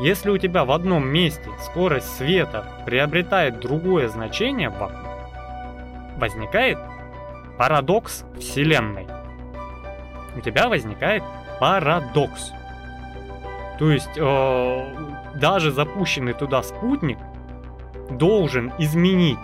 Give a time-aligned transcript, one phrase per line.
[0.00, 4.70] Если у тебя в одном месте скорость света приобретает другое значение
[6.16, 6.78] возникает
[7.58, 9.06] парадокс Вселенной.
[10.36, 11.24] У тебя возникает
[11.58, 12.52] парадокс.
[13.80, 14.96] То есть э,
[15.34, 17.18] даже запущенный туда спутник
[18.10, 19.38] должен изменить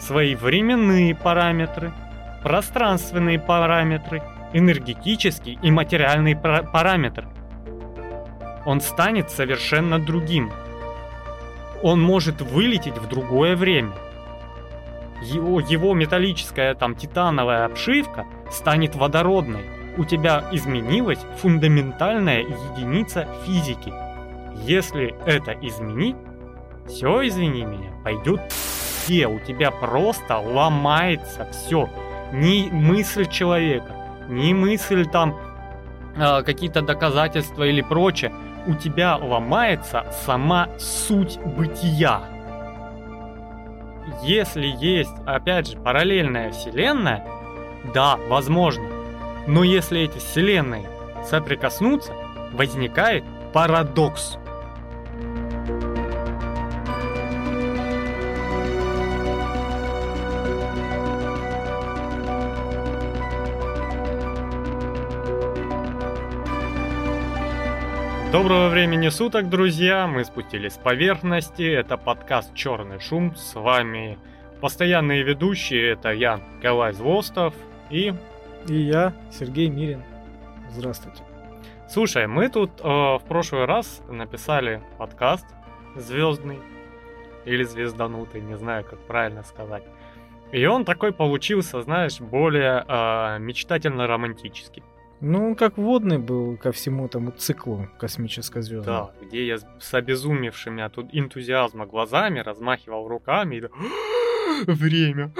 [0.00, 1.92] свои временные параметры,
[2.42, 4.22] пространственные параметры,
[4.52, 7.28] энергетические и материальные параметры.
[8.66, 10.52] Он станет совершенно другим.
[11.82, 13.92] Он может вылететь в другое время.
[15.22, 19.64] Его, его металлическая там титановая обшивка станет водородной.
[19.96, 23.92] У тебя изменилась фундаментальная единица физики.
[24.62, 26.16] Если это изменить,
[26.86, 29.26] все, извини меня, пойдет все.
[29.26, 31.88] У тебя просто ломается все.
[32.32, 33.94] Ни мысль человека,
[34.28, 35.36] ни мысль там
[36.16, 38.32] э, какие-то доказательства или прочее.
[38.66, 42.20] У тебя ломается сама суть бытия.
[44.22, 47.24] Если есть, опять же, параллельная вселенная,
[47.94, 48.84] да, возможно.
[49.46, 50.88] Но если эти вселенные
[51.24, 52.12] соприкоснутся,
[52.52, 54.36] возникает парадокс.
[68.32, 70.06] Доброго времени суток, друзья!
[70.06, 71.64] Мы спустились с поверхности.
[71.64, 73.34] Это подкаст «Черный шум».
[73.34, 74.20] С вами
[74.60, 75.90] постоянные ведущие.
[75.90, 77.54] Это я, Николай Звостов
[77.90, 78.14] и...
[78.68, 80.04] И я, Сергей Мирин.
[80.70, 81.24] Здравствуйте.
[81.88, 85.46] Слушай, мы тут э, в прошлый раз написали подкаст
[85.96, 86.60] звездный
[87.44, 89.82] или звезданутый, не знаю, как правильно сказать.
[90.52, 94.84] И он такой получился, знаешь, более э, мечтательно-романтический.
[95.20, 98.86] Ну, он как водный был ко всему тому циклу космической звезды.
[98.86, 103.62] Да, где я с обезумевшими от энтузиазма глазами размахивал руками и
[104.66, 105.32] время,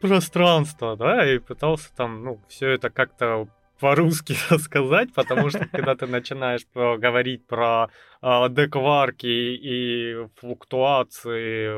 [0.00, 3.48] пространство, да, и пытался там, ну, все это как-то
[3.80, 7.88] по-русски рассказать, потому что когда ты начинаешь говорить про
[8.22, 11.70] э, декварки и флуктуации,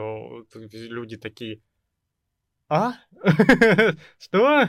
[0.89, 1.61] люди такие,
[2.73, 2.95] а?
[4.19, 4.67] Что?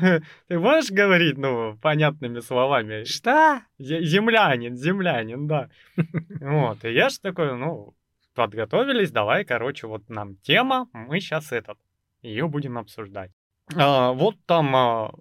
[0.47, 3.05] Ты можешь говорить, ну, понятными словами?
[3.05, 3.61] Что?
[3.79, 5.69] Землянин, землянин, да.
[6.41, 7.95] Вот, и я же такой, ну,
[8.35, 11.77] подготовились, давай, короче, вот нам тема, мы сейчас этот,
[12.21, 13.31] ее будем обсуждать.
[13.73, 15.11] А, вот там а,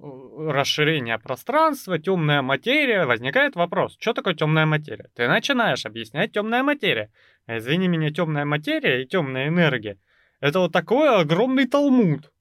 [0.50, 5.09] расширение пространства, темная материя, возникает вопрос, что такое темная материя?
[5.14, 7.10] Ты начинаешь объяснять темная материя.
[7.47, 9.99] Извини меня, темная материя и темная энергия.
[10.41, 12.32] Это вот такой огромный талмуд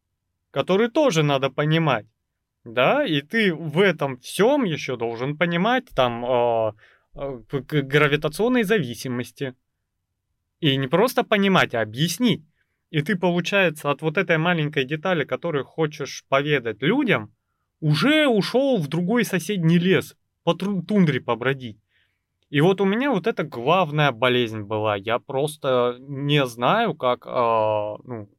[0.51, 2.05] который тоже надо понимать.
[2.63, 6.73] Да, и ты в этом всем еще должен понимать там э,
[7.15, 9.55] э, гравитационной зависимости.
[10.59, 12.45] И не просто понимать, а объяснить.
[12.91, 17.33] И ты, получается, от вот этой маленькой детали, которую хочешь поведать людям,
[17.79, 21.79] уже ушел в другой соседний лес, по тундре побродить.
[22.51, 24.97] И вот у меня вот эта главная болезнь была.
[24.97, 28.29] Я просто не знаю, как, э, ну,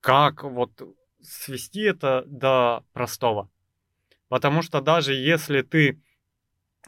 [0.00, 0.70] как вот
[1.28, 3.48] свести это до простого.
[4.28, 6.00] Потому что даже если ты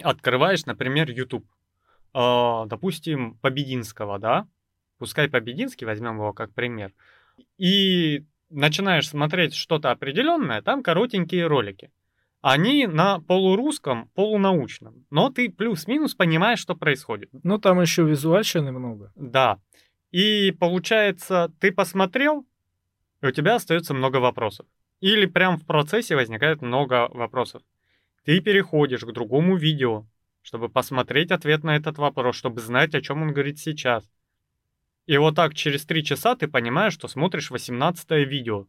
[0.03, 1.47] открываешь, например, YouTube,
[2.15, 4.47] э, допустим, Побединского, да,
[4.99, 6.93] пускай Побединский, возьмем его как пример,
[7.57, 11.91] и начинаешь смотреть что-то определенное, там коротенькие ролики.
[12.43, 17.29] Они на полурусском, полунаучном, но ты плюс-минус понимаешь, что происходит.
[17.43, 19.13] Ну, там еще визуальщины много.
[19.15, 19.59] Да.
[20.11, 22.47] И получается, ты посмотрел,
[23.23, 24.67] и у тебя остается много вопросов.
[25.01, 27.63] Или прям в процессе возникает много вопросов.
[28.25, 30.07] Ты переходишь к другому видео,
[30.43, 34.11] чтобы посмотреть ответ на этот вопрос, чтобы знать, о чем он говорит сейчас.
[35.07, 38.67] И вот так через три часа ты понимаешь, что смотришь 18 видео.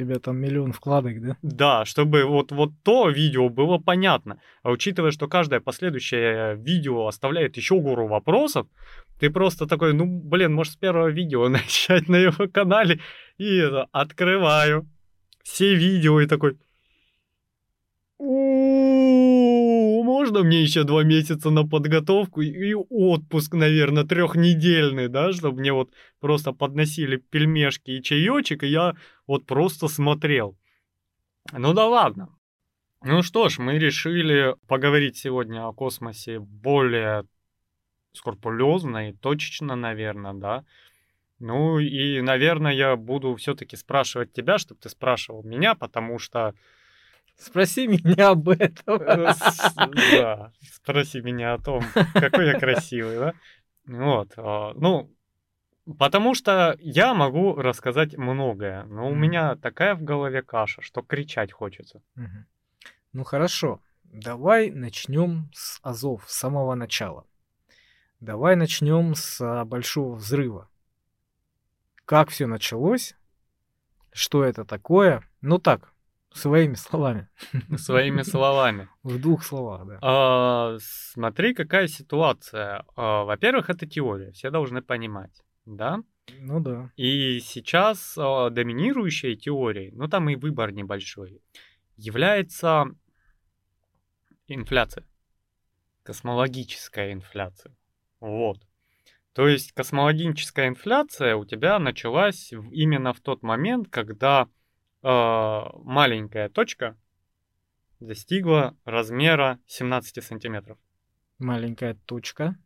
[0.00, 1.36] Тебя там миллион вкладок, да?
[1.42, 4.40] Да, чтобы вот, вот то видео было понятно.
[4.62, 8.66] А учитывая, что каждое последующее видео оставляет еще гору вопросов,
[9.18, 13.00] ты просто такой, ну, блин, может, с первого видео начать на его канале.
[13.36, 14.88] И это, открываю
[15.42, 16.56] все видео и такой...
[20.20, 25.94] Можно мне еще два месяца на подготовку и отпуск, наверное, трехнедельный, да, чтобы мне вот
[26.20, 28.96] просто подносили пельмешки и чаечек, и я
[29.26, 30.58] вот просто смотрел.
[31.52, 32.28] Ну да ладно.
[33.02, 37.24] Ну что ж, мы решили поговорить сегодня о космосе более
[38.12, 40.64] скрупулезно и точечно, наверное, да.
[41.38, 46.54] Ну и, наверное, я буду все-таки спрашивать тебя, чтобы ты спрашивал меня, потому что...
[47.40, 48.98] Спроси меня об этом.
[48.98, 51.82] Да, спроси меня о том,
[52.12, 53.34] какой я красивый, да?
[53.86, 55.10] Вот, а, ну,
[55.98, 61.50] потому что я могу рассказать многое, но у меня такая в голове каша, что кричать
[61.50, 62.02] хочется.
[63.12, 67.26] Ну хорошо, давай начнем с Азов, с самого начала.
[68.20, 70.68] Давай начнем с а, большого взрыва.
[72.04, 73.16] Как все началось?
[74.12, 75.22] Что это такое?
[75.40, 75.89] Ну так,
[76.32, 77.28] своими словами.
[77.76, 78.88] Своими словами.
[79.02, 79.98] В двух словах, да.
[80.02, 82.84] А, смотри, какая ситуация.
[82.96, 86.00] А, Во-первых, это теория, все должны понимать, да?
[86.38, 86.90] Ну да.
[86.96, 91.42] И сейчас а, доминирующей теорией, ну там и выбор небольшой,
[91.96, 92.86] является
[94.46, 95.06] инфляция.
[96.02, 97.74] Космологическая инфляция.
[98.20, 98.58] Вот.
[99.32, 104.48] То есть космологическая инфляция у тебя началась именно в тот момент, когда
[105.02, 106.96] маленькая точка
[108.00, 110.78] достигла размера 17 сантиметров.
[111.38, 112.56] Маленькая точка.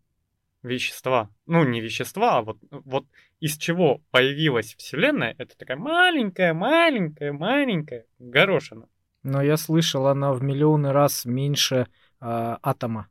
[0.63, 1.29] Вещества.
[1.47, 3.05] Ну, не вещества, а вот, вот
[3.39, 8.89] из чего появилась Вселенная, это такая маленькая, маленькая, маленькая горошина.
[9.23, 11.87] Но я слышал, она в миллионы раз меньше
[12.19, 13.09] а, атома.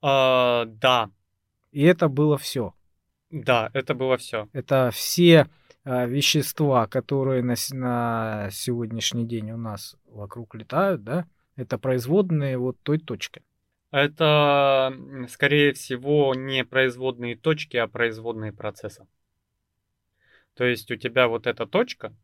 [0.00, 1.10] А, да,
[1.72, 2.74] И это было все.
[3.30, 4.48] да, это было все.
[4.52, 5.48] Это все а,
[5.84, 11.26] вещества, которые на, на сегодняшний день у нас вокруг летают, да,
[11.56, 13.42] это производные вот той точки.
[13.90, 14.94] Это,
[15.28, 19.06] скорее всего, не производные точки, а производные процесса.
[20.54, 22.14] То есть у тебя вот эта точка,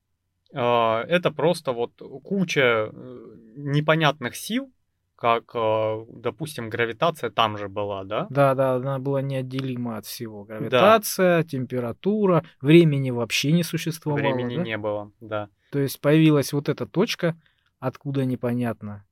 [0.54, 4.72] а, это просто вот куча э, непонятных сил,
[5.18, 8.28] как, а, допустим, гравитация там же была, да?
[8.30, 10.44] Да, да, она была неотделима от всего.
[10.44, 14.20] Гравитация, температура, времени вообще не существовало.
[14.20, 14.62] Времени да?
[14.62, 15.48] не было, да.
[15.72, 17.36] То есть появилась вот эта точка,
[17.80, 19.04] откуда непонятно.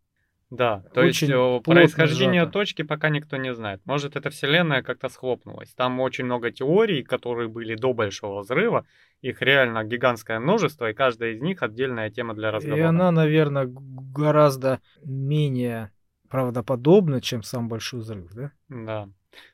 [0.49, 2.53] Да, то Очень есть э, происхождение сжато.
[2.53, 3.81] точки пока никто не знает.
[3.85, 5.75] Может, эта вселенная как-то схлопнулась.
[5.75, 8.87] Там очень много теорий, которые были до Большого Взрыва.
[9.23, 12.88] Их реально гигантское множество, и каждая из них отдельная тема для И разговора.
[12.88, 15.91] она, наверное, гораздо менее
[16.28, 18.52] правдоподобна, чем сам Большой Взрыв, да?
[18.69, 19.08] Да.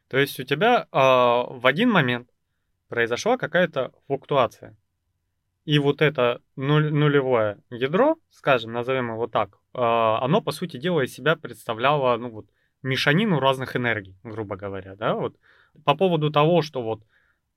[0.08, 2.28] То есть у тебя а, в один момент
[2.88, 4.76] произошла какая-то флуктуация.
[5.64, 11.04] И вот это нуль- нулевое ядро, скажем, назовем его так, а, оно, по сути дела,
[11.04, 12.46] из себя представляло, ну вот,
[12.82, 15.36] мешанину разных энергий, грубо говоря, да, вот.
[15.84, 17.02] По поводу того, что вот,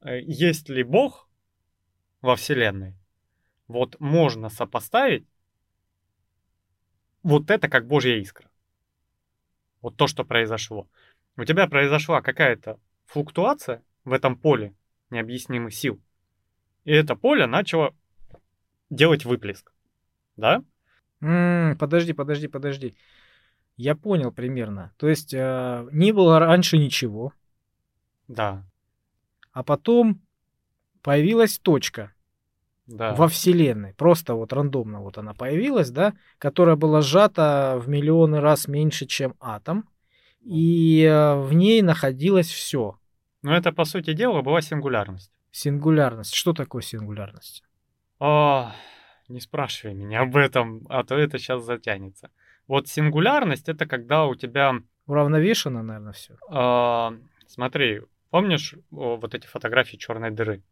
[0.01, 1.27] э, есть ли Бог
[2.21, 2.95] во Вселенной,
[3.67, 5.27] вот можно сопоставить
[7.23, 8.49] вот это как Божья искра.
[9.85, 10.89] Вот то, что произошло.
[11.37, 14.73] У тебя произошла какая-то флуктуация в этом поле
[15.11, 16.01] необъяснимых сил.
[16.85, 17.93] И это поле начало
[18.89, 19.71] делать выплеск.
[20.37, 20.63] Да?
[21.21, 22.95] М, подожди, подожди, подожди.
[23.77, 24.91] Я понял примерно.
[24.97, 27.31] То есть э, не было раньше ничего,
[28.27, 28.65] Да.
[29.51, 30.19] а потом
[31.03, 32.11] появилась точка
[32.87, 33.13] Да.
[33.13, 33.93] во Вселенной.
[33.93, 39.35] Просто вот рандомно вот она появилась, да, которая была сжата в миллионы раз меньше, чем
[39.39, 39.89] атом.
[40.41, 42.99] И э, в ней находилось все.
[43.41, 45.31] Но это, по сути дела, была сингулярность.
[45.51, 46.35] Сингулярность.
[46.35, 47.63] Что такое сингулярность?
[48.19, 48.75] А,
[49.27, 52.29] не спрашивай меня об этом, а то это сейчас затянется.
[52.67, 54.75] Вот сингулярность это когда у тебя
[55.07, 56.35] Уравновешено, наверное, все.
[56.49, 57.13] А,
[57.47, 58.01] смотри,
[58.31, 60.63] помнишь о, вот эти фотографии черной дыры?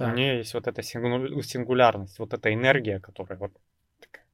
[0.00, 3.52] У нее есть вот эта сингу- сингулярность, вот эта энергия, которая вот
[4.00, 4.26] такая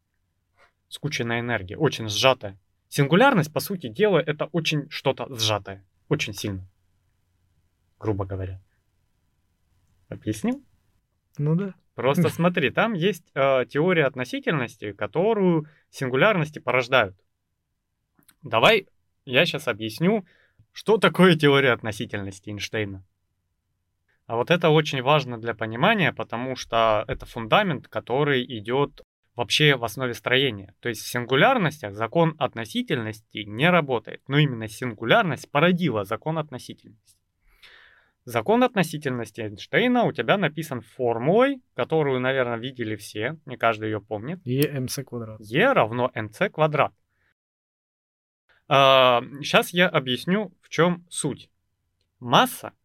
[0.88, 2.58] скученная энергия, очень сжатая.
[2.88, 6.66] Сингулярность, по сути дела, это очень что-то сжатое, очень сильно,
[7.98, 8.60] грубо говоря.
[10.08, 10.64] Объяснил?
[11.38, 11.74] Ну да.
[11.94, 17.16] Просто смотри, там есть э, теория относительности, которую сингулярности порождают.
[18.42, 18.88] Давай
[19.24, 20.24] я сейчас объясню,
[20.72, 23.04] что такое теория относительности Эйнштейна.
[24.30, 29.00] А вот это очень важно для понимания, потому что это фундамент, который идет
[29.34, 30.72] вообще в основе строения.
[30.78, 37.18] То есть в сингулярностях закон относительности не работает, но именно сингулярность породила закон относительности.
[38.24, 44.38] Закон относительности Эйнштейна у тебя написан формулой, которую, наверное, видели все, не каждый ее помнит.
[44.44, 45.40] ЕМЦ квадрат.
[45.40, 46.92] Е равно mc квадрат.
[48.68, 51.50] Сейчас я объясню, в чем суть.
[52.20, 52.74] Масса—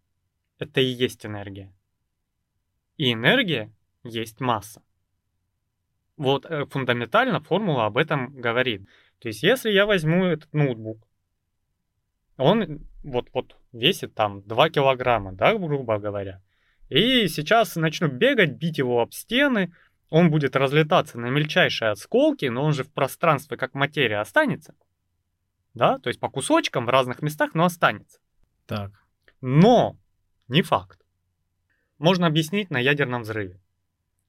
[0.59, 1.74] это и есть энергия.
[2.97, 3.71] И энергия
[4.03, 4.81] есть масса.
[6.17, 8.88] Вот э, фундаментально формула об этом говорит.
[9.19, 11.05] То есть если я возьму этот ноутбук,
[12.38, 16.41] он вот, вот весит там 2 килограмма, да, грубо говоря.
[16.89, 19.74] И сейчас начну бегать, бить его об стены,
[20.09, 24.75] он будет разлетаться на мельчайшие осколки, но он же в пространстве как материя останется.
[25.74, 28.19] Да, то есть по кусочкам в разных местах, но останется.
[28.65, 28.91] Так.
[29.41, 29.97] Но
[30.48, 31.00] Не факт.
[31.98, 33.60] Можно объяснить на ядерном взрыве.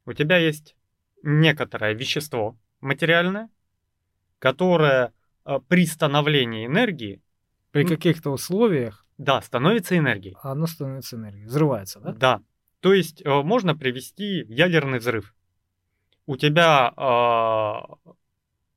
[0.06, 0.76] У тебя есть
[1.22, 3.50] некоторое вещество материальное,
[4.38, 5.12] которое
[5.44, 7.22] э, при становлении энергии,
[7.72, 10.36] При каких-то условиях да, становится энергией.
[10.42, 11.46] оно становится энергией.
[11.46, 12.12] Взрывается, да?
[12.12, 12.42] Да.
[12.80, 15.34] То есть э, можно привести ядерный взрыв.
[16.26, 18.12] У тебя э,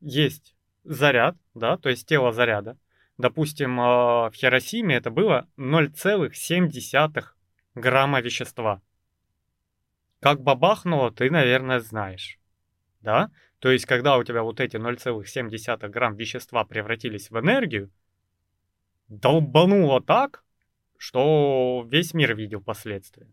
[0.01, 2.77] есть заряд, да, то есть тело заряда.
[3.19, 3.83] Допустим, э,
[4.29, 7.25] в Хиросиме это было 0,7
[7.75, 8.81] грамма вещества.
[10.21, 12.39] Как бабахнуло, ты, наверное, знаешь.
[13.01, 13.29] Да?
[13.59, 17.91] То есть, когда у тебя вот эти 0,7 грамм вещества превратились в энергию,
[19.09, 20.45] долбануло так,
[20.95, 23.27] что весь мир видел последствия.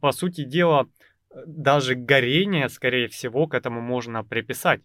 [0.00, 0.88] По сути дела,
[1.44, 4.82] даже горение, скорее всего, к этому можно приписать.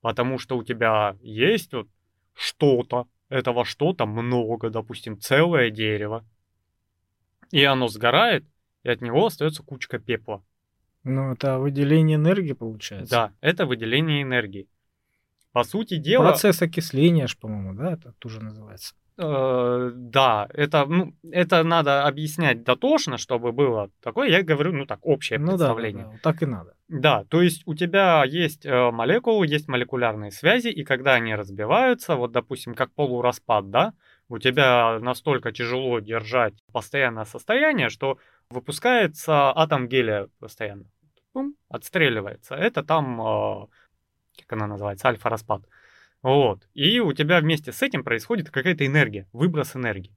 [0.00, 1.88] Потому что у тебя есть вот
[2.34, 6.26] что-то, этого что-то много, допустим, целое дерево.
[7.50, 8.44] И оно сгорает,
[8.82, 10.44] и от него остается кучка пепла.
[11.04, 13.10] Ну, это выделение энергии получается.
[13.10, 14.68] Да, это выделение энергии.
[15.52, 16.28] По сути дела...
[16.28, 18.94] Процесс окисления, по-моему, да, это тоже называется.
[19.22, 24.30] Э, да, это, ну, это надо объяснять дотошно, чтобы было такое.
[24.30, 26.04] Я говорю, ну так, общее Ну да, да, представление.
[26.06, 26.74] да, так и надо.
[26.88, 32.16] Да, то есть у тебя есть э, молекулы, есть молекулярные связи, и когда они разбиваются,
[32.16, 33.92] вот, допустим, как полураспад, да,
[34.30, 38.16] у тебя настолько тяжело держать постоянное состояние, что
[38.48, 40.84] выпускается атом гелия постоянно.
[41.34, 42.54] Пум, отстреливается.
[42.54, 43.66] Это там, э,
[44.38, 45.62] как она называется, альфа-распад.
[46.22, 46.68] Вот.
[46.74, 50.14] И у тебя вместе с этим происходит какая-то энергия, выброс энергии.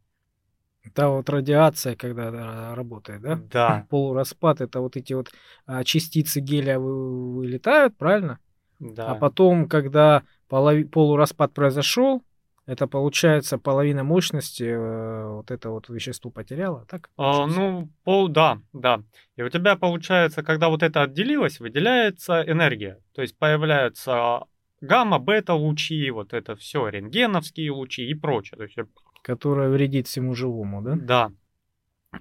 [0.84, 3.36] Это вот радиация, когда да, работает, да?
[3.36, 5.32] Да, Полураспад это вот эти вот
[5.66, 8.40] а, частицы гелия вы- вылетают, правильно?
[8.80, 9.12] да.
[9.12, 12.22] А потом, когда полови- полураспад произошел,
[12.66, 17.10] это получается половина мощности э, вот это вот вещество потеряло, так?
[17.18, 19.02] А, ну, пол, да, да.
[19.36, 23.00] И у тебя получается, когда вот это отделилось, выделяется энергия.
[23.14, 24.44] То есть появляются
[24.84, 28.58] гамма, бета лучи, вот это все, рентгеновские лучи и прочее.
[28.58, 28.86] То есть, э,
[29.22, 30.96] Которая вредит всему живому, да?
[30.96, 31.32] да.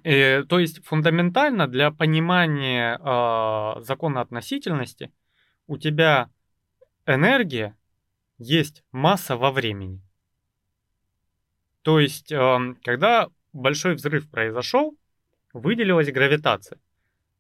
[0.04, 5.12] Э, то есть фундаментально для понимания а, закона относительности
[5.66, 6.30] у тебя
[7.06, 7.76] энергия
[8.38, 10.00] есть масса во времени.
[11.82, 14.96] То есть, ам, когда большой взрыв произошел,
[15.52, 16.78] выделилась гравитация.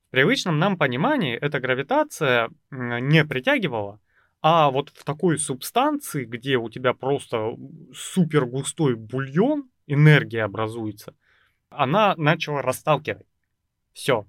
[0.08, 3.98] В привычном нам понимании эта гравитация не притягивала,
[4.42, 7.56] а вот в такой субстанции, где у тебя просто
[7.94, 11.14] супер густой бульон, энергия образуется,
[11.70, 13.26] она начала расталкивать.
[13.92, 14.26] Все.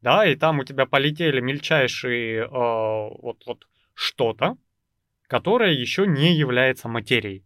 [0.00, 4.56] Да, и там у тебя полетели мельчайшие э, вот, вот что-то,
[5.26, 7.44] которое еще не является материей.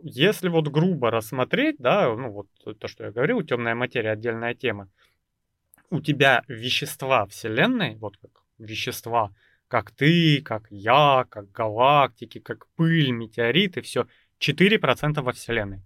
[0.00, 4.88] Если вот грубо рассмотреть, да, ну вот то, что я говорил, темная материя отдельная тема,
[5.90, 9.30] у тебя вещества Вселенной, вот как вещества,
[9.68, 14.06] как ты, как я, как галактики, как пыль, метеориты, все
[14.40, 15.82] 4% во Вселенной.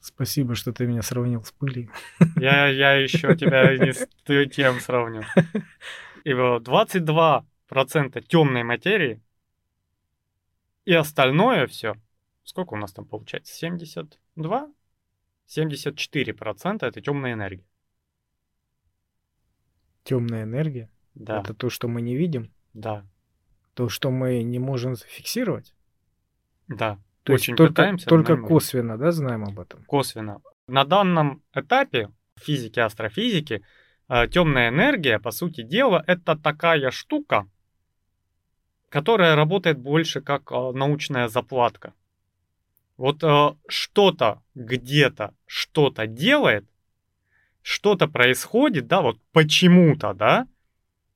[0.00, 1.90] Спасибо, что ты меня сравнил с пылью.
[2.36, 4.06] Я, я еще тебя не с
[4.54, 5.24] тем сравню.
[6.24, 9.20] И вот 22% темной материи,
[10.84, 11.94] и остальное все.
[12.44, 13.52] Сколько у нас там получается?
[13.54, 14.72] 72?
[15.48, 17.66] 74% это темная энергия.
[20.04, 20.88] Темная энергия.
[21.16, 23.04] Да, Это то, что мы не видим, да,
[23.74, 25.74] то, что мы не можем зафиксировать.
[26.68, 26.98] да.
[27.24, 28.46] То Очень есть только, пытаемся, только можем.
[28.46, 29.82] косвенно, да, знаем об этом.
[29.86, 30.40] косвенно.
[30.68, 33.64] На данном этапе физики, астрофизики,
[34.30, 37.48] темная энергия, по сути дела, это такая штука,
[38.90, 41.94] которая работает больше как э, научная заплатка.
[42.96, 46.64] Вот э, что-то где-то что-то делает,
[47.62, 50.46] что-то происходит, да, вот почему-то, да,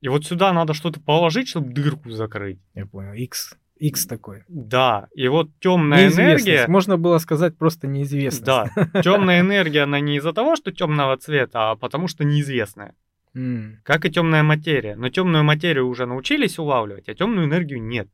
[0.01, 2.59] и вот сюда надо что-то положить, чтобы дырку закрыть.
[2.75, 3.13] Я понял.
[3.13, 3.57] X.
[3.79, 4.45] X такой.
[4.49, 6.67] Да, и вот темная энергия...
[6.69, 8.45] Можно было сказать просто неизвестность.
[8.45, 8.69] Да,
[9.03, 12.95] темная энергия, она не из-за того, что темного цвета, а потому что неизвестная.
[13.35, 14.97] М, Как и темная материя.
[14.97, 18.09] Но темную материю уже научились улавливать, а темную энергию нет.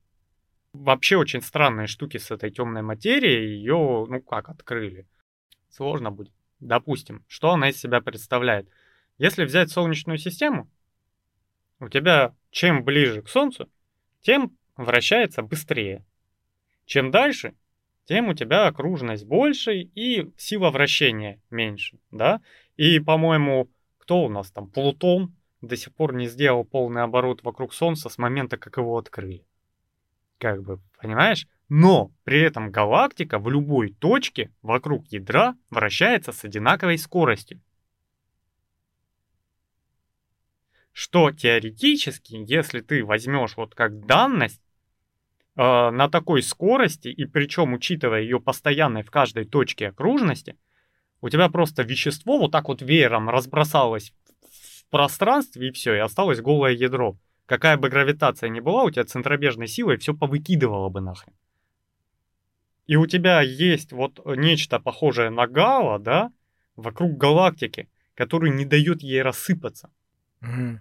[0.73, 3.57] Вообще очень странные штуки с этой темной материей.
[3.57, 5.07] Ее, ну как, открыли.
[5.71, 6.33] Сложно будет.
[6.61, 8.69] Допустим, что она из себя представляет.
[9.19, 10.69] Если взять Солнечную систему,
[11.81, 13.69] у тебя чем ближе к Солнцу,
[14.23, 16.05] тем вращается быстрее.
[16.87, 17.55] Чем дальше,
[18.07, 22.41] тем у тебя окружность больше и сила вращения меньше, да?
[22.77, 23.69] И, по-моему,
[23.99, 28.19] кто у нас там, Плутон до сих пор не сделал полный оборот вокруг Солнца с
[28.19, 29.45] момента, как его открыли.
[30.39, 31.49] Как бы, понимаешь?
[31.69, 37.61] Но при этом галактика в любой точке вокруг ядра вращается с одинаковой скоростью.
[40.99, 44.63] Что теоретически, если ты возьмешь вот как данность
[45.55, 50.57] э, на такой скорости, и причем учитывая ее постоянной в каждой точке окружности,
[51.21, 56.41] у тебя просто вещество вот так вот веером разбросалось в пространстве и все, и осталось
[56.41, 57.19] голое ядро.
[57.45, 61.35] Какая бы гравитация ни была, у тебя центробежной силой все повыкидывало бы нахрен.
[62.87, 66.33] И у тебя есть вот нечто похожее на гало, да,
[66.75, 69.91] вокруг галактики, который не дает ей рассыпаться.
[70.41, 70.81] Угу.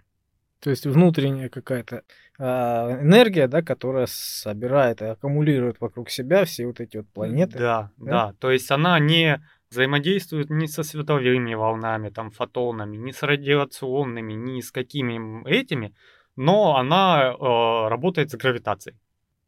[0.66, 2.02] То есть внутренняя какая-то
[2.40, 7.60] э, энергия, да, которая собирает и аккумулирует вокруг себя все вот эти вот планеты.
[7.60, 8.12] Да, да.
[8.12, 8.34] да.
[8.40, 14.60] То есть она не взаимодействует ни со световыми волнами, там, фотонами, ни с радиационными, ни
[14.60, 15.94] с какими этими,
[16.36, 18.98] но она э, работает с гравитацией.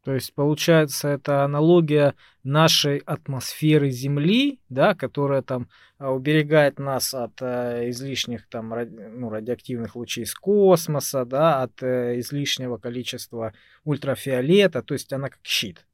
[0.08, 7.42] То есть, получается, это аналогия нашей атмосферы Земли, да, которая там а, уберегает нас от
[7.42, 13.52] э, излишних там ради, ну, радиоактивных лучей из космоса, да, от э, излишнего количества
[13.84, 15.86] ультрафиолета, то есть она как щит.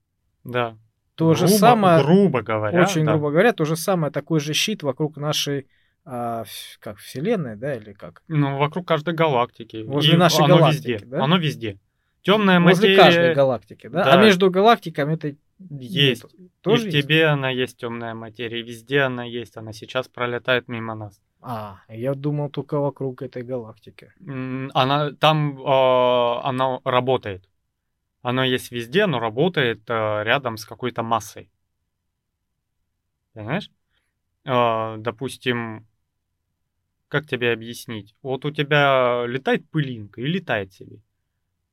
[0.45, 0.79] Да.
[1.17, 3.15] То грубо, же самое, грубо говоря, очень да.
[3.15, 5.67] грубо говоря, то же самое такой же щит вокруг нашей
[6.05, 6.45] а,
[6.79, 8.23] как вселенной, да, или как?
[8.29, 9.83] Ну вокруг каждой галактики.
[9.85, 11.07] Возле И нашей оно галактики, везде.
[11.07, 11.25] да?
[11.25, 11.81] Оно везде.
[12.25, 14.05] Темная Возле материя каждой галактики, да?
[14.05, 14.13] Да.
[14.15, 16.25] А между галактиками это есть.
[16.25, 16.35] нету.
[16.39, 17.07] И Тоже в есть?
[17.07, 19.59] тебе она есть темная материя, и везде она есть.
[19.59, 21.21] Она сейчас пролетает мимо нас.
[21.43, 24.15] А, я думал только вокруг этой галактики.
[24.73, 27.47] Она там э, она работает.
[28.23, 31.51] Оно есть везде, но работает э, рядом с какой-то массой.
[33.35, 33.71] Понимаешь?
[34.47, 35.87] Э, допустим,
[37.09, 38.15] как тебе объяснить?
[38.23, 41.01] Вот у тебя летает пылинка и летает себе.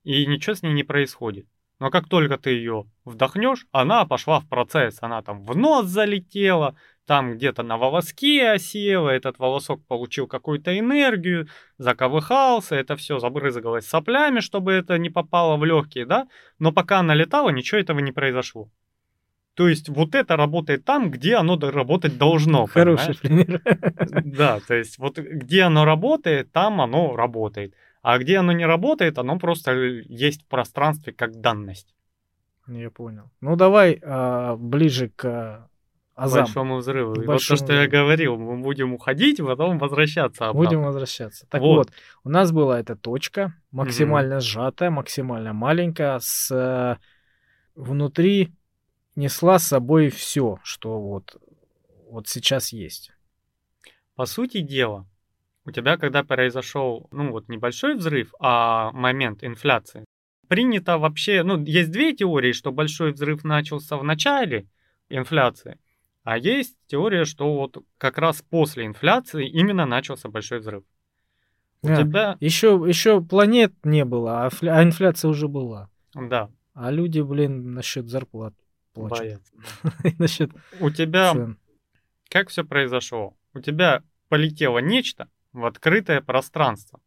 [0.03, 1.46] И ничего с ней не происходит.
[1.79, 5.00] Но как только ты ее вдохнешь, она пошла в процесс.
[5.01, 6.75] Она там в нос залетела,
[7.08, 14.42] там где-то на волоске осела, этот волосок получил какую-то энергию, заковыхался, это все забрызгалось соплями,
[14.42, 16.27] чтобы это не попало в легкие, да?
[16.59, 18.70] Но пока она летала, ничего этого не произошло.
[19.55, 22.66] То есть вот это работает там, где оно работать должно.
[22.72, 23.48] Хороший понимаешь?
[23.48, 24.24] пример.
[24.24, 27.74] Да, то есть вот где оно работает, там оно работает.
[28.01, 31.94] А где оно не работает, оно просто есть в пространстве как данность.
[32.68, 33.29] Я понял.
[33.42, 35.70] Ну давай а, ближе к К
[36.16, 36.46] азам.
[36.46, 37.14] большому взрыву.
[37.14, 40.70] И вот то, большому что я говорил, мы будем уходить, потом возвращаться обратно.
[40.70, 41.46] Будем возвращаться.
[41.48, 41.75] Так Вот.
[41.75, 41.92] вот.
[42.24, 46.98] у нас была эта точка, максимально сжатая, максимально маленькая, с э,
[47.75, 48.51] внутри
[49.16, 51.35] несла с собой все, что вот,
[52.09, 53.11] вот сейчас есть.
[54.16, 55.07] По сути дела,
[55.66, 60.06] у тебя, когда произошел, ну вот небольшой взрыв, а момент инфляции,
[60.48, 64.68] принято вообще, ну есть две теории, что большой взрыв начался в начале
[65.10, 65.78] инфляции,
[66.24, 70.84] а есть теория, что вот как раз после инфляции именно начался большой взрыв.
[71.84, 71.96] У Да.
[72.04, 75.90] тебя, Еще, еще планет не было, а, фля- а инфляция уже была.
[76.14, 78.54] да, А люди, блин, насчет зарплат
[78.94, 79.42] плачут.
[80.20, 81.58] насчет У тебя цен.
[82.30, 83.36] как все произошло?
[83.54, 87.01] У тебя полетело нечто в открытое пространство.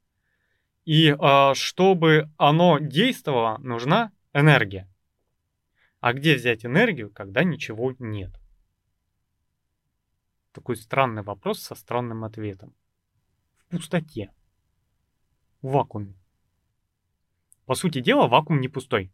[0.85, 4.89] И а, чтобы оно действовало, нужна энергия.
[6.01, 8.31] А где взять энергию, когда ничего нет?
[10.53, 12.75] Такой странный вопрос со странным ответом.
[13.57, 14.31] В пустоте.
[15.63, 16.15] В вакууме.
[17.65, 19.11] По сути дела, вакуум не пустой.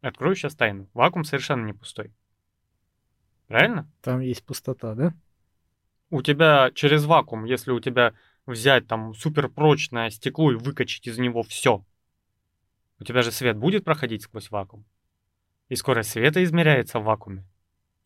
[0.00, 0.88] Открою сейчас тайну.
[0.94, 2.14] Вакуум совершенно не пустой.
[3.46, 3.90] Правильно?
[4.00, 5.14] Там есть пустота, да?
[6.10, 8.14] У тебя через вакуум, если у тебя
[8.46, 11.84] взять там суперпрочное стекло и выкачать из него все,
[13.00, 14.84] у тебя же свет будет проходить сквозь вакуум.
[15.68, 17.44] И скорость света измеряется в вакууме.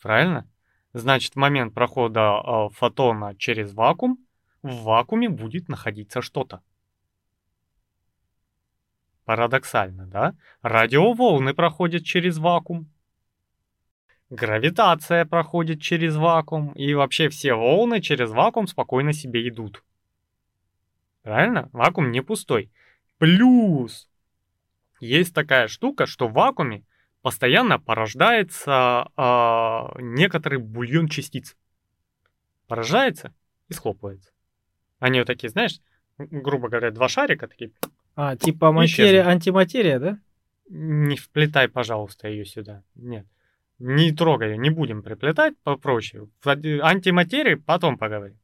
[0.01, 0.49] Правильно?
[0.93, 4.19] Значит, в момент прохода э, фотона через вакуум,
[4.63, 6.63] в вакууме будет находиться что-то.
[9.25, 10.35] Парадоксально, да?
[10.63, 12.91] Радиоволны проходят через вакуум.
[14.31, 19.83] Гравитация проходит через вакуум, и вообще все волны через вакуум спокойно себе идут.
[21.23, 21.71] Правильно?
[21.73, 22.71] Вакуум не пустой.
[23.17, 24.09] Плюс
[25.01, 26.85] есть такая штука, что в вакууме
[27.23, 31.57] постоянно порождается а, некоторый бульон частиц.
[32.67, 33.35] Порождается
[33.69, 34.31] и схлопывается.
[34.99, 35.81] Они вот такие, знаешь,
[36.19, 37.71] грубо говоря, два шарика такие.
[38.15, 40.19] А, типа материя, антиматерия, да?
[40.69, 42.83] Не вплетай, пожалуйста, ее сюда.
[42.95, 43.27] Нет.
[43.79, 46.29] Не трогай, не будем приплетать, попроще.
[46.43, 48.39] В антиматерии потом поговорим.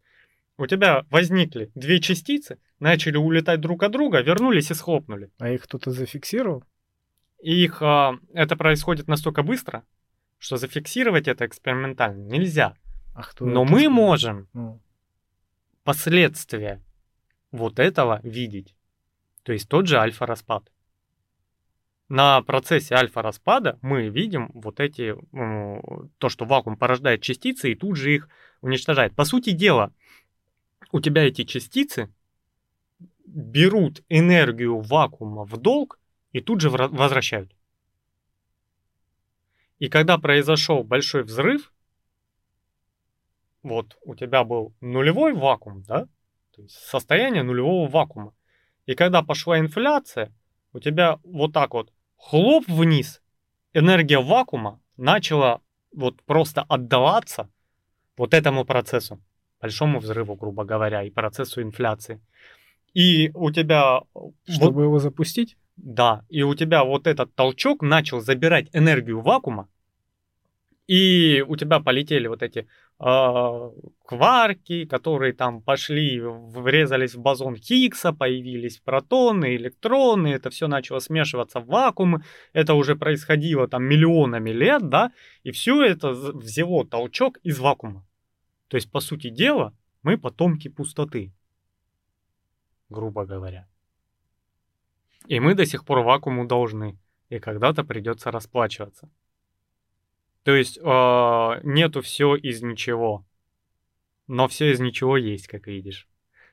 [0.56, 5.30] У тебя возникли две частицы, начали улетать друг от друга, вернулись и схлопнули.
[5.38, 6.62] А их кто-то зафиксировал?
[7.44, 9.84] их, а, это происходит настолько быстро,
[10.38, 12.74] что зафиксировать это экспериментально нельзя.
[13.14, 13.92] А кто Но мы сказал?
[13.92, 14.80] можем Ну,
[15.84, 16.82] последствия
[17.52, 18.74] вот этого видеть.
[19.42, 20.70] То есть тот же альфа-распад.
[22.08, 27.96] На процессе альфа-распада мы видим вот эти, м, то, что вакуум порождает частицы и тут
[27.96, 28.28] же их
[28.60, 29.16] уничтожает.
[29.16, 29.92] По сути дела,
[30.92, 32.12] у тебя эти частицы
[33.26, 35.98] берут энергию вакуума в долг
[36.32, 37.54] и тут же вра- возвращают.
[39.78, 41.72] И когда произошел большой взрыв,
[43.62, 46.06] вот у тебя был нулевой вакуум, да?
[46.54, 48.34] То есть состояние нулевого вакуума.
[48.86, 50.32] И когда пошла инфляция,
[50.74, 53.22] у тебя вот так вот хлоп вниз,
[53.72, 55.60] энергия вакуума начала
[55.92, 57.48] вот просто отдаваться
[58.16, 59.20] вот этому процессу,
[59.60, 62.20] большому взрыву, грубо говоря, и процессу инфляции.
[62.92, 65.56] И у тебя вот- чтобы его запустить?
[65.76, 69.68] да, и у тебя вот этот толчок начал забирать энергию вакуума,
[70.86, 78.78] и у тебя полетели вот эти кварки, которые там пошли, врезались в бозон Хиггса, появились
[78.78, 85.12] протоны, электроны, это все начало смешиваться в вакуум, это уже происходило там миллионами лет, да,
[85.42, 88.06] и все это взяло толчок из вакуума.
[88.68, 91.32] То есть, по сути дела, мы потомки пустоты,
[92.88, 93.66] грубо говоря.
[95.26, 96.98] И мы до сих пор вакууму должны.
[97.30, 99.08] И когда-то придется расплачиваться.
[100.44, 103.26] То есть э, нету все из ничего.
[104.26, 106.06] Но все из ничего есть, как видишь.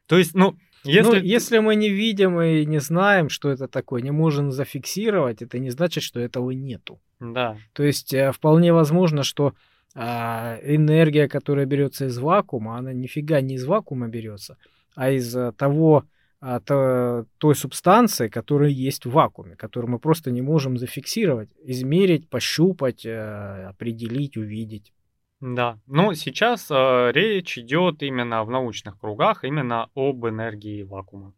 [0.07, 1.19] То есть, ну, если...
[1.19, 5.59] Ну, если мы не видим и не знаем, что это такое, не можем зафиксировать, это
[5.59, 6.99] не значит, что этого нету.
[7.19, 9.53] Да, То есть э, вполне возможно, что
[9.93, 14.57] а, энергия, которая берется из вакуума, она нифига не из вакуума берется,
[14.95, 16.07] а из а, того, то-
[16.41, 23.67] той субстанции, которая есть в вакууме, которую мы просто не можем зафиксировать, измерить, пощупать, э,
[23.69, 24.91] определить, увидеть.
[25.39, 25.77] да.
[25.85, 31.33] Но сейчас э, речь идет именно в научных кругах именно об энергии вакуума.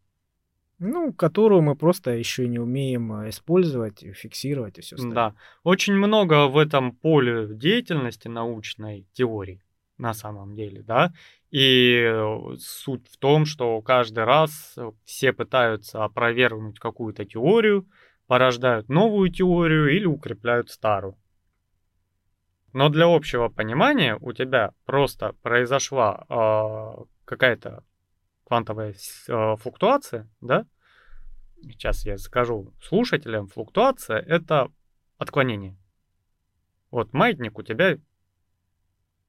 [0.80, 5.16] Ну, которую мы просто еще не умеем э, использовать, фиксировать и все остальное.
[5.16, 5.36] Да.
[5.64, 9.63] Очень много в этом поле деятельности научной теории
[10.04, 11.14] на самом деле, да.
[11.50, 17.88] И э, суть в том, что каждый раз э, все пытаются опровергнуть какую-то теорию,
[18.28, 21.16] порождают новую теорию или укрепляют старую.
[22.74, 27.84] Но для общего понимания у тебя просто произошла э, какая-то
[28.44, 30.66] квантовая э, флуктуация, да?
[31.62, 34.70] Сейчас я скажу слушателям, флуктуация это
[35.18, 35.78] отклонение.
[36.92, 37.98] Вот маятник у тебя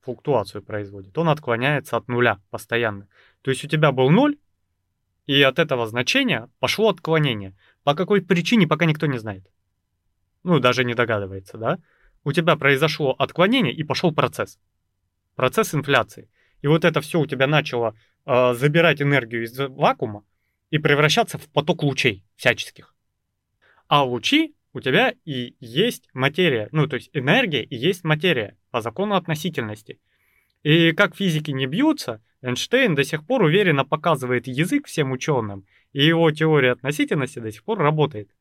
[0.05, 1.17] флуктуацию производит.
[1.19, 3.09] Он отклоняется от нуля постоянно.
[3.43, 4.37] То есть у тебя был ноль,
[5.27, 7.57] и от этого значения пошло отклонение.
[7.83, 9.51] По какой причине, пока никто не знает.
[10.43, 11.79] Ну, даже не догадывается, да?
[12.25, 14.59] У тебя произошло отклонение, и пошел процесс.
[15.35, 16.31] Процесс инфляции.
[16.63, 20.25] И вот это все у тебя начало э, забирать энергию из вакуума
[20.71, 22.95] и превращаться в поток лучей всяческих.
[23.89, 28.81] А лучи у тебя и есть материя, ну то есть энергия и есть материя по
[28.81, 30.01] закону относительности.
[30.65, 36.05] И как физики не бьются, Эйнштейн до сих пор уверенно показывает язык всем ученым, и
[36.05, 38.35] его теория относительности до сих пор работает.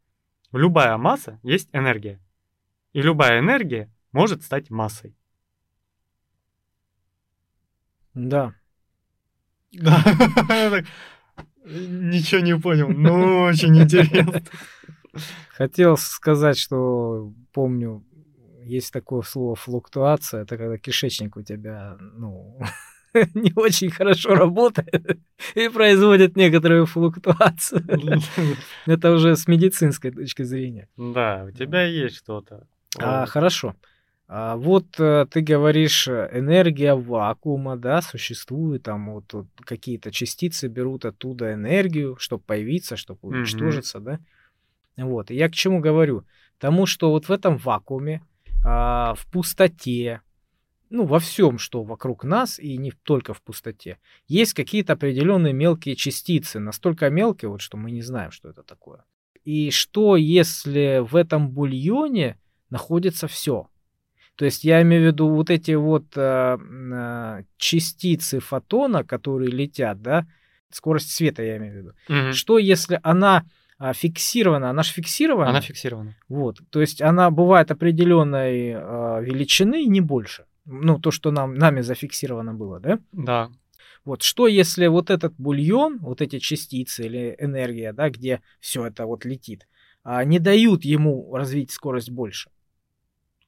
[0.52, 2.20] Любая масса есть энергия.
[2.94, 5.16] И любая энергия может стать массой.
[8.16, 8.56] Да.
[11.64, 14.42] Ничего не понял, но очень интересно.
[15.50, 18.04] Хотел сказать, что помню,
[18.66, 22.60] есть такое слово флуктуация, это когда кишечник у тебя, ну,
[23.34, 25.20] не очень хорошо работает
[25.56, 27.84] и производит некоторую флуктуацию.
[28.86, 30.88] Это уже с медицинской точки зрения.
[30.98, 32.68] Да, у тебя есть что-то.
[32.98, 33.76] А, хорошо.
[34.28, 40.68] А, вот э, ты говоришь, э, энергия вакуума, да, существует, там вот, вот какие-то частицы
[40.68, 44.20] берут оттуда энергию, чтобы появиться, чтобы уничтожиться, да.
[44.98, 46.26] Вот, и я к чему говорю?
[46.58, 48.24] Тому, что вот в этом вакууме,
[48.64, 50.22] в пустоте,
[50.90, 53.98] ну, во всем, что вокруг нас, и не только в пустоте,
[54.28, 59.04] есть какие-то определенные мелкие частицы, настолько мелкие, вот, что мы не знаем, что это такое.
[59.44, 62.38] И что, если в этом бульоне
[62.70, 63.68] находится все?
[64.36, 69.52] То есть я имею в виду вот эти вот а, м, а, частицы фотона, которые
[69.52, 70.26] летят, да,
[70.72, 71.94] скорость света я имею в виду.
[72.08, 72.34] Мгм.
[72.34, 73.46] Что если она а,
[73.92, 76.16] фиксирована, она же фиксирована, Она фиксирована.
[76.30, 80.46] вот, то есть она бывает определенной а, величины, не больше.
[80.66, 83.00] Ну, то, что нам, нами зафиксировано было, да?
[83.12, 83.50] Да.
[84.06, 89.06] Вот что если вот этот бульон, вот эти частицы или энергия, да, где все это
[89.06, 89.68] вот летит,
[90.04, 92.50] а, не дают ему развить скорость больше.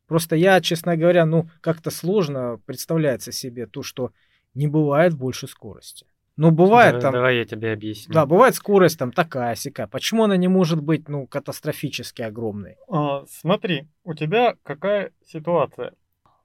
[0.08, 4.12] Просто я, честно говоря, ну, как-то сложно представляется себе то, что
[4.54, 6.06] не бывает больше скорости.
[6.38, 7.13] Ну, бывает Да- там...
[7.13, 8.13] Давай я тебе объясню.
[8.13, 9.88] Да, бывает скорость там такая сякая.
[9.88, 12.76] Почему она не может быть, ну, катастрофически огромной?
[12.89, 15.93] А, смотри, у тебя какая ситуация?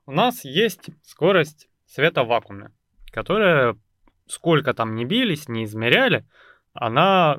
[0.07, 2.71] У нас есть скорость света в вакууме,
[3.11, 3.77] которая
[4.27, 6.25] сколько там не бились, не измеряли,
[6.73, 7.39] она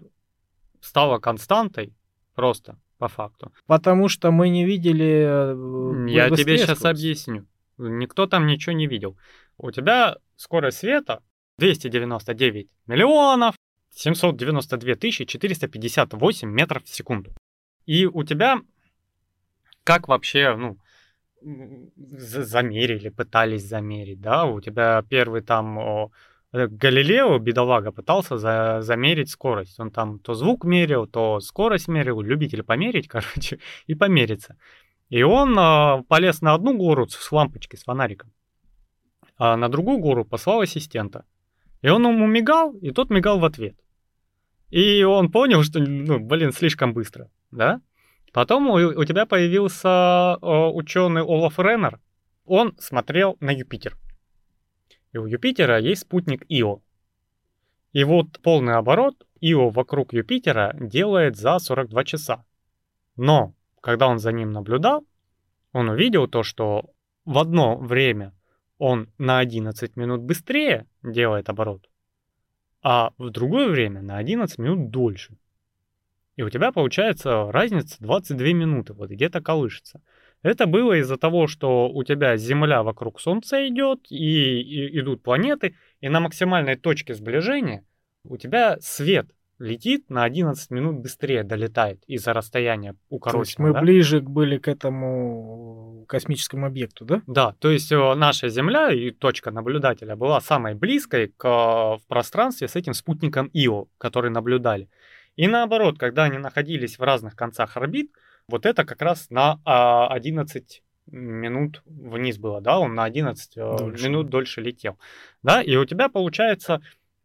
[0.82, 1.96] стала константой
[2.36, 3.52] просто по факту.
[3.66, 5.26] Потому что мы не видели...
[6.06, 6.86] э, Я тебе сейчас скорость.
[7.02, 7.46] объясню.
[7.78, 9.18] Никто там ничего не видел.
[9.58, 11.24] У тебя скорость света
[11.62, 13.56] 299 миллионов
[13.92, 17.34] 792 тысячи 458 метров в секунду.
[17.86, 18.62] И у тебя
[19.84, 20.78] как вообще, ну,
[22.08, 24.46] замерили, пытались замерить, да?
[24.46, 26.12] У тебя первый там о,
[26.52, 29.80] э, Галилео, бедолага, пытался за- замерить скорость.
[29.80, 34.56] Он там то звук мерил, то скорость мерил, любитель померить, короче, и помериться.
[35.10, 38.32] И он а, полез на одну гору с лампочкой, с фонариком,
[39.38, 41.26] а на другую гору послал ассистента.
[41.82, 43.76] И он ему мигал, и тот мигал в ответ.
[44.70, 47.82] И он понял, что, ну, блин, слишком быстро, да?
[48.32, 52.00] Потом у, у тебя появился ученый Олаф Реннер.
[52.46, 53.98] Он смотрел на Юпитер.
[55.12, 56.82] И у Юпитера есть спутник Ио.
[57.92, 62.46] И вот полный оборот Ио вокруг Юпитера делает за 42 часа.
[63.18, 65.06] Но, когда он за ним наблюдал,
[65.74, 66.92] он увидел то, что
[67.26, 68.34] в одно время
[68.82, 71.88] он на 11 минут быстрее делает оборот,
[72.82, 75.38] а в другое время на 11 минут дольше.
[76.36, 80.02] И у тебя получается разница 22 минуты, вот где-то колышется.
[80.42, 85.76] Это было из-за того, что у тебя Земля вокруг Солнца идет, и, и идут планеты,
[86.00, 87.86] и на максимальной точке сближения
[88.24, 89.30] у тебя свет
[89.62, 93.68] летит на 11 минут быстрее, долетает из-за расстояния То есть укороченного.
[93.68, 93.82] мы да?
[93.82, 97.22] ближе были к этому космическому объекту, да?
[97.28, 102.02] Да, то есть э, наша Земля и точка наблюдателя была самой близкой к, э, в
[102.08, 104.90] пространстве с этим спутником Ио, который наблюдали.
[105.36, 108.12] И наоборот, когда они находились в разных концах орбит,
[108.48, 113.78] вот это как раз на а, 11 минут вниз было, да, он на 11 э,
[113.78, 114.08] Дольше.
[114.08, 114.98] минут дольше летел.
[115.44, 116.82] Да, и у тебя получается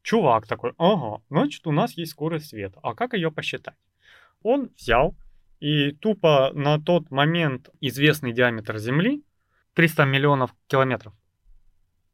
[0.06, 3.74] чувак такой, ага, значит, у нас есть скорость света, а как ее посчитать?
[4.42, 5.16] Он взял
[5.58, 9.24] и тупо на тот момент известный диаметр Земли,
[9.74, 11.12] 300 миллионов километров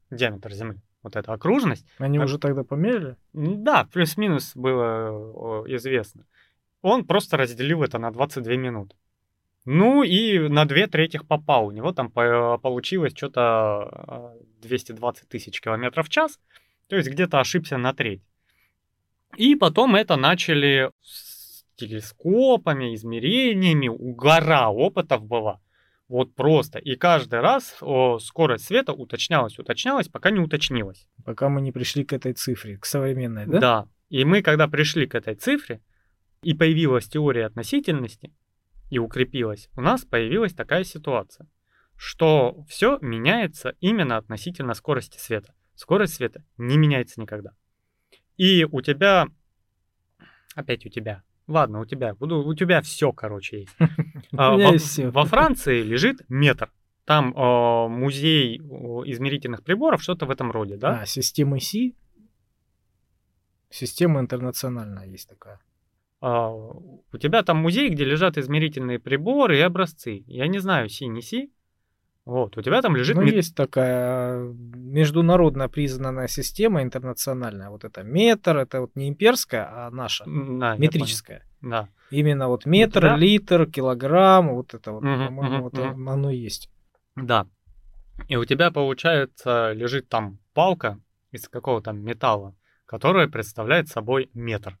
[0.09, 2.25] диаметр Земли, вот эта окружность, Они Так.
[2.25, 3.15] уже тогда померили?
[3.33, 6.25] Да, плюс-минус было известно.
[6.81, 8.95] Он просто разделил это на 22 минуты.
[9.65, 11.67] Ну и на две третьих попал.
[11.67, 16.39] У него там по- получилось что-то 220 тысяч километров в час.
[16.93, 18.21] То есть где-то ошибся на треть.
[19.35, 23.89] И потом это начали с телескопами, измерениями.
[24.15, 25.59] Гора опытов была.
[26.07, 26.77] Вот просто.
[26.77, 31.07] И каждый раз о, скорость света уточнялась, уточнялась, пока не уточнилась.
[31.25, 33.59] Пока мы не пришли к этой цифре, к современной, да?
[33.59, 33.87] Да.
[34.09, 35.81] И мы, когда пришли к этой цифре,
[36.43, 38.31] и появилась теория относительности,
[38.91, 41.47] и укрепилась, у нас появилась такая ситуация,
[41.97, 45.55] что все меняется именно относительно скорости света.
[45.83, 47.51] Скорость света не меняется никогда.
[48.37, 49.27] И у тебя,
[50.55, 53.75] опять у тебя, ладно, у тебя, буду, у тебя все, короче, есть.
[54.37, 54.55] А,
[55.11, 56.71] во- Франции лежит метр.
[57.03, 61.01] Там э, музей измерительных приборов, что-то в этом роде, да?
[61.01, 61.97] А, система Си?
[63.69, 65.59] Система интернациональная есть такая.
[66.21, 70.23] А, у тебя там музей, где лежат измерительные приборы и образцы.
[70.27, 71.51] Я не знаю, си не си.
[72.25, 73.15] Вот, у тебя там лежит...
[73.15, 77.69] Ну, мет- есть такая международно признанная система интернациональная.
[77.69, 81.43] Вот это метр, это вот не имперская, а наша, да, метрическая.
[81.61, 81.89] Да.
[82.11, 86.09] Именно вот метр, тебя- литр, килограмм, вот это вот, Мгм, по-моему, мгм, вот мгм.
[86.09, 86.69] оно есть.
[87.15, 87.45] Да.
[88.29, 90.99] И у тебя, получается, лежит там палка
[91.31, 92.55] из какого-то металла,
[92.85, 94.77] которая представляет собой метр.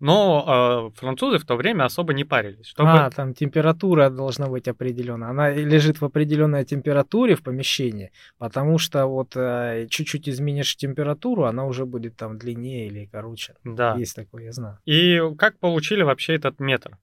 [0.00, 2.66] Но э, французы в то время особо не парились.
[2.66, 2.90] Чтобы...
[2.90, 5.30] А, там температура должна быть определенная.
[5.30, 11.64] Она лежит в определенной температуре в помещении, потому что вот э, чуть-чуть изменишь температуру, она
[11.64, 13.54] уже будет там длиннее или короче.
[13.64, 13.96] Да.
[13.96, 14.78] Есть такое, я знаю.
[14.84, 16.96] И как получили вообще этот метр?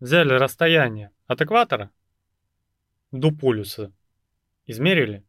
[0.00, 1.90] Взяли расстояние от экватора
[3.10, 3.90] до полюса,
[4.66, 5.24] измерили.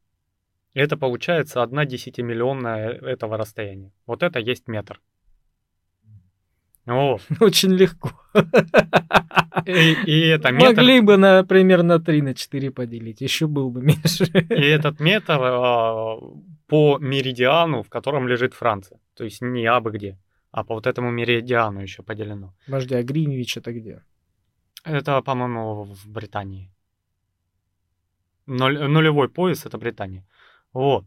[0.73, 3.93] И это получается одна десятимиллионная этого расстояния.
[4.06, 4.99] Вот это есть метр.
[6.86, 7.21] Вот.
[7.39, 8.12] Очень легко.
[9.65, 13.82] И, и это метр, Могли бы, например, на 3, на 4 поделить, еще был бы
[13.82, 14.26] меньше.
[14.26, 16.17] и этот метр а,
[16.67, 19.00] по меридиану, в котором лежит Франция.
[19.15, 20.19] То есть не абы где,
[20.52, 22.54] а по вот этому меридиану еще поделено.
[22.65, 24.04] Подожди, а Гринвич это где?
[24.84, 26.71] Это, по-моему, в Британии.
[28.45, 30.24] Ноль, нулевой пояс это Британия.
[30.74, 31.06] Вот.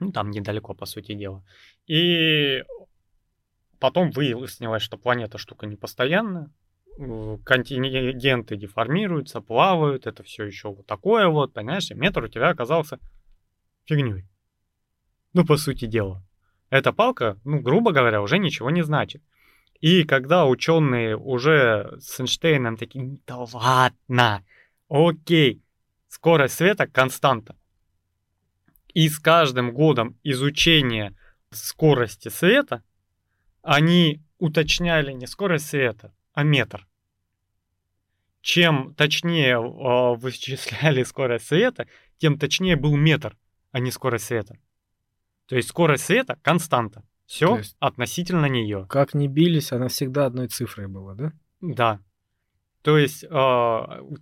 [0.00, 1.44] Ну, там недалеко, по сути дела.
[1.86, 2.64] И
[3.78, 6.50] потом выяснилось, что планета штука непостоянная.
[7.44, 12.98] Континенты деформируются, плавают, это все еще вот такое вот, понимаешь, метр у тебя оказался
[13.84, 14.24] фигней.
[15.34, 16.24] Ну, по сути дела.
[16.70, 19.22] Эта палка, ну, грубо говоря, уже ничего не значит.
[19.80, 24.42] И когда ученые уже с Эйнштейном такие, да ладно,
[24.88, 25.62] окей,
[26.08, 27.56] скорость света константа.
[28.94, 31.14] И с каждым годом изучения
[31.50, 32.82] скорости света
[33.66, 36.86] они уточняли не скорость света, а метр.
[38.40, 43.36] Чем точнее э, вычисляли скорость света, тем точнее был метр,
[43.72, 44.56] а не скорость света.
[45.46, 47.02] То есть скорость света константа.
[47.26, 48.86] Все относительно нее.
[48.88, 51.32] Как ни бились, она всегда одной цифрой была, да?
[51.60, 52.00] Да.
[52.86, 53.28] То есть э,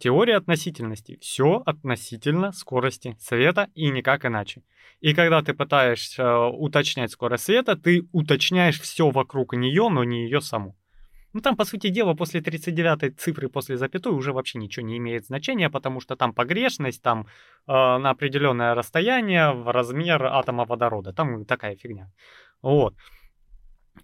[0.01, 1.19] теория относительности.
[1.21, 4.63] Все относительно скорости света и никак иначе.
[5.03, 10.25] И когда ты пытаешься э, уточнять скорость света, ты уточняешь все вокруг нее, но не
[10.25, 10.75] ее саму.
[11.35, 15.27] Ну, там, по сути дела, после 39-й цифры после запятой уже вообще ничего не имеет
[15.27, 17.27] значения, потому что там погрешность, там э,
[17.67, 21.13] на определенное расстояние в размер атома водорода.
[21.13, 22.11] Там такая фигня.
[22.63, 22.95] Вот.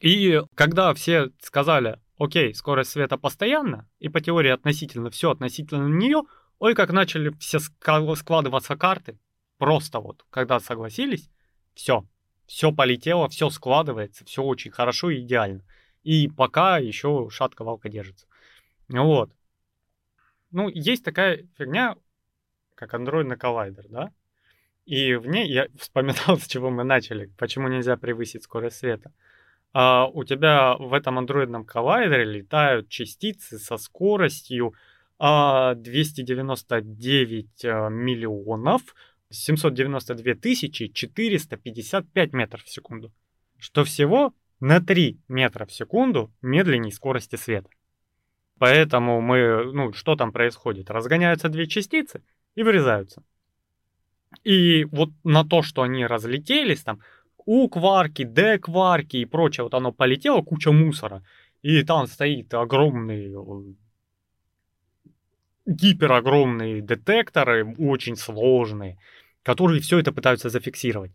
[0.00, 6.22] И когда все сказали, окей, скорость света постоянна, и по теории относительно все относительно нее,
[6.58, 9.18] ой, как начали все складываться карты,
[9.56, 11.30] просто вот, когда согласились,
[11.72, 12.06] все,
[12.46, 15.64] все полетело, все складывается, все очень хорошо и идеально.
[16.02, 18.26] И пока еще шатка валка держится.
[18.88, 19.32] Вот.
[20.50, 21.96] Ну, есть такая фигня,
[22.74, 24.12] как андроидный коллайдер, да?
[24.84, 29.10] И в ней я вспоминал, с чего мы начали, почему нельзя превысить скорость света.
[29.72, 34.74] А у тебя в этом андроидном коллайдере летают частицы со скоростью
[35.18, 38.82] а, 299 а, миллионов
[39.30, 43.12] 792 тысячи 455 метров в секунду.
[43.58, 47.70] Что всего на 3 метра в секунду медленнее скорости света.
[48.58, 50.90] Поэтому мы, ну, что там происходит?
[50.90, 52.22] Разгоняются две частицы
[52.56, 53.22] и вырезаются.
[54.44, 57.00] И вот на то, что они разлетелись, там,
[57.52, 61.24] у кварки, Д кварки и прочее, вот оно полетело, куча мусора.
[61.62, 63.34] И там стоит огромный,
[65.66, 68.98] гиперогромные детекторы, очень сложные,
[69.42, 71.10] которые все это пытаются зафиксировать.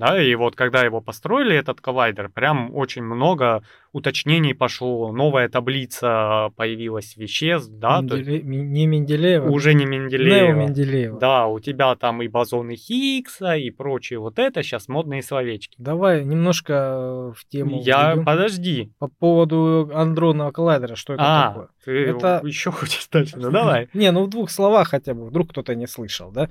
[0.00, 6.50] Да, и вот когда его построили, этот коллайдер, прям очень много уточнений пошло, новая таблица
[6.56, 8.00] появилась веществ, да.
[8.00, 8.40] Менделе...
[8.40, 8.46] То...
[8.46, 9.48] Не Менделеева.
[9.50, 10.52] Уже не Менделеева.
[10.52, 11.18] Нео Менделеева.
[11.18, 15.74] Да, у тебя там и бозоны Хиггса, и прочее вот это, сейчас модные словечки.
[15.78, 17.82] Давай немножко в тему.
[17.82, 18.24] Я, введем.
[18.24, 18.92] подожди.
[18.98, 21.68] По поводу андронного коллайдера, что это а, такое?
[21.84, 22.40] ты это...
[22.46, 23.88] еще хочешь дальше, ну давай.
[23.94, 26.48] Не, ну в двух словах хотя бы, вдруг кто-то не слышал, да.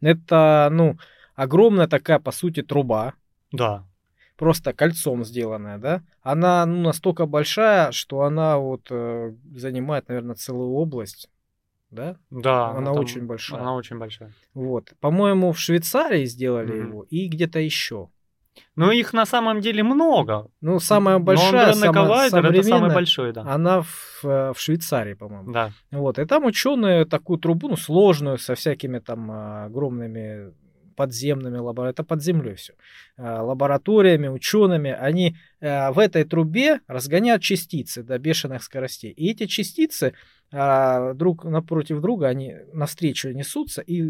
[0.00, 0.98] Это, ну,
[1.34, 3.14] огромная такая, по сути, труба.
[3.50, 3.84] Да.
[4.36, 6.02] Просто кольцом сделанная, да?
[6.22, 11.28] Она ну, настолько большая, что она вот э, занимает, наверное, целую область.
[11.90, 12.16] Да?
[12.30, 12.70] Да.
[12.70, 13.60] Она там, очень большая.
[13.60, 14.32] Она очень большая.
[14.54, 14.92] Вот.
[15.00, 16.88] По-моему, в Швейцарии сделали mm-hmm.
[16.88, 18.08] его и где-то еще.
[18.74, 20.48] Но их на самом деле много.
[20.60, 23.42] Ну, самая большая, самая это самый большой, да.
[23.42, 25.52] Она в, э, в Швейцарии, по-моему.
[25.52, 25.72] Да.
[25.90, 26.18] Вот.
[26.18, 30.52] И там ученые такую трубу, ну, сложную, со всякими там а, огромными
[30.94, 32.74] подземными лабораториями, это под землей все,
[33.16, 39.10] а, лабораториями, учеными, они а, в этой трубе разгоняют частицы до бешеных скоростей.
[39.10, 40.14] И эти частицы
[40.52, 44.02] а, друг напротив друга, они навстречу несутся и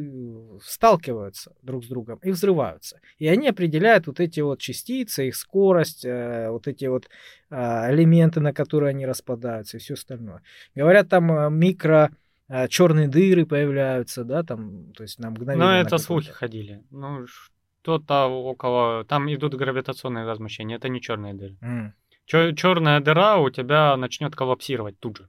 [0.62, 3.00] сталкиваются друг с другом и взрываются.
[3.18, 7.08] И они определяют вот эти вот частицы, их скорость, э, вот эти вот
[7.50, 10.40] элементы, на которые они распадаются и все остальное.
[10.74, 12.10] Говорят, там микро
[12.68, 15.66] черные дыры появляются, да, там, то есть на мгновение.
[15.66, 16.82] Ну, это слухи ходили.
[16.90, 19.04] Ну, что-то около...
[19.04, 21.56] Там идут гравитационные возмущения, это не черные дыры.
[21.62, 22.54] Mm.
[22.54, 25.28] Черная дыра у тебя начнет коллапсировать тут же.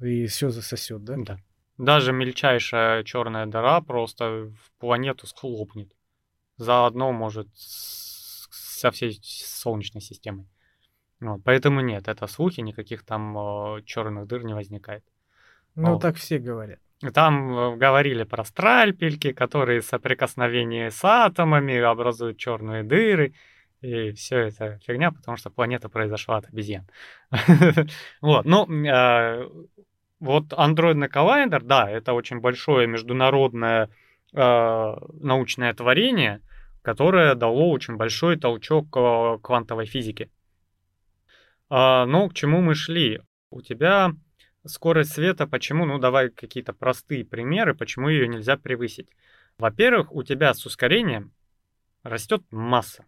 [0.00, 1.14] И все засосет, да?
[1.18, 1.38] Да.
[1.78, 5.92] Даже мельчайшая черная дыра просто в планету схлопнет.
[6.56, 10.46] Заодно может со всей Солнечной системой.
[11.20, 15.02] Вот, поэтому нет, это слухи, никаких там э, черных дыр не возникает.
[15.76, 16.02] Ну, вот.
[16.02, 16.80] так все говорят.
[17.12, 23.34] Там э, говорили про стральпельки, которые соприкосновение с атомами образуют черные дыры.
[23.82, 26.86] И все это фигня, потому что планета произошла от обезьян.
[28.22, 29.48] Вот, ну, э,
[30.18, 33.90] вот андроидный коллайдер, да, это очень большое международное
[34.32, 36.40] э, научное творение,
[36.80, 38.90] которое дало очень большой толчок
[39.42, 40.30] квантовой физике.
[41.68, 43.20] А, ну, к чему мы шли?
[43.50, 44.12] У тебя
[44.66, 45.86] скорость света, почему?
[45.86, 49.08] Ну, давай какие-то простые примеры, почему ее нельзя превысить.
[49.58, 51.32] Во-первых, у тебя с ускорением
[52.02, 53.06] растет масса.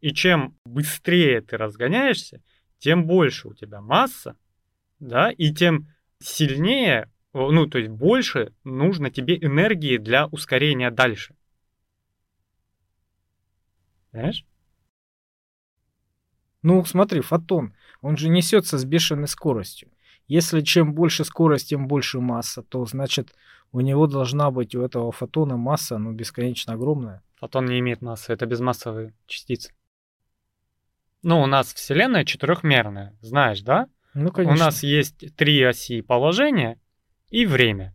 [0.00, 2.42] И чем быстрее ты разгоняешься,
[2.78, 4.36] тем больше у тебя масса,
[4.98, 5.88] да, и тем
[6.18, 11.36] сильнее, ну, то есть больше нужно тебе энергии для ускорения дальше.
[14.10, 14.44] Понимаешь?
[16.62, 19.88] Ну, смотри, фотон, он же несется с бешеной скоростью.
[20.28, 23.34] Если чем больше скорость, тем больше масса, то значит
[23.70, 27.22] у него должна быть у этого фотона масса, ну, бесконечно огромная.
[27.36, 29.72] Фотон не имеет массы, это безмассовые частицы.
[31.22, 33.88] Ну, у нас Вселенная четырехмерная, знаешь, да?
[34.14, 34.62] Ну, конечно.
[34.62, 36.78] У нас есть три оси положения
[37.30, 37.94] и время.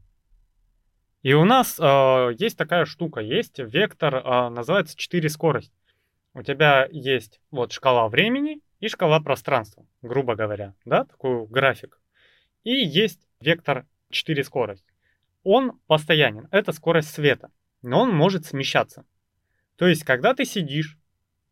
[1.22, 5.74] И у нас э, есть такая штука, есть вектор, э, называется 4 скорость.
[6.34, 12.00] У тебя есть вот шкала времени и шкала пространства, грубо говоря, да, такой график.
[12.64, 14.86] И есть вектор 4 скорость.
[15.44, 17.52] Он постоянен, это скорость света,
[17.82, 19.06] но он может смещаться.
[19.78, 20.98] То есть, когда ты сидишь,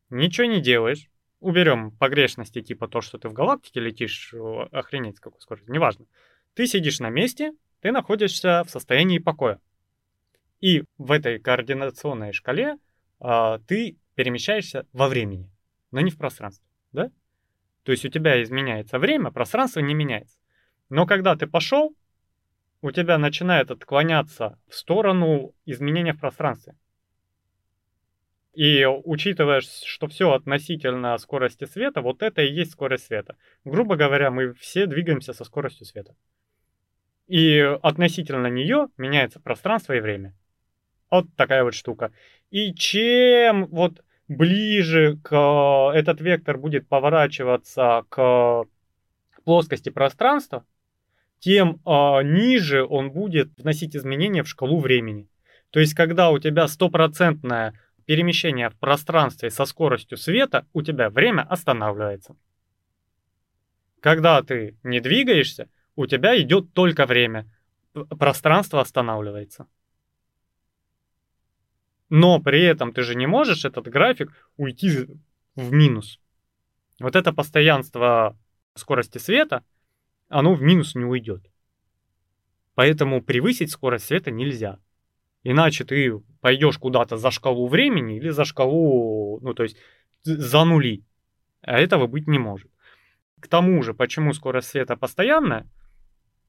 [0.09, 1.09] ничего не делаешь,
[1.39, 4.33] уберем погрешности, типа то, что ты в галактике летишь,
[4.71, 6.05] охренеть какой скоростью, неважно.
[6.55, 9.59] Ты сидишь на месте, ты находишься в состоянии покоя.
[10.59, 12.77] И в этой координационной шкале
[13.19, 15.51] а, ты перемещаешься во времени,
[15.91, 16.64] но не в пространстве,
[16.95, 17.11] да?
[17.83, 20.37] То есть у тебя изменяется время, пространство не меняется.
[20.89, 21.95] Но когда ты пошел,
[22.81, 26.75] у тебя начинает отклоняться в сторону изменения в пространстве.
[28.53, 33.35] И учитывая, что все относительно скорости света, вот это и есть скорость света.
[33.65, 36.15] Грубо говоря, мы все двигаемся со скоростью света.
[37.27, 40.33] И относительно нее меняется пространство и время.
[41.11, 42.13] Вот такая вот штука.
[42.49, 48.65] И чем вот ближе к этот вектор будет поворачиваться к
[49.43, 50.65] плоскости пространства,
[51.39, 55.29] тем э, ниже он будет вносить изменения в шкалу времени.
[55.69, 61.41] То есть, когда у тебя стопроцентная перемещения в пространстве со скоростью света, у тебя время
[61.41, 62.35] останавливается.
[63.99, 67.45] Когда ты не двигаешься, у тебя идет только время.
[68.09, 69.67] Пространство останавливается.
[72.09, 75.07] Но при этом ты же не можешь этот график уйти
[75.55, 76.19] в минус.
[76.99, 78.37] Вот это постоянство
[78.75, 79.63] скорости света,
[80.29, 81.49] оно в минус не уйдет.
[82.73, 84.79] Поэтому превысить скорость света нельзя.
[85.43, 89.77] Иначе ты пойдешь куда-то за шкалу времени или за шкалу, ну то есть
[90.23, 91.03] за нули.
[91.61, 92.69] А этого быть не может.
[93.39, 95.69] К тому же, почему скорость света постоянная,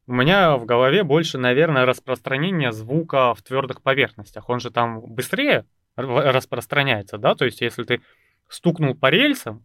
[0.06, 4.48] у меня в голове больше, наверное, распространение звука в твердых поверхностях.
[4.48, 5.64] Он же там быстрее
[5.96, 7.34] распространяется, да?
[7.34, 8.00] То есть, если ты
[8.48, 9.64] стукнул по рельсам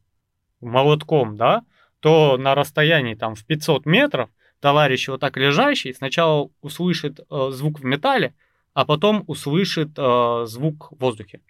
[0.60, 1.64] молотком, да,
[2.00, 4.30] то на расстоянии там в 500 метров
[4.60, 8.34] товарищ вот так лежащий сначала услышит э, звук в металле,
[8.74, 11.42] а потом услышит э, звук в воздухе.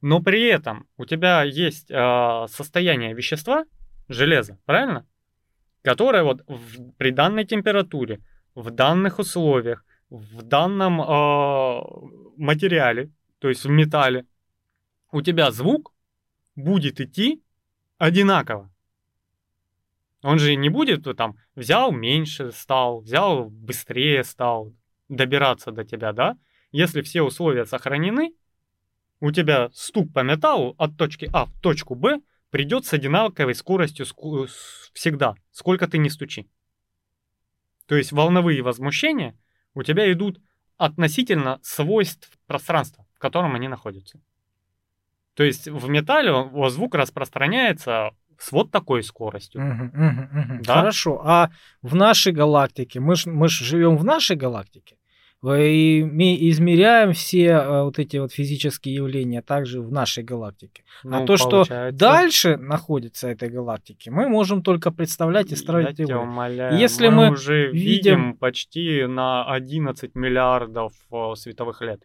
[0.00, 3.64] Но при этом у тебя есть э, состояние вещества,
[4.08, 5.06] железа, правильно?
[5.84, 8.20] Которое вот в, при данной температуре,
[8.54, 11.80] в данных условиях, в данном э,
[12.38, 14.24] материале, то есть в металле,
[15.12, 15.92] у тебя звук
[16.56, 17.42] будет идти
[17.98, 18.72] одинаково.
[20.22, 24.72] Он же не будет там взял меньше стал, взял быстрее стал,
[25.10, 26.38] добираться до тебя, да,
[26.72, 28.32] если все условия сохранены,
[29.20, 32.20] у тебя стук по металлу от точки А в точку Б
[32.54, 34.06] придет с одинаковой скоростью
[34.92, 36.46] всегда, сколько ты не стучи.
[37.88, 39.36] То есть волновые возмущения
[39.74, 40.40] у тебя идут
[40.76, 44.20] относительно свойств пространства, в котором они находятся.
[45.34, 49.60] То есть в металле звук распространяется с вот такой скоростью.
[49.60, 50.62] Угу, угу, угу.
[50.62, 50.74] Да?
[50.74, 51.22] Хорошо.
[51.24, 51.50] А
[51.82, 54.96] в нашей галактике, мы же мы ж живем в нашей галактике,
[55.52, 60.84] и мы измеряем все э, вот эти вот физические явления также в нашей галактике.
[61.02, 61.88] А ну, а то, получается...
[61.88, 66.22] что дальше находится этой галактики, мы можем только представлять и строить Я его.
[66.22, 67.84] Умоляю, Если мы, мы уже видим...
[67.84, 72.02] видим почти на 11 миллиардов э, световых лет.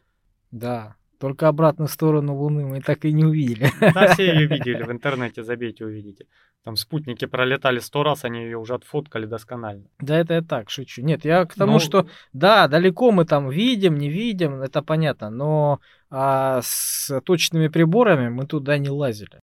[0.52, 3.70] Да, только обратную сторону Луны мы так и не увидели.
[3.94, 6.26] Да, все ее видели, в интернете забейте, увидите.
[6.64, 9.86] Там спутники пролетали сто раз, они ее уже отфоткали досконально.
[10.00, 11.02] Да это я так шучу.
[11.02, 11.80] Нет, я к тому, но...
[11.80, 18.30] что да, далеко мы там видим, не видим, это понятно, но а с точными приборами
[18.30, 19.40] мы туда не лазили.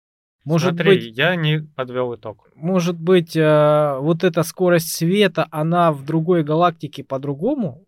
[0.45, 2.51] Может Смотри, быть, я не подвел итог.
[2.55, 7.83] Может быть, э, вот эта скорость света, она в другой галактике по-другому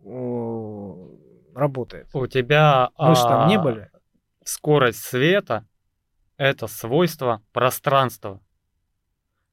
[1.56, 2.08] работает.
[2.12, 2.90] У тебя...
[2.98, 3.90] Мы же там не были.
[4.44, 5.66] Скорость света—
[6.36, 8.40] это свойство пространства.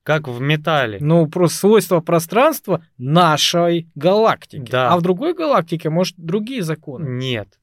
[0.04, 0.98] как в металле.
[1.02, 4.70] Ну, просто свойства пространства нашей галактики.
[4.70, 4.92] Да.
[4.92, 7.08] А в другой галактике, может, другие законы.
[7.08, 7.60] Нет.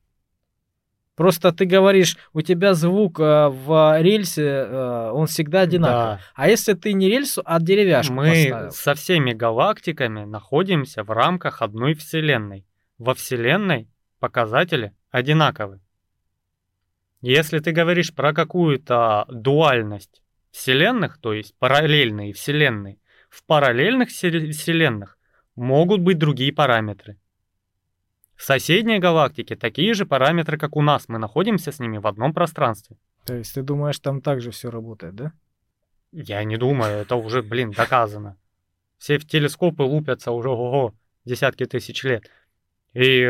[1.16, 6.16] Просто ты говоришь, у тебя звук э, в рельсе, э, он всегда одинаковый.
[6.16, 6.20] Да.
[6.34, 8.70] А если ты не рельсу, а деревяшку Мы поставил?
[8.70, 12.64] со всеми галактиками находимся в рамках одной Вселенной.
[12.96, 15.80] Во Вселенной показатели одинаковы.
[17.20, 22.98] Если ты говоришь про какую-то дуальность Вселенных, то есть параллельные Вселенные,
[23.28, 25.18] в параллельных вселе- Вселенных
[25.54, 27.18] могут быть другие параметры.
[28.36, 31.08] В соседней галактике такие же параметры, как у нас.
[31.08, 32.96] Мы находимся с ними в одном пространстве.
[33.26, 35.32] То есть ты думаешь, там также все работает, да?
[36.12, 38.36] Я не думаю, это уже, блин, доказано.
[38.96, 40.94] Все в телескопы лупятся уже, ого,
[41.24, 42.30] десятки тысяч лет.
[42.92, 43.22] И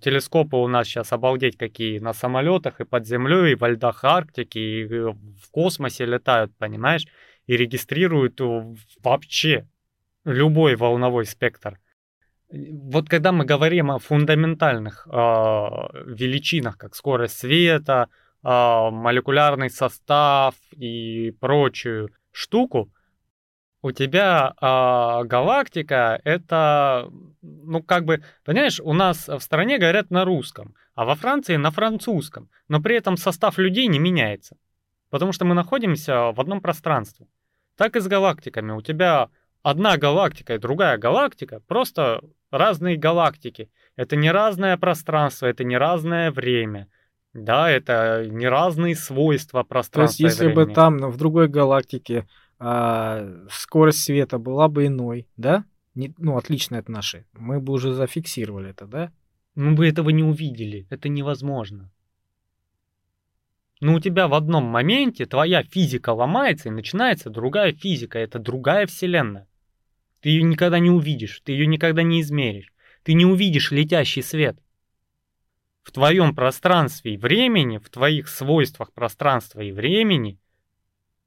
[0.00, 4.58] телескопы у нас сейчас обалдеть какие на самолетах и под землей, и во льдах Арктики,
[4.58, 7.06] и э, в космосе летают, понимаешь,
[7.46, 8.40] и регистрируют
[9.02, 9.68] вообще
[10.24, 11.78] любой волновой спектр.
[12.50, 18.08] Вот когда мы говорим о фундаментальных э, величинах, как скорость света,
[18.42, 22.90] э, молекулярный состав и прочую штуку,
[23.82, 27.10] у тебя а, галактика это,
[27.42, 31.70] ну как бы, понимаешь, у нас в стране говорят на русском, а во Франции на
[31.70, 34.56] французском, но при этом состав людей не меняется,
[35.10, 37.26] потому что мы находимся в одном пространстве.
[37.76, 38.72] Так и с галактиками.
[38.72, 39.28] У тебя
[39.62, 43.70] одна галактика и другая галактика, просто разные галактики.
[43.96, 46.88] Это не разное пространство, это не разное время.
[47.32, 52.28] Да, это не разные свойства То есть, пространства если бы там, в другой галактике,
[52.64, 55.64] а, скорость света была бы иной, да?
[55.96, 57.26] Не- ну, отличная от нашей.
[57.32, 59.12] Мы бы уже зафиксировали это, да?
[59.56, 60.86] Мы бы этого не увидели.
[60.88, 61.90] Это невозможно.
[63.80, 68.20] Но у тебя в одном моменте твоя физика ломается, и начинается другая физика.
[68.20, 69.48] Это другая вселенная.
[70.20, 72.72] Ты ее никогда не увидишь, ты ее никогда не измеришь.
[73.02, 74.56] Ты не увидишь летящий свет.
[75.82, 80.38] В твоем пространстве и времени, в твоих свойствах пространства и времени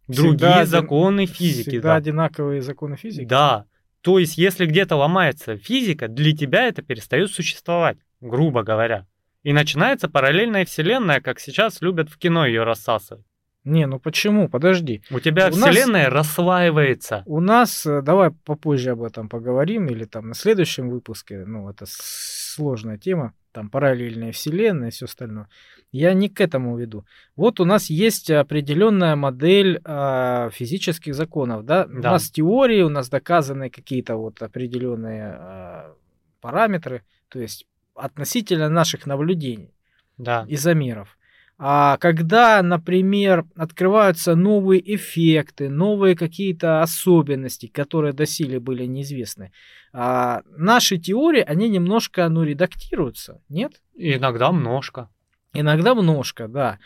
[0.08, 1.70] другие Всегда один- законы физики.
[1.70, 1.95] Всегда да.
[1.95, 3.26] одинаковые законы физики.
[3.26, 3.66] Да.
[4.01, 9.08] То есть, если где-то ломается физика, для тебя это перестает существовать, грубо говоря.
[9.43, 13.26] И начинается параллельная вселенная, как сейчас любят в кино ее рассасывать.
[13.64, 14.47] Не, ну почему?
[14.47, 15.01] Подожди.
[15.10, 17.24] У тебя У нас- вселенная расслаивается.
[17.26, 21.86] У нас, э, давай попозже об этом поговорим, или там на следующем выпуске, ну, это
[21.88, 25.47] сложная тема, там параллельная вселенная и все остальное.
[25.93, 27.06] Я не к этому веду.
[27.38, 31.86] Вот у нас есть определенная модель а, физических законов, да?
[31.89, 32.12] У Да.
[32.12, 35.95] нас теории, у нас доказаны какие-то вот определенные а,
[36.41, 39.74] параметры, то есть относительно наших наблюдений
[40.18, 40.45] Да.
[40.49, 41.18] и замеров.
[41.58, 49.51] А когда, например, открываются новые эффекты, новые какие-то особенности, которые доселе были неизвестны,
[49.93, 53.82] а, наши теории, они немножко, ну, редактируются, нет?
[53.95, 55.10] Иногда множко.
[55.53, 56.80] Иногда немножко, да.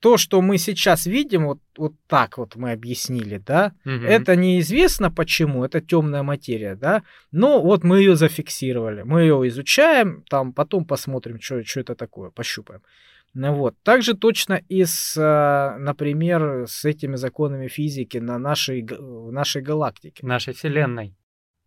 [0.00, 4.06] То, что мы сейчас видим, вот, вот так вот мы объяснили, да, Мгм.
[4.06, 7.02] это неизвестно почему, это темная материя, да,
[7.32, 12.80] но вот мы ее зафиксировали, мы ее изучаем, там потом посмотрим, что это такое, пощупаем.
[13.38, 13.74] Ну вот.
[13.82, 18.82] Также точно и с, а, например, с этими законами физики на нашей,
[19.30, 20.26] нашей галактике.
[20.26, 21.14] нашей вселенной.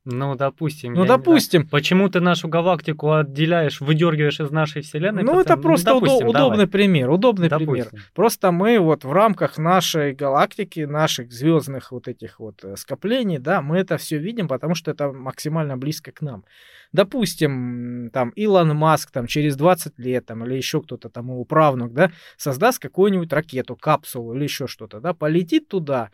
[0.06, 0.93] Ну, допустим.
[0.93, 5.24] Ну, допустим, Почему ты нашу галактику отделяешь, выдергиваешь из нашей вселенной?
[5.24, 6.41] ну, это Потому- просто удо- допустим, давай.
[6.47, 7.86] удобный пример, удобный пример.
[7.86, 8.00] Допустим.
[8.16, 13.62] Просто мы вот в рамках нашей галактики, наших звездных вот этих вот э, скоплений, да,
[13.62, 16.43] мы это все видим, потому что это максимально близко к нам.
[16.91, 21.93] Допустим, там Илон Маск там через 20 лет там или еще кто-то там его правнук,
[21.93, 26.10] да, создаст какую-нибудь ракету, капсулу или еще что-то, да, полетит туда,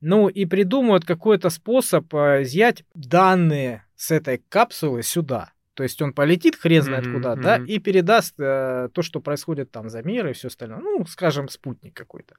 [0.00, 5.52] ну и придумают какой-то способ э, изъять данные с этой капсулы сюда.
[5.74, 7.66] То есть он полетит хрен знает Мгм, куда, да, мгм.
[7.66, 10.80] и передаст э, то, что происходит там за мир и все остальное.
[10.80, 12.34] Ну, скажем, спутник какой-то.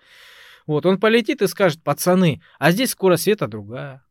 [0.66, 4.04] Вот, он полетит и скажет, пацаны, а здесь скорость света другая.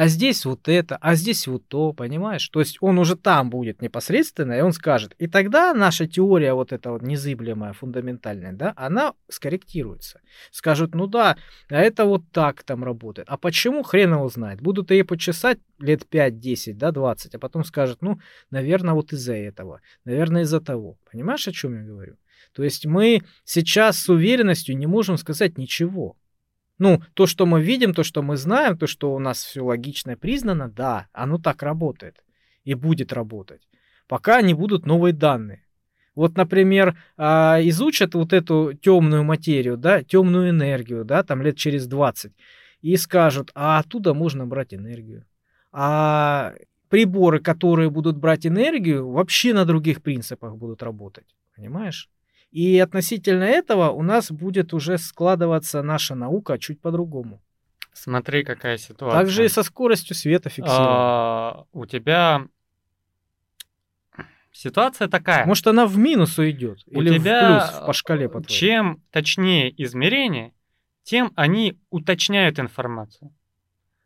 [0.00, 2.48] А здесь вот это, а здесь вот то, понимаешь?
[2.48, 5.14] То есть он уже там будет непосредственно, и он скажет.
[5.18, 10.22] И тогда наша теория вот эта вот незыблемая, фундаментальная, да, она скорректируется.
[10.52, 11.36] Скажут, ну да,
[11.68, 13.28] а это вот так там работает.
[13.28, 14.62] А почему, хрен его знает.
[14.62, 18.20] Будут ее почесать лет 5, 10, да, 20, а потом скажут, ну,
[18.50, 20.96] наверное, вот из-за этого, наверное, из-за того.
[21.12, 22.16] Понимаешь, о чем я говорю?
[22.54, 26.16] То есть мы сейчас с уверенностью не можем сказать ничего.
[26.80, 30.16] Ну, то, что мы видим, то, что мы знаем, то, что у нас все логично
[30.16, 32.24] признано, да, оно так работает
[32.64, 33.60] и будет работать.
[34.08, 35.62] Пока не будут новые данные.
[36.14, 41.86] Вот, например, а, изучат вот эту темную материю, да, темную энергию, да, там лет через
[41.86, 42.32] 20,
[42.80, 45.26] и скажут, а оттуда можно брать энергию.
[45.72, 46.54] А
[46.88, 51.36] приборы, которые будут брать энергию, вообще на других принципах будут работать.
[51.54, 52.08] Понимаешь?
[52.50, 57.40] И относительно этого у нас будет уже складываться наша наука чуть по-другому.
[57.92, 59.18] Смотри, какая ситуация.
[59.18, 60.88] Также и со скоростью света фиксировано.
[60.88, 62.46] А, у тебя
[64.52, 65.46] ситуация такая.
[65.46, 66.80] Может, она в минус уйдет?
[66.86, 70.52] у или тебя в плюс по шкале, по чем точнее измерения,
[71.02, 73.34] тем они уточняют информацию.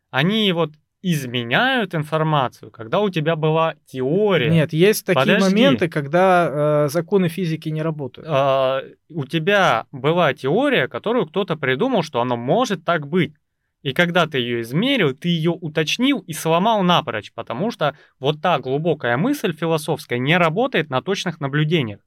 [0.09, 0.71] Они вот
[1.07, 4.49] изменяют информацию, когда у тебя была теория.
[4.49, 5.43] Нет, есть такие Подожди.
[5.43, 8.27] моменты, когда э, законы физики не работают.
[8.27, 13.35] А, у тебя была теория, которую кто-то придумал, что оно может так быть.
[13.83, 18.57] И когда ты ее измерил, ты ее уточнил и сломал напрочь, потому что вот та
[18.57, 21.99] глубокая мысль философская не работает на точных наблюдениях.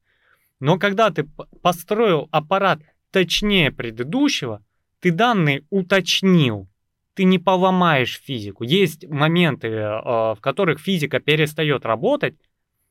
[0.59, 1.24] Но когда ты
[1.62, 2.80] построил аппарат
[3.12, 4.61] точнее предыдущего,
[4.99, 6.68] ты данные уточнил.
[7.19, 8.62] Ты не поломаешь физику.
[8.62, 9.91] Есть моменты, э,
[10.35, 12.37] в которых физика перестает работать.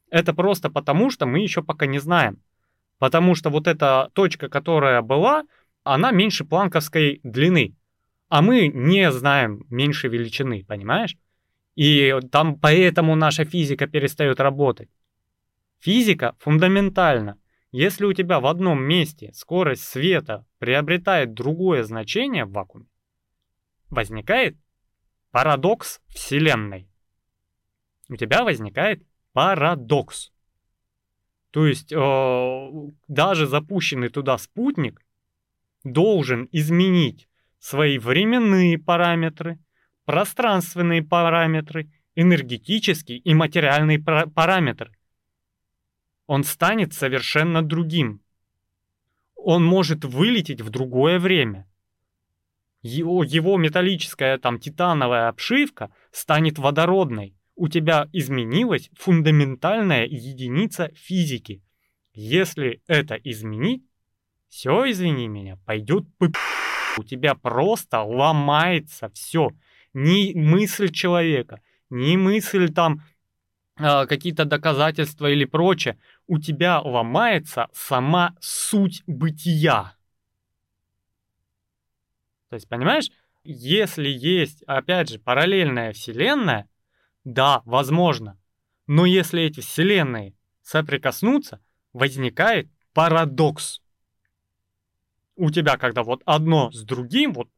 [0.10, 2.42] Это просто потому, что мы еще пока не знаем.
[3.00, 5.46] Потому что вот эта точка, которая была,
[5.86, 7.78] она меньше планковской длины.
[8.28, 11.16] А мы не знаем меньше величины, понимаешь?
[11.76, 14.90] И там поэтому наша физика перестает работать.
[15.80, 17.38] Физика фундаментальна.
[17.72, 22.88] Если у тебя в одном месте скорость света приобретает другое значение в вакууме,
[23.90, 24.58] возникает
[25.32, 26.90] парадокс Вселенной.
[28.10, 30.32] У тебя возникает парадокс.
[31.52, 32.70] То есть э,
[33.08, 35.02] даже запущенный туда спутник
[35.84, 37.28] должен изменить
[37.60, 39.60] свои временные параметры,
[40.06, 44.98] пространственные параметры, энергетические и материальные пара- параметры.
[46.26, 48.22] Он станет совершенно другим.
[49.36, 51.70] Он может вылететь в другое время.
[52.82, 57.36] Его, его металлическая там титановая обшивка станет водородной.
[57.56, 61.64] У тебя изменилась фундаментальная единица физики.
[62.14, 63.84] Если это изменить,
[64.48, 66.32] все, извини меня, пойдет по
[66.98, 69.52] у тебя просто ломается все.
[69.94, 73.04] Ни мысль человека, ни мысль там
[73.80, 76.00] э, какие-то доказательства или прочее.
[76.28, 79.97] У тебя ломается сама суть бытия.
[82.50, 83.10] То есть, понимаешь,
[83.44, 86.70] если есть, опять же, параллельная вселенная,
[87.24, 88.40] да, возможно.
[88.88, 91.62] Но если эти вселенные соприкоснутся,
[91.94, 93.82] возникает парадокс
[95.36, 97.50] у тебя, когда вот одно с другим вот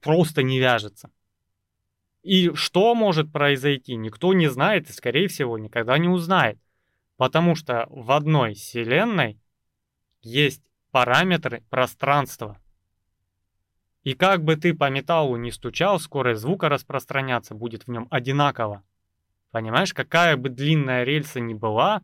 [0.00, 1.10] просто не вяжется.
[2.22, 6.58] И что может произойти, никто не знает и, скорее всего, никогда не узнает.
[7.16, 9.38] Потому что в одной вселенной
[10.22, 12.61] есть параметры пространства.
[14.04, 18.82] И как бы ты по металлу не стучал, скорость звука распространяться будет в нем одинаково.
[19.52, 22.02] Понимаешь, какая бы длинная рельса ни была,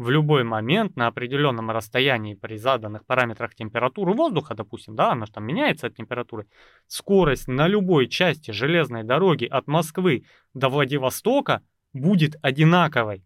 [0.00, 5.32] в любой момент на определенном расстоянии при заданных параметрах температуры воздуха, допустим, да, она же
[5.32, 6.46] там меняется от температуры,
[6.86, 10.24] скорость на любой части железной дороги от Москвы
[10.54, 13.24] до Владивостока будет одинаковой.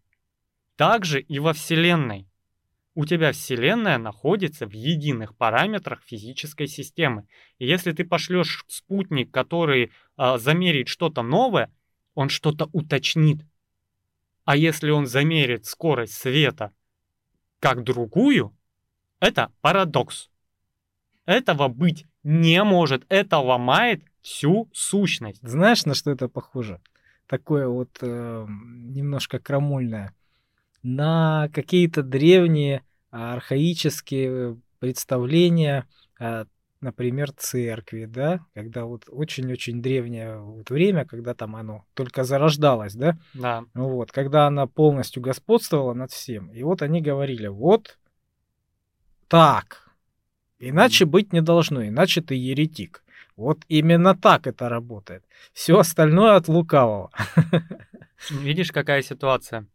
[0.77, 2.27] Также и во Вселенной.
[2.95, 7.27] У тебя Вселенная находится в единых параметрах физической системы.
[7.59, 11.73] И если ты пошлешь спутник, который а, замерит что-то новое,
[12.15, 13.45] он что-то уточнит.
[14.45, 16.73] А если он замерит скорость света
[17.59, 18.57] как другую,
[19.19, 20.31] это парадокс.
[21.27, 23.05] Этого быть не может.
[23.09, 25.41] Это ломает всю сущность.
[25.43, 26.81] Знаешь, на что это похоже?
[27.27, 30.15] Такое вот э, немножко крамольное.
[30.85, 35.89] На какие-то древние архаические представления
[36.85, 43.17] например, церкви, да, когда вот очень-очень древнее вот время, когда там оно только зарождалось, да,
[43.33, 43.65] Да.
[43.75, 46.53] вот, когда она полностью господствовала над всем.
[46.53, 47.99] И вот они говорили, вот
[49.29, 49.89] так,
[50.59, 53.03] иначе быть не должно, иначе ты еретик.
[53.37, 55.25] Вот именно так это работает.
[55.53, 57.11] Все остальное от лукавого.
[58.31, 59.67] Видишь, какая ситуация?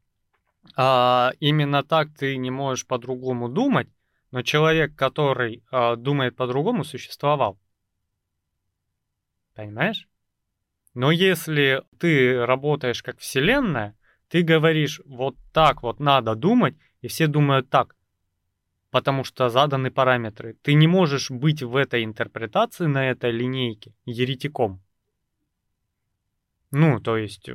[0.75, 3.87] А, именно так ты не можешь по-другому думать,
[4.31, 7.59] но человек, который а, думает по-другому, существовал.
[9.55, 10.07] Понимаешь?
[10.93, 13.95] Но если ты работаешь как вселенная,
[14.27, 17.95] ты говоришь, вот так вот надо думать, и все думают так,
[18.91, 20.53] потому что заданы параметры.
[20.61, 24.81] Ты не можешь быть в этой интерпретации, на этой линейке, еретиком.
[26.71, 27.49] Ну, то есть,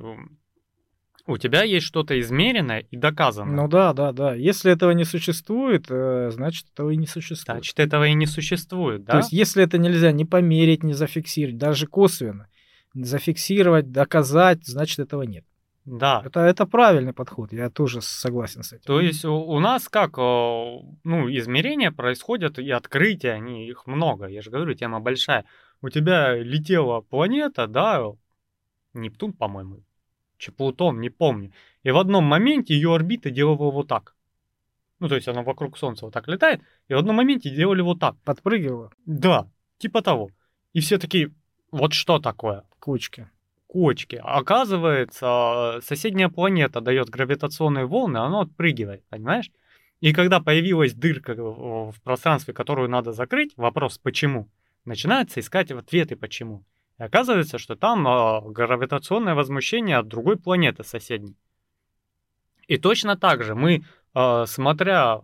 [1.26, 3.62] У тебя есть что-то измеренное и доказанное.
[3.62, 4.34] Ну да, да, да.
[4.34, 7.60] Если этого не существует, э, значит этого и не существует.
[7.60, 9.12] Значит, этого и не существует, да?
[9.12, 12.48] То есть, если это нельзя не померить, не зафиксировать, даже косвенно,
[12.92, 15.44] зафиксировать, доказать, значит этого нет.
[15.86, 16.22] Да.
[16.24, 18.84] Это, это правильный подход, я тоже согласен с этим.
[18.84, 20.20] То есть у, у нас как, э,
[21.04, 25.46] ну, измерения происходят и открытия, они, их много, я же говорю, тема большая.
[25.80, 28.02] У тебя летела планета, да,
[28.94, 29.80] Нептун, по-моему,
[30.44, 31.52] чи Плутон, не помню.
[31.82, 34.14] И в одном моменте ее орбита делала вот так.
[35.00, 37.98] Ну, то есть она вокруг Солнца вот так летает, и в одном моменте делали вот
[37.98, 38.16] так.
[38.24, 38.90] Подпрыгивала?
[39.06, 40.30] Да, типа того.
[40.74, 41.32] И все такие,
[41.70, 42.64] вот что такое?
[42.78, 43.28] Кочки.
[43.66, 44.20] Кочки.
[44.22, 49.50] Оказывается, соседняя планета дает гравитационные волны, она отпрыгивает, понимаешь?
[50.00, 54.48] И когда появилась дырка в пространстве, которую надо закрыть, вопрос почему,
[54.84, 56.64] начинается искать ответы почему.
[56.98, 61.36] И оказывается, что там э, гравитационное возмущение от другой планеты соседней.
[62.68, 63.84] И точно так же мы,
[64.14, 65.20] э, смотря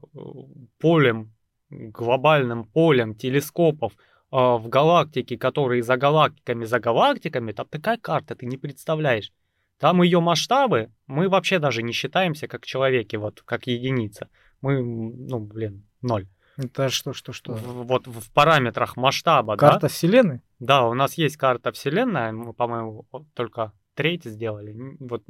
[0.78, 1.32] полем,
[1.70, 3.96] глобальным полем телескопов э,
[4.30, 9.32] в галактике, которые за галактиками, за галактиками, там такая карта, ты не представляешь.
[9.78, 14.28] Там ее масштабы, мы вообще даже не считаемся как человеки, вот как единица.
[14.60, 16.26] Мы, ну, блин, ноль.
[16.56, 17.54] Это что, что, что?
[17.54, 19.88] Вот в параметрах масштаба, Карта да?
[19.88, 20.40] Вселенной?
[20.58, 24.76] Да, у нас есть карта Вселенная, мы, по-моему, только треть сделали.
[25.00, 25.24] Вот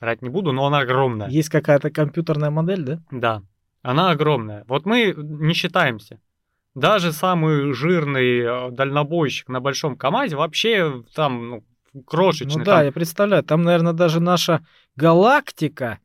[0.00, 1.28] врать не буду, но она огромная.
[1.28, 3.02] Есть какая-то компьютерная модель, да?
[3.10, 3.42] Да,
[3.82, 4.64] она огромная.
[4.66, 6.20] Вот мы не считаемся.
[6.74, 11.64] Даже самый жирный э, дальнобойщик на большом КАМАЗе вообще там ну,
[12.06, 12.60] крошечный.
[12.60, 12.86] Ну да, там...
[12.86, 13.42] я представляю.
[13.42, 14.64] Там, наверное, даже наша
[14.94, 15.98] галактика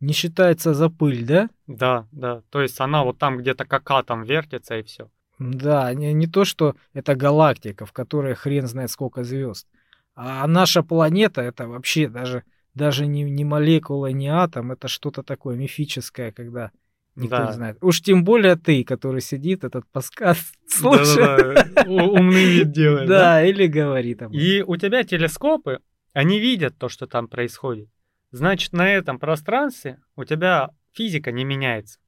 [0.00, 1.48] не считается за пыль, да?
[1.68, 2.42] Да, да.
[2.50, 5.08] То есть она вот там где-то как атом вертится и все.
[5.38, 9.68] Да, не, не то, что это галактика, в которой хрен знает сколько звезд.
[10.16, 12.42] А наша планета это вообще даже,
[12.74, 16.72] даже не, не молекула, не атом, это что-то такое мифическое, когда
[17.14, 17.46] никто Да.
[17.46, 17.78] не знает.
[17.80, 21.86] Уж тем более ты, который сидит, этот подкаст слушает.
[21.86, 23.08] Умный вид делает.
[23.08, 23.18] да?
[23.20, 24.40] Да, или говорит об этом.
[24.40, 25.80] И у тебя телескопы,
[26.14, 27.88] они видят то, что там происходит.
[28.32, 32.00] Значит, на этом пространстве у тебя физика не меняется.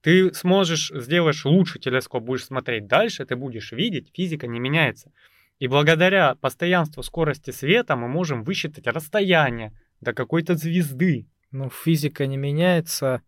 [0.00, 5.12] Ты сможешь, сделаешь лучше телескоп, будешь смотреть дальше, ты будешь видеть, физика не меняется.
[5.58, 11.26] И благодаря постоянству скорости света мы можем высчитать расстояние до какой-то звезды.
[11.50, 13.22] Ну, физика не меняется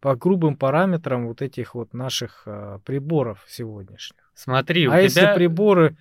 [0.00, 4.32] по грубым параметрам вот этих вот наших а, приборов сегодняшних.
[4.34, 5.96] Смотри, у а если тебя, приборы а,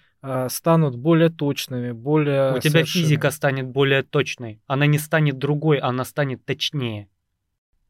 [0.50, 4.62] станут более точными, более у тебя физика станет более точной.
[4.66, 7.10] Она не станет другой, она станет точнее.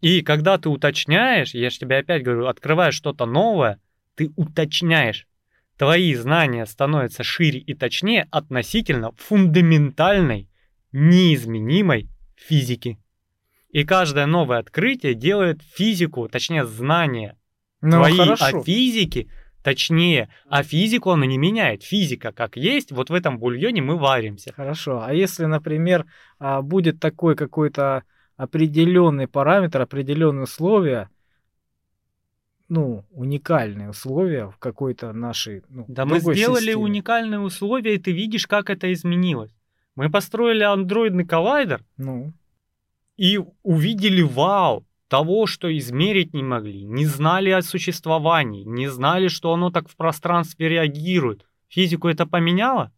[0.01, 3.79] И когда ты уточняешь, я же тебе опять говорю, открываешь что-то новое,
[4.15, 5.27] ты уточняешь.
[5.77, 10.49] Твои знания становятся шире и точнее относительно фундаментальной,
[10.91, 12.97] неизменимой физики.
[13.69, 17.37] И каждое новое открытие делает физику, точнее знания
[17.81, 18.59] Ну, твои хорошо.
[18.59, 19.27] о физике
[19.65, 21.81] точнее, а физику она не меняет.
[21.81, 24.53] Физика как есть, вот в этом бульоне мы варимся.
[24.53, 25.01] Хорошо.
[25.03, 26.05] А если, например,
[26.37, 28.03] а, будет такой какой-то
[28.37, 31.09] определенный параметр, определенные условия,
[32.69, 36.83] ну, уникальные условия в какой-то нашей, ну, Да мы сделали системе.
[36.83, 39.51] уникальные условия, и ты видишь, как это изменилось.
[39.95, 42.33] Мы построили андроидный коллайдер Ну,
[43.17, 49.53] и увидели вау того, что измерить не могли, не знали о существовании, не знали, что
[49.53, 51.45] оно так в пространстве реагирует.
[51.67, 52.91] Физику это поменяло?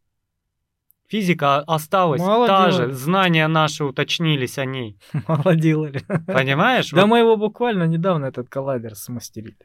[1.10, 2.89] Физика осталась Мало та делали.
[2.89, 4.99] же, знания наши уточнились о ней.
[5.28, 6.01] мало делали.
[6.28, 6.91] Понимаешь?
[6.91, 9.58] Да Вот мы его буквально недавно этот коллайдер смастерили.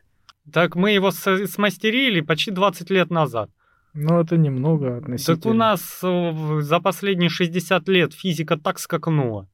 [0.53, 3.51] Так мы его смастерили почти 20 лет назад.
[3.95, 5.37] Ну, это немного относительно.
[5.37, 9.49] Так у нас э, за последние 60 лет физика так скакнула.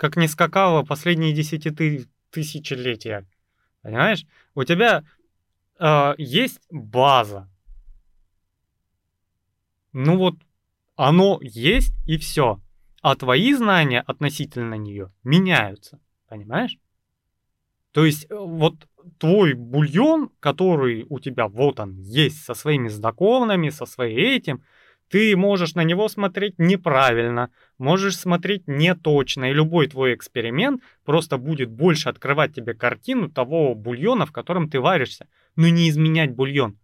[0.00, 1.70] Как не скакала последние десяти
[2.30, 3.26] тысячелетия.
[3.82, 4.24] Понимаешь?
[4.54, 5.04] У тебя
[5.78, 7.50] э, есть база.
[9.92, 10.36] Ну вот,
[10.96, 12.62] оно есть и все.
[13.02, 16.00] А твои знания относительно нее меняются.
[16.28, 16.78] Понимаешь?
[17.92, 18.88] То есть э, вот
[19.18, 24.64] твой бульон, который у тебя вот он есть со своими знакомыми, со своим этим,
[25.10, 31.68] ты можешь на него смотреть неправильно, можешь смотреть неточно, и любой твой эксперимент просто будет
[31.68, 36.78] больше открывать тебе картину того бульона, в котором ты варишься, но не изменять бульон.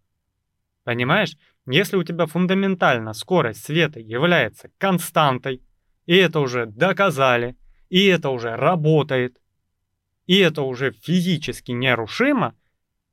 [0.83, 1.37] Понимаешь?
[1.65, 5.61] Если у тебя фундаментально скорость света является константой,
[6.05, 7.55] и это уже доказали,
[7.89, 9.37] и это уже работает,
[10.25, 12.55] и это уже физически нерушимо,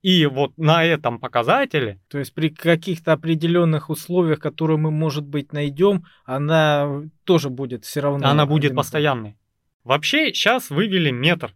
[0.04, 1.98] И вот на этом показателе...
[2.08, 8.00] То есть при каких-то определенных условиях, которые мы, может быть, найдем, она тоже будет все
[8.00, 8.28] равно...
[8.28, 8.76] Она будет одинаковой.
[8.76, 9.38] постоянной.
[9.82, 11.54] Вообще сейчас вывели метр.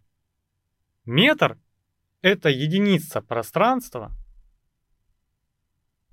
[1.05, 1.59] Метр—
[2.23, 4.09] это единица пространства,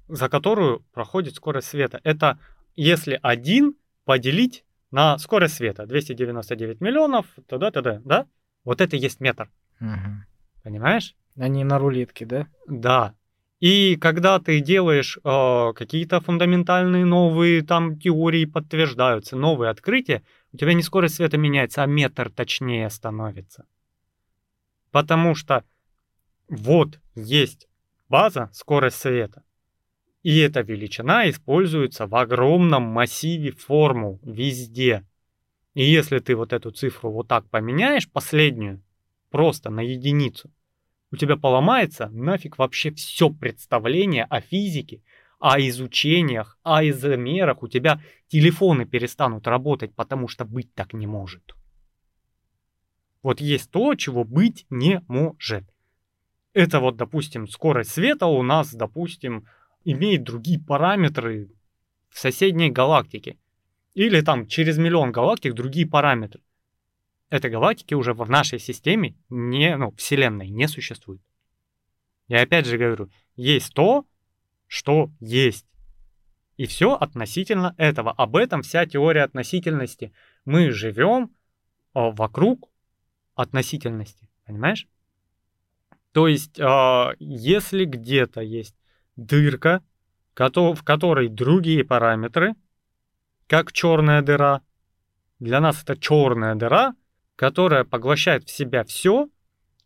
[0.07, 2.03] за которую проходит скорость света.
[2.05, 2.39] Это
[2.75, 8.27] если один поделить на скорость света 299 миллионов, тогда, тогда, да?
[8.63, 9.51] Вот это и есть метр.
[9.81, 10.65] Угу.
[10.65, 11.17] Понимаешь?
[11.37, 12.47] А не на рулетке, да?
[12.67, 13.15] Да.
[13.61, 20.23] И когда ты делаешь э, какие-то фундаментальные новые там теории подтверждаются, новые открытия,
[20.53, 23.67] у тебя не скорость света меняется, а метр точнее становится.
[24.91, 25.65] Потому что
[26.49, 27.67] вот есть
[28.09, 29.43] база скорость света.
[30.23, 35.07] И эта величина используется в огромном массиве формул везде.
[35.75, 38.83] И если ты вот эту цифру вот так поменяешь, последнюю,
[39.31, 40.51] просто на единицу,
[41.17, 45.03] у тебя поломается нафиг вообще все представление о физике,
[45.39, 47.63] о изучениях, о изомерах.
[47.63, 51.55] У тебя телефоны перестанут работать, потому что быть так не может.
[53.23, 55.65] Вот есть то, чего быть не может.
[56.53, 59.47] Это вот, допустим, скорость света у нас, допустим,
[59.85, 61.49] имеет другие параметры
[62.11, 63.39] в соседней галактике.
[63.95, 66.43] Или там через миллион галактик другие параметры.
[67.29, 71.21] Этой галактики уже в нашей системе, не, ну, Вселенной не существует.
[72.29, 74.07] Я опять же говорю, есть то,
[74.67, 75.67] что есть.
[76.57, 78.13] И все относительно этого.
[78.13, 80.13] Об этом вся теория относительности.
[80.45, 81.35] Мы живем
[81.93, 82.71] а, вокруг
[83.35, 84.31] относительности.
[84.47, 84.87] Понимаешь?
[86.13, 88.75] То есть, а, если где-то есть
[89.17, 89.83] дырка,
[90.35, 92.55] в которой другие параметры,
[93.47, 94.63] как черная дыра.
[95.39, 96.95] Для нас это черная дыра,
[97.37, 99.29] которая поглощает в себя все,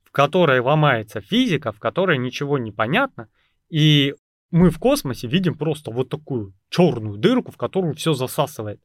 [0.04, 3.28] в которой ломается физика, в которой ничего не понятно,
[3.68, 4.14] и
[4.50, 8.80] мы в космосе видим просто вот такую черную дырку, в которую все засасывает.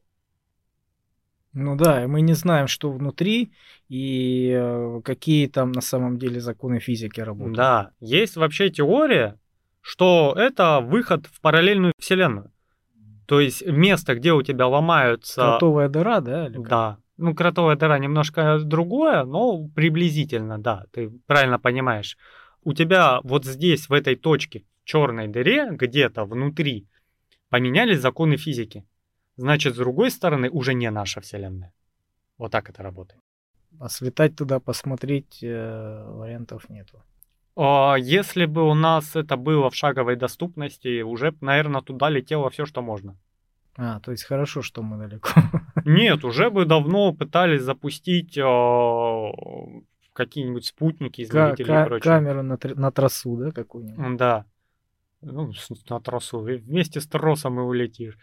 [1.52, 3.50] Ну да, и мы не знаем, что внутри
[3.88, 7.56] и э, какие там на самом деле законы физики работают.
[7.56, 9.40] Да, есть вообще теория,
[9.80, 12.52] что это выход в параллельную вселенную.
[13.26, 15.40] То есть место, где у тебя ломаются...
[15.40, 16.46] Кротовая дыра, да?
[16.46, 16.68] Или как?
[16.68, 16.98] Да.
[17.18, 22.18] Ну, кротовая дыра немножко другое, но приблизительно, да, ты правильно понимаешь.
[22.62, 26.86] У тебя вот здесь, в этой точке, в черной дыре, где-то внутри,
[27.48, 28.84] поменялись законы физики.
[29.36, 31.72] Значит, с другой стороны, уже не наша Вселенная.
[32.38, 33.22] Вот так это работает.
[33.80, 37.02] А слетать туда, посмотреть э, вариантов нету.
[37.56, 42.66] А, если бы у нас это было в шаговой доступности, уже, наверное, туда летело все,
[42.66, 43.16] что можно.
[43.76, 45.28] А, то есть хорошо, что мы далеко.
[45.84, 48.42] Нет, уже бы давно пытались запустить э,
[50.12, 52.02] какие-нибудь спутники, измерители К- и прочее.
[52.02, 54.16] Камеру на, на трассу, да, какую-нибудь?
[54.16, 54.46] Да.
[55.20, 55.52] Ну,
[55.90, 56.40] на трассу.
[56.40, 58.16] Вместе с тросом и улетишь.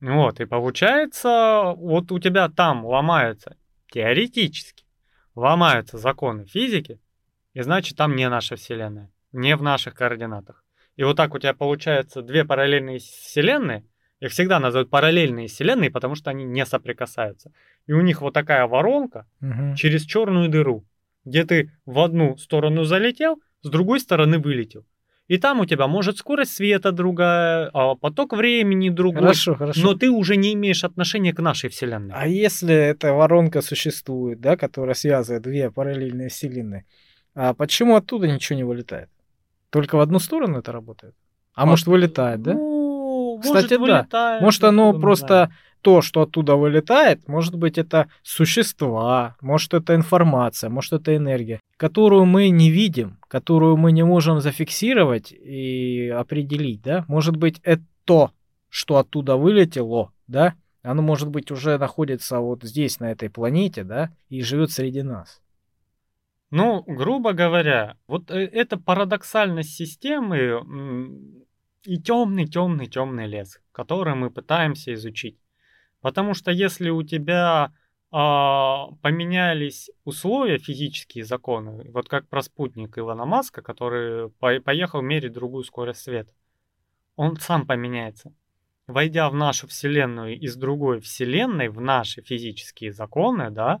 [0.00, 3.56] Вот, и получается, вот у тебя там ломаются,
[3.92, 4.84] теоретически,
[5.36, 7.00] ломаются законы физики,
[7.54, 10.64] и значит, там не наша Вселенная, не в наших координатах.
[10.96, 13.84] И вот так у тебя получается две параллельные Вселенные.
[14.22, 17.50] Их всегда называют параллельные Вселенные, потому что они не соприкасаются.
[17.88, 19.74] И у них вот такая воронка угу.
[19.76, 20.84] через черную дыру,
[21.24, 24.84] где ты в одну сторону залетел, с другой стороны вылетел.
[25.26, 29.22] И там у тебя может скорость света другая, а поток времени другой.
[29.22, 29.80] Хорошо, хорошо.
[29.82, 32.14] Но ты уже не имеешь отношения к нашей Вселенной.
[32.14, 36.84] А если эта воронка существует, да, которая связывает две параллельные Вселенные,
[37.34, 39.08] а почему оттуда ничего не вылетает?
[39.70, 41.14] Только в одну сторону это работает?
[41.54, 42.52] А, а может вылетает, да?
[42.52, 42.71] Ну,
[43.42, 44.38] Кстати, вылетает, да.
[44.40, 45.52] Может оно просто знаю.
[45.82, 52.24] то, что оттуда вылетает, может быть это существа, может это информация, может это энергия, которую
[52.24, 57.04] мы не видим, которую мы не можем зафиксировать и определить, да?
[57.08, 58.30] Может быть это то,
[58.68, 60.54] что оттуда вылетело, да?
[60.82, 65.40] Оно может быть уже находится вот здесь, на этой планете, да, и живет среди нас.
[66.50, 70.60] Ну, грубо говоря, вот э, это парадоксальность системы
[71.84, 75.38] и темный, темный, темный лес, который мы пытаемся изучить.
[76.00, 77.72] Потому что если у тебя
[78.10, 85.32] а, поменялись условия, физические законы, вот как про спутник Илона Маска, который по поехал мерить
[85.32, 86.32] другую скорость света,
[87.16, 88.34] он сам поменяется.
[88.86, 93.80] Войдя в нашу Вселенную из другой Вселенной, в наши физические законы, да,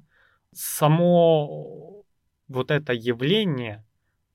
[0.52, 2.04] само
[2.48, 3.84] вот это явление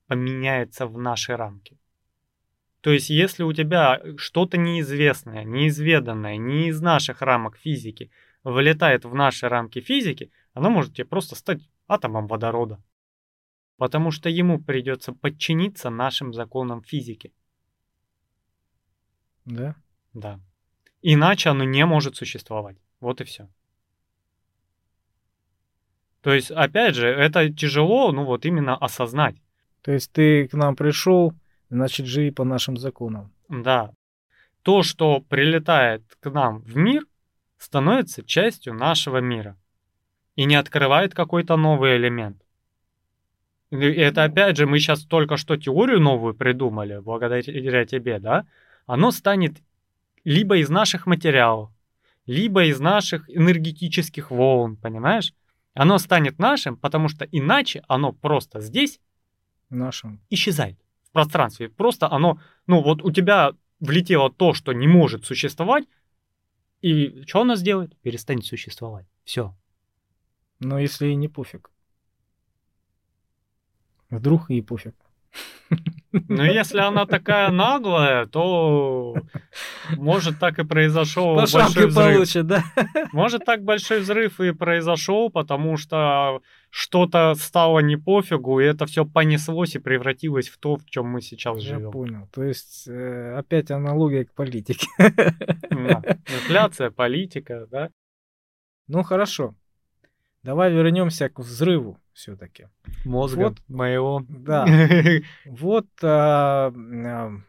[0.07, 1.78] поменяется в наши рамки.
[2.82, 8.11] То есть, если у тебя что-то неизвестное, неизведанное, не из наших рамок физики,
[8.43, 12.82] вылетает в наши рамки физики, оно может тебе просто стать атомом водорода.
[13.78, 17.34] Потому что ему придется подчиниться нашим законам физики.
[19.45, 19.75] Да?
[20.13, 20.39] Да.
[21.01, 22.78] Иначе оно не может существовать.
[22.99, 23.49] Вот и все.
[26.21, 29.36] То есть, опять же, это тяжело, ну вот именно осознать.
[29.82, 31.34] То есть ты к нам пришел,
[31.70, 33.32] значит, живи по нашим законам.
[33.49, 33.91] Да.
[34.63, 37.05] То, что прилетает к нам в мир,
[37.57, 39.57] становится частью нашего мира
[40.36, 42.41] и не открывает какой-то новый элемент.
[43.72, 48.45] И это опять же, мы сейчас только что теорию новую придумали, благодаря тебе, да?
[48.86, 49.57] Оно станет
[50.24, 51.70] либо из наших материалов,
[52.26, 55.34] либо из наших энергетических волн, понимаешь?
[55.74, 58.99] Оно станет нашим, потому что иначе оно просто здесь
[59.70, 60.22] Нашим.
[60.30, 60.78] исчезает
[61.18, 61.70] пространстве.
[61.70, 65.86] Просто оно, ну вот у тебя влетело то, что не может существовать,
[66.82, 67.97] и что оно сделает?
[68.03, 69.05] Перестанет существовать.
[69.24, 69.55] Все.
[70.59, 71.72] Но если и не пофиг.
[74.11, 74.93] Вдруг и пофиг.
[76.11, 79.15] Но если она такая наглая, то
[79.97, 81.95] может так и произошел По большой взрыв.
[81.95, 82.63] получит, да?
[83.11, 86.41] Может так большой взрыв и произошел, потому что
[86.78, 91.21] что-то стало не пофигу, и это все понеслось и превратилось в то, в чем мы
[91.21, 91.91] сейчас Я живем.
[91.91, 92.30] понял.
[92.32, 94.86] То есть э, опять аналогия к политике.
[94.99, 96.03] Да.
[96.28, 97.89] Инфляция, политика, да?
[98.88, 99.55] Ну хорошо.
[100.43, 102.67] Давай вернемся к взрыву все-таки.
[103.05, 103.57] Мозга Вот.
[103.67, 104.23] моего.
[104.30, 104.67] Да.
[105.45, 106.71] Вот а,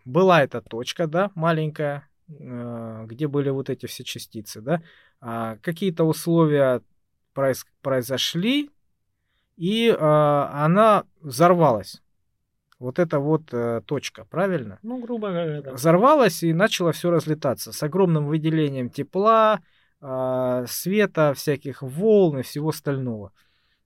[0.06, 4.80] была эта точка, да, маленькая, а, где были вот эти все частицы, да.
[5.20, 6.80] А, Какие-то условия
[7.34, 8.70] произ- произошли,
[9.58, 12.00] и а, она взорвалась.
[12.78, 14.78] Вот это вот э, точка, правильно?
[14.82, 15.72] Ну, грубо говоря, да.
[15.72, 19.60] Взорвалась и начало все разлетаться с огромным выделением тепла,
[20.00, 23.32] а, света, всяких волн и всего остального.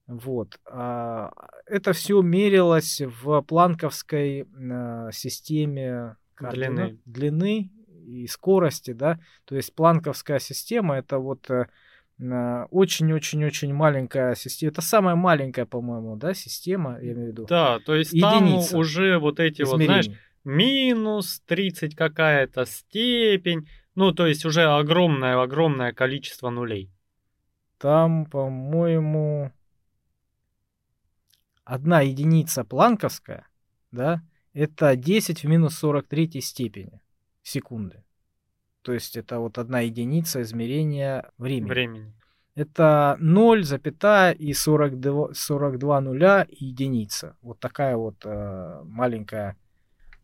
[0.07, 0.61] Вот.
[0.67, 1.33] а,
[1.65, 6.99] Это все мерилось в планковской а, системе координат- Длины.
[7.07, 7.71] длины
[8.05, 9.19] и скорости, да.
[9.47, 11.69] То есть планковская система это вот э,
[12.71, 14.73] очень-очень-очень маленькая система.
[14.73, 17.47] Это самая маленькая, по-моему, да, система, я имею в виду.
[17.47, 20.23] Да, то есть там Единица уже вот эти вот, знаешь, измерений.
[20.45, 26.91] минус 30 какая-то степень, ну, то есть уже огромное-огромное количество нулей.
[27.79, 29.51] Там, по-моему,
[31.65, 33.49] одна единица планковская,
[33.91, 37.01] да, это 10 в минус 43 степени
[37.43, 38.05] секунды.
[38.83, 41.69] То есть это вот одна единица измерения времени.
[41.69, 42.15] Времени.
[42.55, 47.37] Это 0, запятая и 42, 42 нуля и единица.
[47.41, 49.57] Вот такая вот э, маленькая.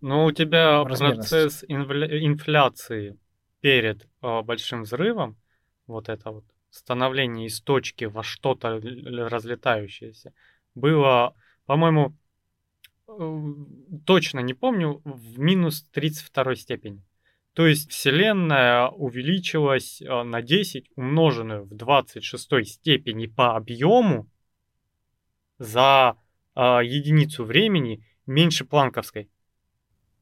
[0.02, 3.18] Но у тебя процесс инфляции
[3.60, 5.36] перед э, большим взрывом,
[5.86, 10.34] вот это вот становление из точки во что-то разлетающееся,
[10.74, 11.34] было,
[11.64, 12.14] по-моему,
[13.08, 13.42] э,
[14.04, 17.02] точно не помню, в минус 32 степени.
[17.58, 24.28] То есть Вселенная увеличилась э, на 10, умноженную в 26 степени по объему
[25.58, 26.14] за
[26.54, 29.28] э, единицу времени меньше планковской.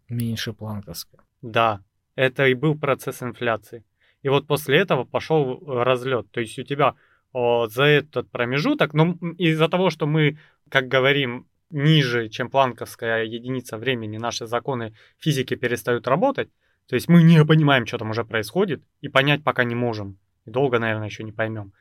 [0.08, 1.20] Меньше планковская.
[1.42, 1.82] Да,
[2.14, 3.84] это и был процесс инфляции.
[4.22, 6.30] И вот после этого пошел разлет.
[6.30, 6.94] То есть у тебя
[7.34, 10.38] о, за этот промежуток, но м, из-за того, что мы,
[10.70, 16.48] как говорим, ниже, чем планковская единица времени, наши законы физики перестают работать,
[16.88, 20.18] то есть мы не понимаем, что там уже происходит, и понять пока не можем.
[20.44, 21.72] И долго, наверное, еще не поймем.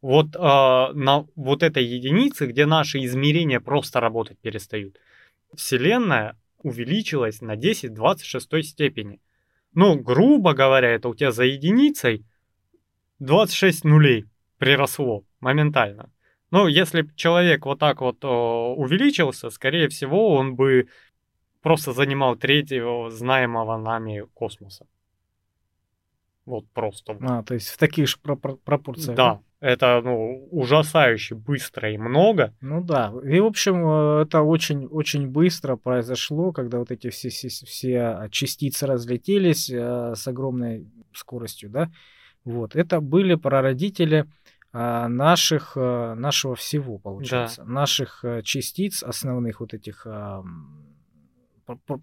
[0.00, 4.98] Вот а, на вот этой единице, где наши измерения просто работать перестают,
[5.54, 9.20] Вселенная увеличилась на 10 в 26 степени.
[9.74, 12.24] Ну, грубо говоря, это у тебя за единицей
[13.18, 14.26] 26 нулей
[14.58, 16.10] приросло моментально.
[16.50, 20.88] Ну, если б человек вот так вот о, увеличился, скорее всего, он бы
[21.64, 24.86] просто занимал треть его знаемого нами космоса.
[26.44, 27.16] Вот просто.
[27.22, 29.16] А, то есть в таких же пропор- пропорциях.
[29.16, 32.52] Да, это ну, ужасающе быстро и много.
[32.60, 33.14] Ну да.
[33.24, 38.28] И, в общем, э, это очень, очень быстро произошло, когда вот эти все, все, все
[38.30, 41.90] частицы разлетелись э, с огромной скоростью, да.
[42.44, 42.76] Вот.
[42.76, 44.26] Это были прародители
[44.74, 47.64] а, наших, э, нашего всего, получается.
[47.64, 50.06] Наших э, частиц, основных вот этих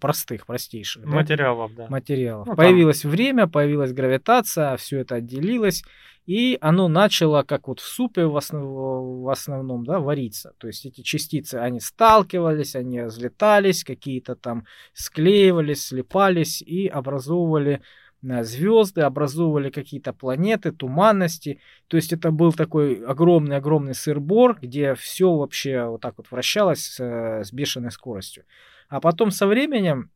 [0.00, 1.04] простых, простейших.
[1.04, 1.86] да, Материалов, да.
[1.88, 2.46] материалов.
[2.46, 5.82] Ну, там- Появилось время, появилась гравитация, все это отделилось,
[6.26, 10.52] и оно начало, как вот в супе в, основ- в основном, да, вариться.
[10.58, 17.82] То есть эти частицы, они сталкивались, они разлетались, какие-то там склеивались, слипались и образовывали
[18.22, 21.58] звезды, образовывали какие-то планеты, туманности.
[21.88, 27.00] То есть это был такой огромный-огромный сырбор, где все вообще вот так вот вращалось с,
[27.00, 28.44] с бешеной скоростью.
[28.92, 30.10] А потом со временем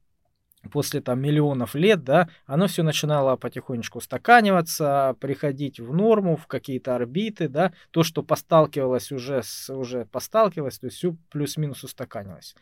[0.71, 6.95] после там миллионов лет, да, оно все начинало потихонечку устаканиваться, приходить в норму, в какие-то
[6.95, 12.55] орбиты, да, то, что посталкивалось уже, с, уже посталкивалось, то есть все плюс-минус устаканилось.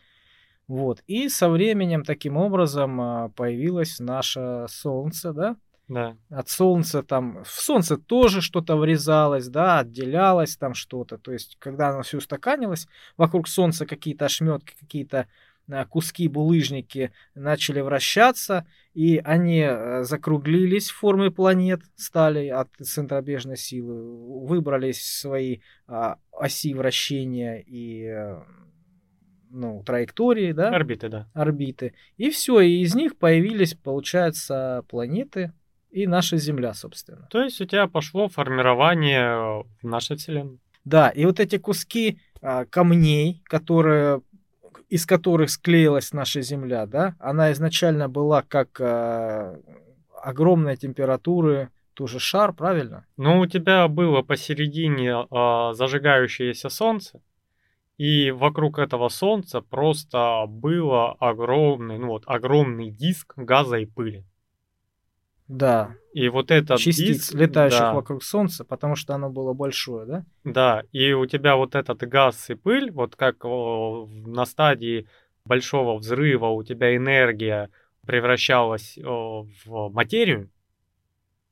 [0.69, 1.03] Вот.
[1.05, 5.57] И со временем таким образом а, появилось наше Солнце, да?
[5.87, 6.15] Да.
[6.29, 11.17] От Солнца там, в Солнце тоже что-то врезалось, да, отделялось там что-то.
[11.17, 12.87] То есть, когда оно все устаканилось,
[13.17, 15.27] вокруг Солнца какие-то ошметки, какие-то
[15.89, 24.45] куски булыжники начали вращаться, и они э, закруглились в форме планет, стали от центробежной силы,
[24.45, 28.41] выбрались свои а, оси вращения и э,
[29.49, 30.69] ну, траектории, да?
[30.69, 31.27] Орбиты, да.
[31.33, 31.93] Орбиты.
[32.17, 35.53] И все, и из них появились, получается, планеты
[35.89, 37.27] и наша Земля, собственно.
[37.31, 40.59] То есть у тебя пошло формирование нашей Вселенной.
[40.83, 44.21] Да, и вот эти куски а, камней, которые
[44.89, 49.59] из которых склеилась наша Земля, да, она изначально была как э,
[50.21, 53.05] огромной температуры, тоже шар, правильно?
[53.17, 57.21] Ну, у тебя было посередине э, зажигающееся солнце,
[57.97, 64.25] и вокруг этого солнца просто было огромный, ну вот, огромный диск газа и пыли.
[65.47, 65.95] Да.
[66.13, 70.25] И вот этот частиц, диск, летающих да, вокруг Солнца, потому что оно было большое, да?
[70.43, 75.07] Да, и у тебя вот этот газ и пыль, вот как о, на стадии
[75.45, 77.69] большого взрыва у тебя энергия
[78.05, 80.49] превращалась о, в материю,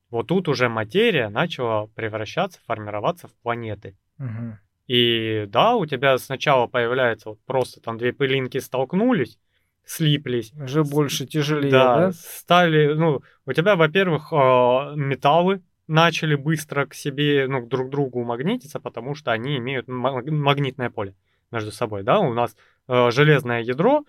[0.09, 3.97] вот тут уже материя начала превращаться, формироваться в планеты.
[4.19, 4.57] Угу.
[4.87, 9.39] И да, у тебя сначала появляется вот просто там две пылинки столкнулись,
[9.85, 10.53] слиплись.
[10.53, 11.97] Уже больше тяжелее, да?
[11.97, 12.11] да?
[12.13, 18.23] Стали, ну, у тебя, во-первых, а, металлы начали быстро к себе, ну, друг к другу
[18.23, 21.15] магнититься, потому что они имеют магнитное поле
[21.51, 22.19] между собой, да?
[22.19, 22.55] У нас
[22.87, 24.03] а, железное ядро,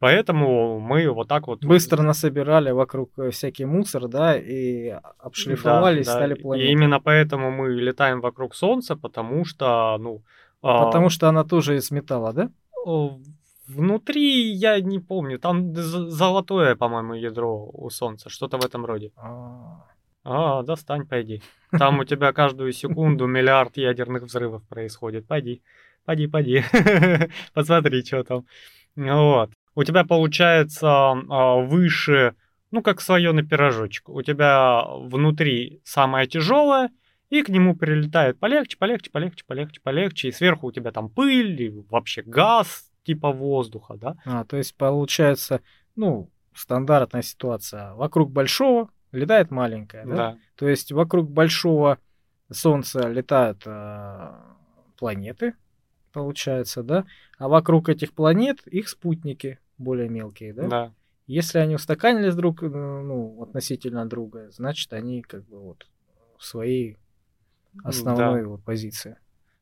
[0.00, 1.62] Поэтому мы вот так вот...
[1.62, 6.68] Быстро насобирали вокруг э, всякий мусор, да, и обшлифовались, да, стали планеты.
[6.68, 10.22] И именно поэтому мы летаем вокруг Солнца, потому что, ну...
[10.62, 11.10] Потому а...
[11.10, 12.50] что она тоже из металла, да?
[13.74, 19.12] Внутри я не помню, там золотое, по-моему, ядро у Солнца, что-то в этом роде.
[19.16, 19.86] А,
[20.24, 21.42] а достань, пойди.
[21.78, 25.26] Там у тебя каждую секунду миллиард ядерных взрывов происходит.
[25.26, 25.62] Пойди,
[26.04, 26.64] пойди, пойди.
[27.54, 28.44] Посмотри, что там.
[28.96, 29.50] Вот.
[29.76, 32.34] У тебя получается а, выше,
[32.72, 34.08] ну, как слоеный пирожочек.
[34.08, 36.90] У тебя внутри самое тяжелое,
[37.28, 41.62] и к нему прилетает полегче, полегче, полегче, полегче, полегче, и сверху у тебя там пыль,
[41.62, 44.16] и вообще газ, типа воздуха, да?
[44.24, 45.60] А, то есть получается,
[45.96, 47.94] ну, стандартная ситуация.
[47.94, 50.16] Вокруг большого летает маленькое, да?
[50.16, 50.38] Да.
[50.54, 51.98] То есть вокруг большого
[52.52, 54.32] Солнца летают э,
[54.96, 55.54] планеты,
[56.12, 57.04] получается, да?
[57.38, 60.68] А вокруг этих планет их спутники более мелкие, да?
[60.68, 60.92] Да.
[61.26, 65.86] Если они устаканились друг, ну, относительно друга, значит, они как бы вот
[66.38, 66.96] в своей
[67.84, 68.48] основной да.
[68.48, 69.16] вот позиции.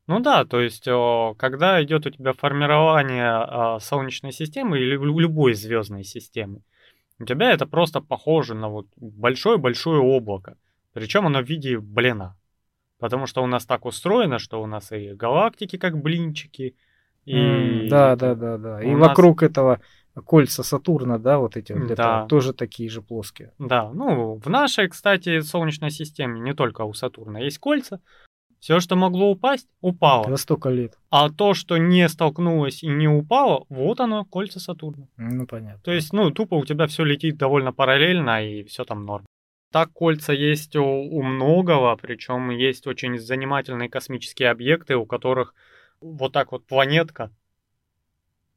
[0.08, 0.88] Ну да, то есть,
[1.36, 6.62] когда идет у тебя формирование а, Солнечной системы или любой звездной системы,
[7.20, 10.56] у тебя это просто похоже на вот большое-большое облако.
[10.94, 12.36] Причем оно в виде блина.
[12.98, 16.74] Потому что у нас так устроено, что у нас и галактики как блинчики.
[17.26, 17.36] И...
[17.36, 18.82] Mm, да, да, да, да.
[18.82, 19.08] И нас...
[19.08, 19.80] вокруг этого
[20.24, 22.26] кольца Сатурна, да, вот эти вот да.
[22.26, 23.52] тоже такие же плоские.
[23.58, 28.00] Да, ну в нашей, кстати, Солнечной системе не только у Сатурна есть кольца,
[28.60, 30.28] все, что могло упасть, упало.
[30.28, 30.98] За столько лет.
[31.10, 35.08] А то, что не столкнулось и не упало, вот оно, кольца Сатурна.
[35.16, 35.80] Ну, понятно.
[35.82, 39.26] То есть, ну, тупо у тебя все летит довольно параллельно, и все там норм.
[39.70, 45.54] Так кольца есть у, у многого, причем есть очень занимательные космические объекты, у которых
[46.00, 47.30] вот так вот планетка,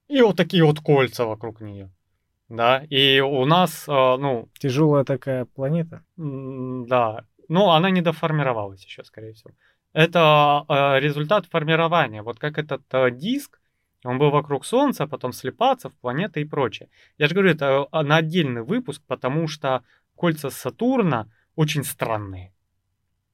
[0.08, 1.90] и вот такие вот кольца вокруг нее.
[2.50, 4.50] Да, и у нас, э, ну...
[4.60, 6.04] Тяжелая такая планета.
[6.18, 9.54] Да, но она не доформировалась еще, скорее всего.
[9.94, 12.22] Это э, результат формирования.
[12.22, 13.60] Вот как этот э, диск,
[14.04, 16.90] он был вокруг Солнца, потом слепаться в планеты и прочее.
[17.18, 19.84] Я же говорю, это э, на отдельный выпуск, потому что
[20.16, 22.54] кольца Сатурна очень странные.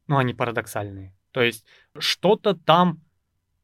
[0.08, 1.16] Ну, они парадоксальные.
[1.32, 1.66] То есть
[2.00, 3.02] что-то там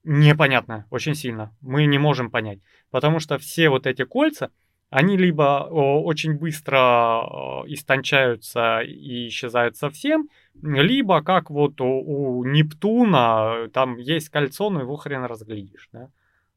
[0.04, 1.56] непонятно очень сильно.
[1.62, 2.60] Мы не можем понять.
[2.92, 4.52] Потому что все вот эти кольца,
[4.94, 10.30] они либо очень быстро истончаются и исчезают совсем,
[10.62, 16.12] либо как вот у, у Нептуна, там есть кольцо, но его хрен разглядишь, да?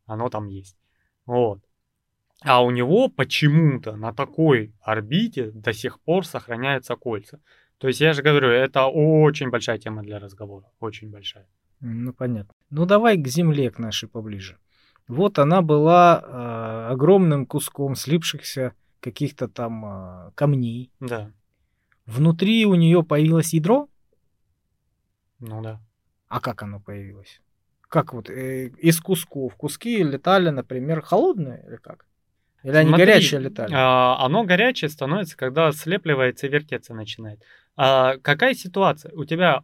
[0.04, 0.76] Оно там есть.
[1.24, 1.60] Вот.
[2.42, 7.40] А у него почему-то на такой орбите до сих пор сохраняются кольца.
[7.78, 11.48] То есть я же говорю, это очень большая тема для разговора, очень большая.
[11.80, 12.52] Ну, понятно.
[12.68, 14.58] Ну, давай к Земле, к нашей поближе.
[15.08, 20.90] Вот она была э, огромным куском слипшихся каких-то там э, камней.
[21.00, 21.30] Да.
[22.06, 23.88] Внутри у нее появилось ядро.
[25.38, 25.80] Ну да.
[26.28, 27.40] А как оно появилось?
[27.82, 29.54] Как вот э, из кусков?
[29.56, 32.06] Куски летали, например, холодные или как?
[32.64, 33.72] Или они Смотри, горячие летали?
[33.72, 37.40] а, оно горячее становится, когда слепливается и вертеться начинает.
[37.76, 39.12] А, какая ситуация?
[39.14, 39.62] У тебя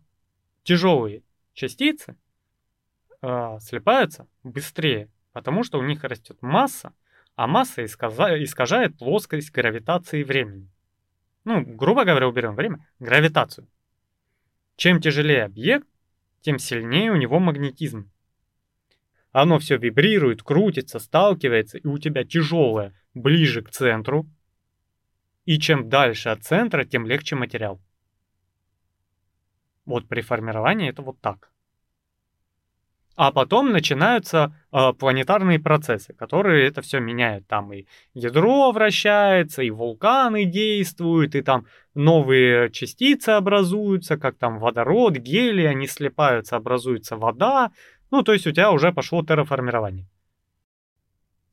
[0.62, 2.14] тяжелые частицы
[3.20, 6.92] а, слипаются быстрее, потому что у них растет масса,
[7.36, 10.68] а масса искажает плоскость гравитации времени.
[11.44, 13.66] Ну, грубо говоря, уберем время, гравитацию.
[14.76, 15.86] Чем тяжелее объект,
[16.40, 18.10] тем сильнее у него магнетизм.
[19.32, 24.26] Оно все вибрирует, крутится, сталкивается, и у тебя тяжелое ближе к центру.
[25.44, 27.80] И чем дальше от центра, тем легче материал.
[29.84, 31.51] Вот при формировании это вот так.
[33.14, 37.46] А потом начинаются э, планетарные процессы, которые это все меняют.
[37.46, 45.16] Там и ядро вращается, и вулканы действуют, и там новые частицы образуются, как там водород,
[45.16, 47.70] гелий, они слипаются, образуется вода.
[48.10, 50.06] Ну, то есть у тебя уже пошло терраформирование.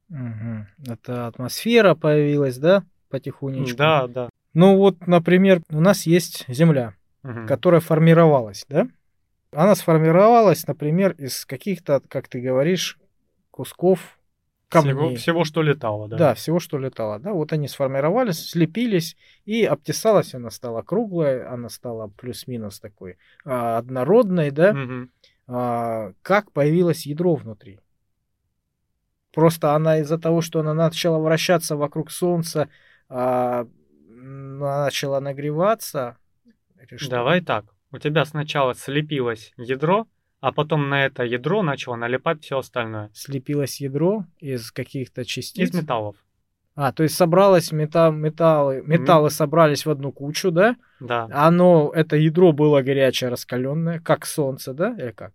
[0.10, 0.68] Мгм.
[0.88, 3.78] Это атмосфера появилась, да, потихонечку?
[3.78, 4.30] Да, да.
[4.54, 7.48] Ну вот, например, у нас есть Земля, Мгм.
[7.48, 8.88] которая формировалась, да?
[9.52, 13.00] Она сформировалась, например, из каких-то, как ты говоришь,
[13.52, 14.20] кусков
[14.70, 14.94] камней.
[14.94, 16.18] Всего, всего, что летало, да.
[16.18, 17.20] Да, всего, что летало.
[17.20, 23.80] Да, вот они сформировались, слепились, и обтесалась она стала круглая, она стала плюс-минус такой а,
[23.80, 24.74] однородной, да.
[24.74, 25.12] Мгм.
[25.48, 27.80] А, как появилось ядро внутри?
[29.32, 32.70] Просто она из-за того, что она начала вращаться вокруг Солнца,
[33.10, 33.68] а,
[34.08, 36.18] начала нагреваться.
[37.10, 37.66] Давай так.
[37.92, 40.08] У тебя сначала слепилось ядро,
[40.42, 43.10] а потом на это ядро начало налипать все остальное.
[43.14, 45.70] Слепилось ядро из каких-то частиц.
[45.70, 46.16] Из металлов.
[46.76, 50.78] А, то есть собралось мета- металлы, металлы собрались в одну кучу, да?
[51.00, 51.28] Да.
[51.32, 54.96] Оно, это ядро было горячее, раскаленное, как солнце, да?
[54.98, 55.34] Или как?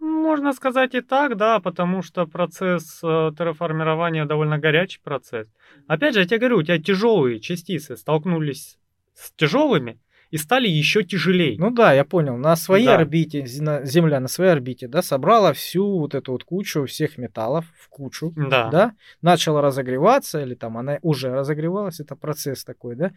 [0.00, 5.48] Можно сказать и так, да, потому что процесс э, терраформирования довольно горячий процесс.
[5.86, 8.78] Опять же, я тебе говорю, у тебя тяжелые частицы столкнулись
[9.14, 10.00] с тяжелыми
[10.30, 11.56] и стали еще тяжелее.
[11.58, 12.36] Ну да, я понял.
[12.36, 12.96] На своей Да.
[12.96, 17.88] орбите, Земля на своей орбите, да, собрала всю вот эту вот кучу всех металлов в
[17.88, 18.70] кучу, да.
[18.70, 18.92] да,
[19.22, 23.12] начала разогреваться, или там она уже разогревалась, это процесс такой, да,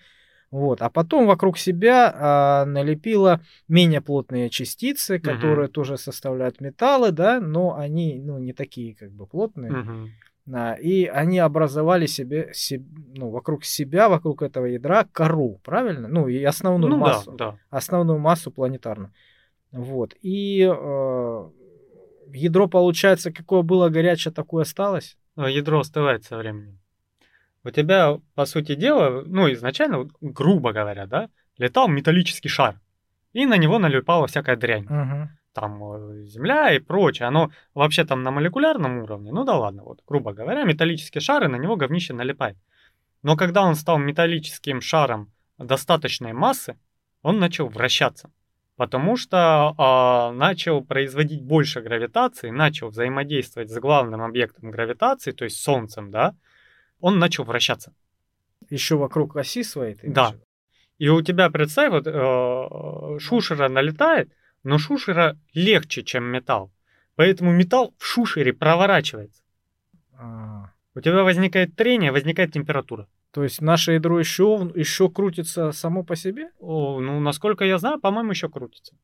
[0.52, 7.40] вот, а потом вокруг себя а, налепила менее плотные частицы, которые тоже составляют металлы, да,
[7.40, 10.12] но они, ну, не такие как бы плотные, Мгм.
[10.82, 12.84] И они образовали себе, се-
[13.16, 16.08] ну, вокруг себя, вокруг этого ядра кору, правильно?
[16.08, 17.58] Ну, и основную Ну да, массу да.
[17.70, 19.12] основную массу планетарную.
[19.72, 20.16] Вот.
[20.22, 21.50] И э,
[22.34, 25.18] ядро, получается, какое было горячее, такое осталось.
[25.38, 26.80] Э, Ядро остывает со временем.
[27.64, 32.80] У тебя, по сути дела, ну, изначально, грубо говоря, да, летал металлический шар.
[33.34, 34.86] И на него налипала всякая дрянь.
[34.90, 35.30] Мгм.
[35.54, 40.02] Там э, Земля и прочее, оно вообще там на молекулярном уровне, ну да ладно, вот,
[40.08, 42.58] грубо говоря, металлический шар, и на него говнище налипает.
[43.24, 46.78] Но когда он стал металлическим шаром достаточной массы,
[47.22, 48.32] он начал вращаться.
[48.78, 55.62] Потому что а, начал производить больше гравитации, начал взаимодействовать с главным объектом гравитации, то есть
[55.62, 56.34] Солнцем, да,
[57.02, 57.94] он начал вращаться.
[58.70, 59.98] Еще вокруг оси своей.
[60.04, 60.30] Да.
[60.32, 60.44] виду?
[60.98, 64.32] И у тебя, представь, вот э, шушера налетает,
[64.64, 66.72] но шушера легче, чем металл.
[67.16, 69.42] Поэтому металл в шушере проворачивается.
[70.14, 73.08] А, У тебя возникает трение, возникает температура.
[73.32, 76.52] то есть наше ядро еще, еще крутится само по себе?
[76.60, 78.96] О, ну, насколько я знаю, по-моему, еще крутится.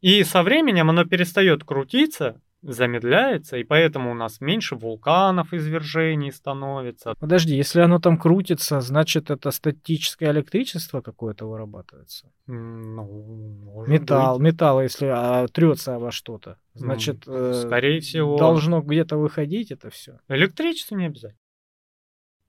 [0.00, 7.14] И со временем оно перестает крутиться, замедляется, и поэтому у нас меньше вулканов, извержений становится.
[7.18, 12.32] Подожди, если оно там крутится, значит это статическое электричество какое-то вырабатывается?
[12.46, 14.52] Ну, Металл, быть.
[14.52, 18.36] металл, если а, трется обо что-то, значит э, скорее всего.
[18.36, 20.18] должно где-то выходить это все.
[20.28, 21.40] Электричество не обязательно.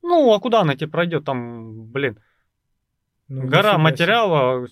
[0.01, 1.25] Ну, а куда она тебе пройдет?
[1.25, 2.19] Там, блин,
[3.27, 4.67] Ну, гора материала,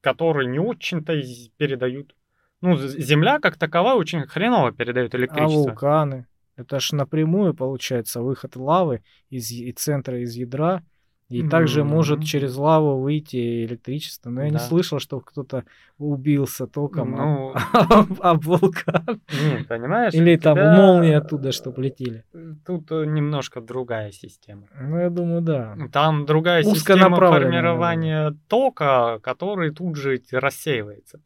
[0.00, 1.20] который не очень-то
[1.56, 2.14] передают.
[2.62, 5.70] Ну, Земля как таковая очень хреново передает А электричество.
[5.70, 6.26] вулканы?
[6.56, 10.82] Это ж напрямую получается выход лавы из и центра из ядра
[11.30, 12.26] И также может Мгм.
[12.26, 14.30] через лаву выйти электричество.
[14.30, 14.58] Но я не Да.
[14.58, 15.64] слышал, что кто-то
[15.96, 19.20] убился током Ну, об, об вулкан.
[19.30, 20.12] не, понимаешь?
[20.12, 22.24] Или там тебя, молнии оттуда, чтобы летели.
[22.34, 24.66] э, Тут э, немножко другая система.
[24.80, 25.76] Ну, я думаю, да.
[25.92, 31.20] Там другая система формирования тока, который тут же рассеивается.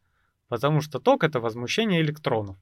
[0.55, 2.57] Потому что ток это возмущение электронов.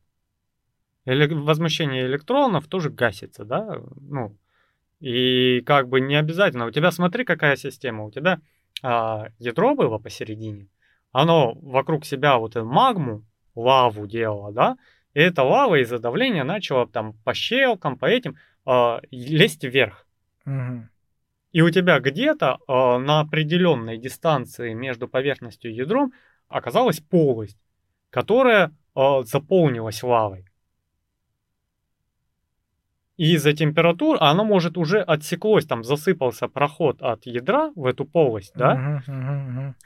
[1.04, 3.82] Эле- возмущение электронов тоже гасится, да?
[4.00, 4.34] Ну,
[4.98, 6.64] и как бы не обязательно.
[6.64, 8.04] У тебя смотри, какая система.
[8.04, 8.40] У тебя
[8.82, 10.68] а, ядро было посередине.
[11.12, 14.78] Оно вокруг себя вот эту магму, лаву делало, да?
[15.12, 20.06] И эта лава из-за давления начала там по щелкам, по этим а, лезть вверх.
[20.46, 20.88] Мгм.
[21.52, 26.14] И у тебя где-то э, на определенной дистанции между поверхностью и ядром
[26.52, 27.58] оказалась полость,
[28.12, 30.44] которая э, заполнилась лавой.
[33.16, 38.52] И из-за температур оно может уже отсеклось, там засыпался проход от ядра в эту полость,
[38.54, 39.02] да?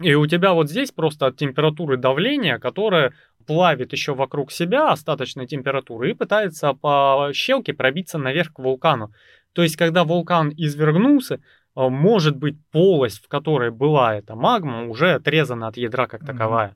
[0.01, 3.12] И у тебя вот здесь просто от температуры давления, которое
[3.47, 9.12] плавит еще вокруг себя остаточной температуры и пытается по щелке пробиться наверх к вулкану.
[9.53, 15.12] То есть, когда вулкан извергнулся, э, может быть полость, в которой была эта магма, уже
[15.12, 16.74] отрезана от ядра как таковая.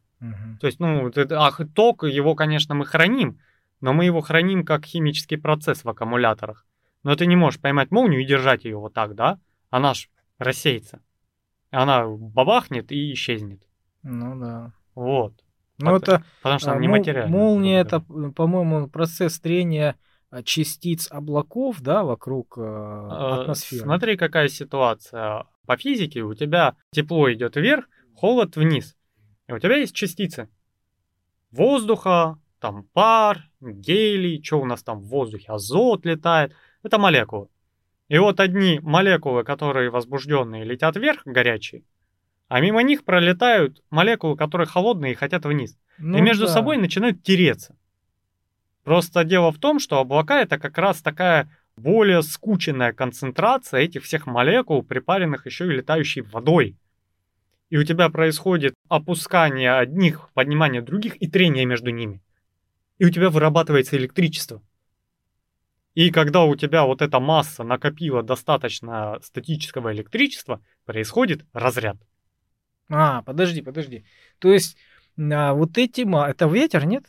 [0.60, 3.38] То есть, ну, ах, ток, его, конечно, мы храним,
[3.80, 6.66] но мы его храним как химический процесс в аккумуляторах.
[7.02, 9.38] Но ты не можешь поймать молнию и держать ее вот так, да?
[9.70, 11.00] Она ж рассеется.
[11.70, 13.62] Она бабахнет и исчезнет.
[14.02, 14.72] Ну да.
[14.94, 15.32] Вот.
[15.78, 17.30] Ну это Потому что а, она не мол- материальна.
[17.30, 19.96] молния это, по-моему, процесс трения
[20.30, 22.60] а, частиц облаков, да, вокруг э.
[22.60, 23.82] Э, атмосферы.
[23.82, 25.46] Смотри, какая ситуация.
[25.66, 28.96] По физике у тебя тепло идет вверх, холод вниз.
[29.50, 30.48] И у тебя есть частицы
[31.50, 36.54] воздуха, там пар, гелий, что у нас там в воздухе, азот летает.
[36.84, 37.48] Это молекулы.
[38.08, 41.82] И вот одни молекулы, которые возбужденные, летят вверх, горячие,
[42.46, 45.76] а мимо них пролетают молекулы, которые холодные и хотят вниз.
[45.98, 46.52] Ну и между да.
[46.52, 47.76] собой начинают тереться.
[48.84, 54.26] Просто дело в том, что облака это как раз такая более скученная концентрация этих всех
[54.26, 56.76] молекул, припаренных еще и летающей водой.
[57.70, 62.20] И у тебя происходит опускание одних, поднимание других и трение между ними.
[62.98, 64.60] И у тебя вырабатывается электричество.
[65.94, 71.96] И когда у тебя вот эта масса накопила достаточно статического электричества, происходит разряд.
[72.88, 74.04] А, подожди, подожди.
[74.38, 74.76] То есть
[75.18, 76.02] а, вот эти...
[76.28, 77.04] Это ветер, нет?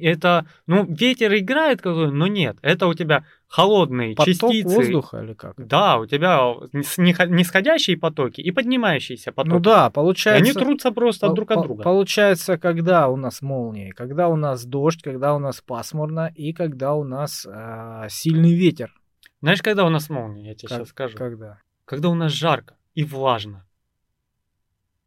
[0.00, 2.56] Это, ну, ветер играет но нет.
[2.62, 4.74] Это у тебя холодные Поток частицы.
[4.74, 5.54] воздуха или как?
[5.66, 9.52] Да, у тебя нисходящие потоки и поднимающиеся потоки.
[9.52, 10.42] Ну да, И получается...
[10.42, 11.82] они трутся просто Пол- друг от пол- друга.
[11.82, 16.94] Получается, когда у нас молнии, когда у нас дождь, когда у нас пасмурно и когда
[16.94, 18.94] у нас а, сильный ветер.
[19.42, 21.18] Знаешь, когда у нас молния, я тебе Как- сейчас скажу.
[21.18, 23.66] Когда Когда у нас жарко и влажно.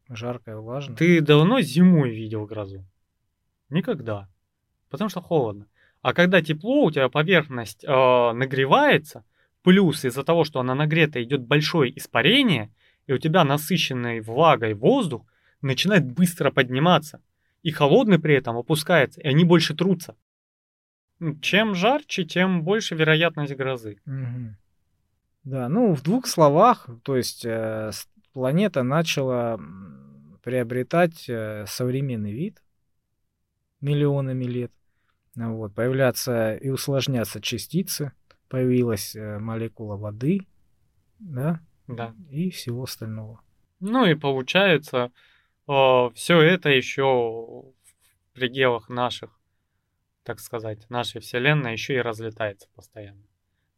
[0.08, 0.96] жарко и влажно.
[0.96, 2.86] Ты давно зимой видел грозу?
[3.70, 4.28] Никогда.
[4.90, 5.68] Потому что холодно.
[6.02, 9.24] А когда тепло, у тебя поверхность э, нагревается,
[9.64, 12.72] плюс из-за того, что она нагрета, идет большое испарение,
[13.08, 15.26] и у тебя насыщенный влагой воздух
[15.62, 17.22] начинает быстро подниматься.
[17.64, 20.16] И холодный при этом опускается, и они больше трутся.
[21.20, 23.98] М, Чем жарче, тем больше вероятность грозы.
[25.44, 27.92] Да, ну в двух словах, то есть э,
[28.34, 29.60] планета начала
[30.44, 32.62] приобретать э, современный вид
[33.82, 34.72] миллионами лет.
[35.36, 38.14] Ну Вот, появляться и усложняться частицы,
[38.48, 40.42] появилась э, молекула воды,
[41.20, 42.14] да, Да.
[42.30, 43.42] и всего остального.
[43.80, 45.12] Ну и получается,
[45.68, 47.74] все это еще в
[48.34, 49.40] пределах наших,
[50.24, 53.24] так сказать, нашей Вселенной еще и разлетается постоянно.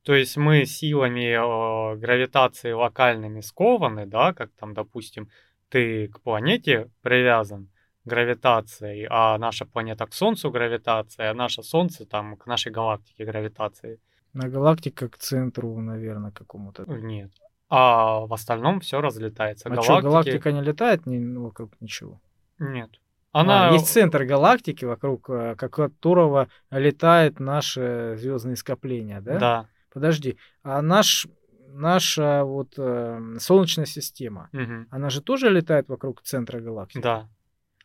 [0.03, 5.29] То есть мы силами э, гравитации локальными скованы, да, как там, допустим,
[5.69, 7.69] ты к планете привязан
[8.07, 13.99] гравитацией, а наша планета к Солнцу гравитацией, а наше Солнце там к нашей галактике гравитацией.
[14.33, 16.83] На галактика к центру, наверное, какому-то.
[16.85, 17.31] Нет.
[17.69, 19.69] А в остальном все разлетается.
[19.69, 22.19] А что, галактика не летает ни, ну, вокруг ничего?
[22.59, 22.89] Нет.
[23.33, 23.69] А, Она...
[23.69, 29.39] есть центр галактики, вокруг э, которого летает наше звездное скопление, да?
[29.39, 29.65] Да.
[29.93, 31.27] Подожди, а наш,
[31.67, 34.87] наша вот э, Солнечная система, Мгм.
[34.89, 37.01] она же тоже летает вокруг центра галактики?
[37.01, 37.27] Да.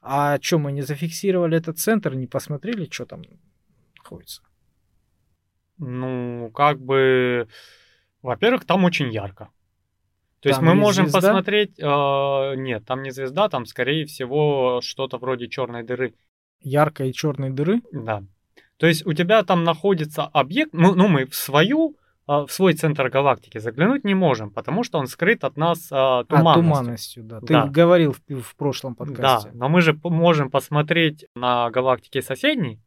[0.03, 3.23] А что, мы не зафиксировали этот центр, не посмотрели, что там
[3.97, 4.43] находится?
[5.79, 7.49] Ну, как бы,
[8.21, 9.51] во-первых, там очень ярко.
[10.41, 11.21] То есть Там мы есть можем звезда?
[11.21, 16.15] посмотреть, э, нет, там не звезда, там скорее всего что-то вроде черной дыры.
[16.61, 17.81] Яркой черной дыры?
[17.93, 18.25] Да.
[18.77, 21.97] То есть у тебя там находится объект, ну, ну мы в свою
[22.27, 26.51] в свой центр галактики заглянуть не можем, потому что он скрыт от нас а, туманностью.
[26.51, 27.41] А, туманностью, да.
[27.41, 27.67] Ты Да.
[27.67, 29.51] говорил в, в прошлом Да, подкасте.
[29.55, 32.81] но мы же можем посмотреть на галактики соседней,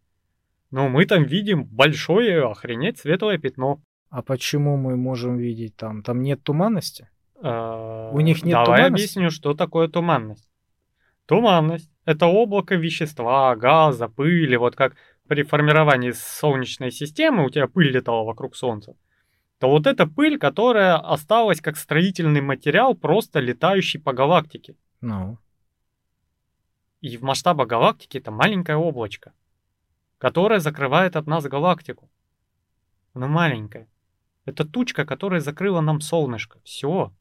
[0.71, 3.81] но мы там видим большое, охренеть, светлое пятно.
[4.09, 6.01] А почему мы можем видеть там?
[6.03, 7.09] Там нет туманности?
[7.41, 8.87] Э, У них нет Давай туманности?
[9.17, 10.47] объясню, что такое туманность.
[11.25, 14.55] Туманность— это облако вещества, газа, пыли.
[14.57, 14.95] Вот как
[15.27, 18.95] при формировании Солнечной системы у тебя пыль летала вокруг Солнца.
[19.59, 24.75] То вот эта пыль, которая осталась как строительный материал, просто летающий по галактике.
[25.01, 25.37] Ну,
[27.01, 29.33] И в масштабах галактики это маленькое облачко,
[30.17, 32.09] которое закрывает от нас галактику.
[33.13, 33.87] Оно маленькое.
[34.45, 36.59] Это тучка, которая закрыла нам солнышко.
[36.63, 37.13] Все.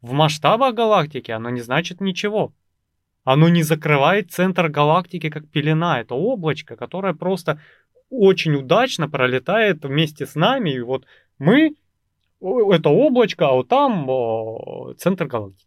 [0.00, 2.52] В масштабах галактики оно не значит ничего.
[3.24, 6.00] Оно не закрывает центр галактики как пелена.
[6.00, 7.60] Это облачко, которое просто
[8.10, 10.70] очень удачно пролетает вместе с нами.
[10.70, 11.06] И вот
[11.38, 11.74] мы,
[12.40, 15.66] это облачко, а вот там о, центр галактики.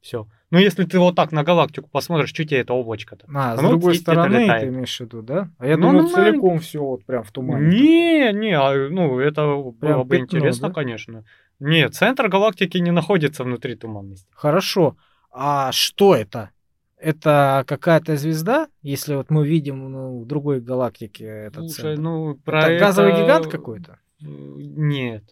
[0.00, 0.26] Все.
[0.50, 3.26] Ну, если ты вот так на галактику посмотришь, что тебе это облачко-то?
[3.34, 4.62] а, с Оно другой где-то стороны летает.
[4.62, 5.50] ты имеешь в виду, да?
[5.58, 7.66] А я Ну, думал, оно целиком все вот прям в тумане.
[7.66, 10.74] Не, не, а, ну это было Прям бы пятно, интересно, да?
[10.74, 11.24] конечно.
[11.58, 14.28] Нет, центр галактики не находится внутри туманности.
[14.32, 14.96] Хорошо.
[15.32, 16.50] А что это?
[16.98, 22.00] Это какая-то звезда, если вот мы видим ну, в другой галактике этот Слушай, центр?
[22.02, 23.98] ну про это газовый это- гигант какой-то?
[24.20, 25.24] Э, Нет.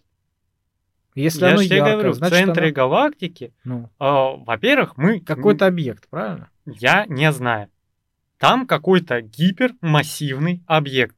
[1.15, 5.21] Если Я оно же тебе говорю, в значит центре оно- галактики, ну, а, во-первых, мы...
[5.21, 6.49] какой-то объект, правильно?
[6.65, 7.69] Я не знаю.
[8.37, 11.15] Там какой-то гипермассивный объект,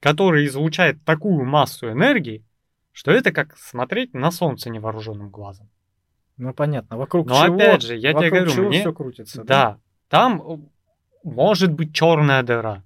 [0.00, 2.44] который излучает такую массу энергии,
[2.92, 5.68] что это как смотреть на Солнце невооруженным глазом.
[6.38, 6.96] Ну понятно.
[6.96, 7.56] Вокруг Но чего?
[7.56, 9.44] опять же, я тебе вокруг говорю, чего мне- все крутится.
[9.44, 9.78] Да,
[10.08, 10.58] там э,
[11.24, 12.84] может быть черная дыра,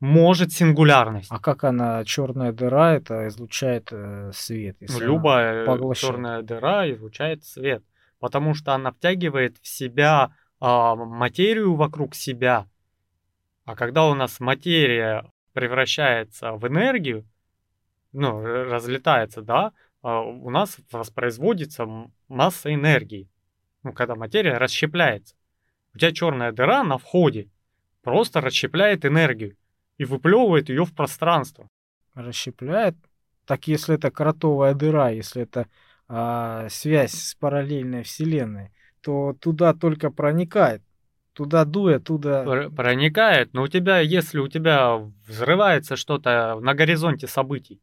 [0.00, 1.28] может сингулярность.
[1.30, 2.94] А как она черная дыра?
[2.94, 4.76] Это излучает э, свет.
[4.80, 6.12] Ну, Любая поглощает.
[6.14, 7.84] черная дыра излучает свет,
[8.18, 12.66] потому что она втягивает в себя а, материю вокруг себя.
[13.66, 17.26] А когда у нас материя превращается в энергию,
[18.12, 19.72] ну, р- разлетается, да,
[20.02, 21.86] а, у нас воспроизводится
[22.28, 23.28] масса энергии.
[23.82, 25.34] Ну, когда материя расщепляется.
[25.94, 27.50] У тебя черная дыра на входе
[28.02, 29.56] просто расщепляет энергию
[30.00, 31.68] и выплевывает ее в пространство.
[32.14, 32.96] расщепляет.
[33.44, 35.66] Так если это кротовая дыра, если это
[36.08, 38.70] а, связь с параллельной вселенной,
[39.02, 40.82] то туда только проникает.
[41.34, 42.44] Туда дует, туда...
[42.44, 44.96] Пр- проникает, но у тебя, если у тебя
[45.28, 47.82] взрывается что-то на горизонте событий,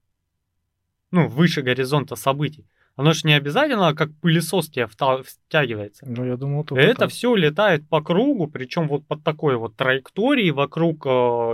[1.12, 2.66] ну, выше горизонта событий,
[2.98, 6.04] оно же не обязательно как пылесос тебе втягивается.
[6.06, 7.12] Ну, я думал, только Это так.
[7.12, 11.04] все летает по кругу, причем вот под такой вот траекторией вокруг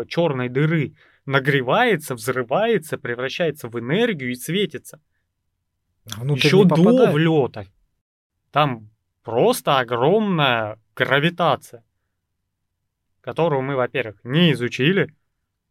[0.07, 0.94] черной дыры
[1.26, 5.02] нагревается, взрывается, превращается в энергию и светится.
[6.06, 7.14] Внутрь Еще не до попадает.
[7.14, 7.65] влета.
[8.52, 8.90] Там
[9.22, 11.84] просто огромная гравитация,
[13.20, 15.14] которую мы, во-первых, не изучили,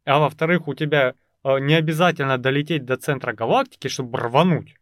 [0.04, 4.76] а во-вторых, у тебя э, не обязательно долететь до центра галактики, чтобы рвануть.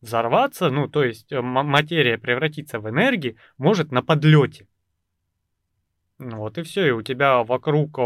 [0.00, 4.68] Взорваться, ну, то есть э, материя превратиться в энергию может на подлете.
[6.18, 7.98] Ну Вот и все, и у тебя вокруг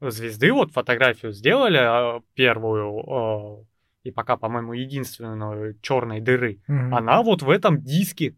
[0.00, 3.66] звезды, вот фотографию сделали э, первую,
[4.04, 6.60] и пока, по-моему, единственную черной дыры.
[6.66, 6.94] Мгм.
[6.94, 8.36] Она вот в этом диске,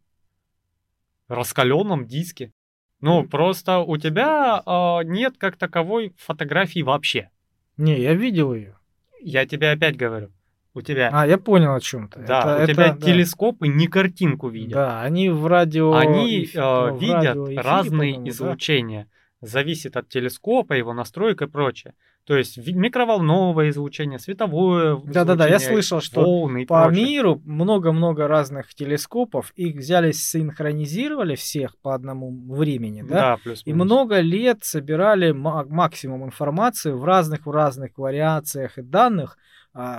[1.28, 2.52] раскаленном диске.
[3.00, 7.30] Ну, просто у тебя э, нет как таковой фотографии вообще.
[7.76, 8.76] Не, я видел ее.
[9.20, 10.32] Я тебе опять говорю.
[10.72, 14.72] У тебя, А, я понял о чем то да, у тебя телескопы не картинку видят.
[14.74, 15.92] Да, они в радио...
[15.94, 18.30] Они эф- э, в видят радиоэфире, разные по-моему, да?
[18.30, 19.06] излучения.
[19.40, 21.94] Зависит от телескопа, его настроек и прочее.
[22.26, 27.04] То есть микроволновое излучение, световое Да-да-да, я слышал, что волны По прочее.
[27.06, 33.14] миру много-много разных телескопов, их взяли, синхронизировали всех по одному времени, да?
[33.14, 38.82] Да, плюс И много лет собирали ма- максимум информации в разных в разных вариациях и
[38.82, 39.38] данных,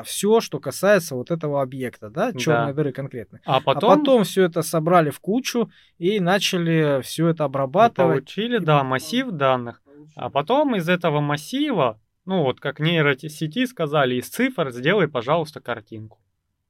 [0.04, 2.74] все, что касается вот этого объекта, да, черной Да.
[2.74, 3.40] дыры конкретно.
[3.46, 8.26] А потом, А потом все это собрали в кучу и начали все это обрабатывать.
[8.26, 9.82] получили, и да, массив данных.
[10.16, 16.20] А потом из этого массива, ну вот как нейросети сказали, из цифр сделай, пожалуйста, картинку.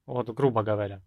[0.06, 1.02] Вот, грубо говоря.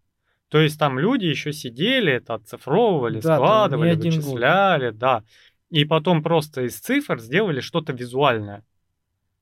[0.48, 4.24] То есть там люди еще сидели, это оцифровывали, Да, складывали, один год.
[4.24, 5.22] вычисляли, да.
[5.70, 8.64] И потом просто из цифр сделали что-то визуальное.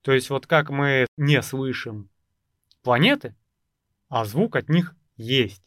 [0.03, 2.09] То есть вот как мы не слышим
[2.83, 3.35] планеты,
[4.09, 5.63] а звук от них есть.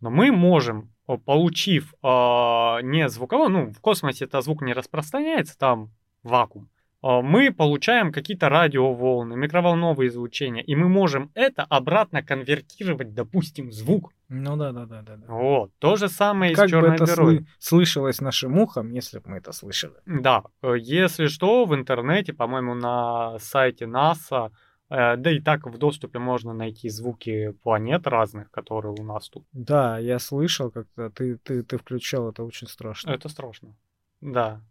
[0.00, 0.90] Но мы можем,
[1.24, 5.90] получив а, не звуковой, ну, в космосе это звук не распространяется, там
[6.22, 6.68] вакуум.
[7.02, 14.12] а, мы получаем какие-то радиоволны, микроволновые излучения, и мы можем это обратно конвертировать, допустим, звук.
[14.28, 15.16] Ну да, да, да, да.
[15.16, 15.26] да.
[15.32, 15.70] Вот.
[15.78, 17.36] То же самое и Как с бы черной это дырой.
[17.38, 19.94] сли- слышалось нашим ухом, если бы мы это слышали.
[20.06, 24.56] Да, э, если что, в интернете, по-моему, на сайте НАСА, э,
[24.88, 29.44] да и так в доступе можно найти звуки планет разных, которые у нас тут.
[29.52, 33.10] Да, я слышал, как-то ты, ты, ты включал, это очень страшно.
[33.10, 33.76] Это страшно.
[34.20, 34.62] Да.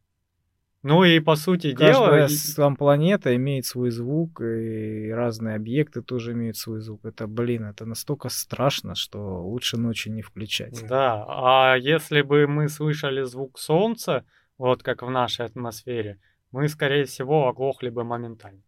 [0.84, 6.34] Ну и по сути дела, Каждая сам планета имеет свой звук, и разные объекты тоже
[6.34, 7.04] имеют свой звук.
[7.04, 10.88] Это, блин, это настолько страшно, что лучше ночью не включать.
[10.88, 14.24] Да, а если бы мы слышали звук Солнца,
[14.58, 16.20] вот как в нашей атмосфере,
[16.52, 18.62] мы, скорее всего, оглохли бы моментально.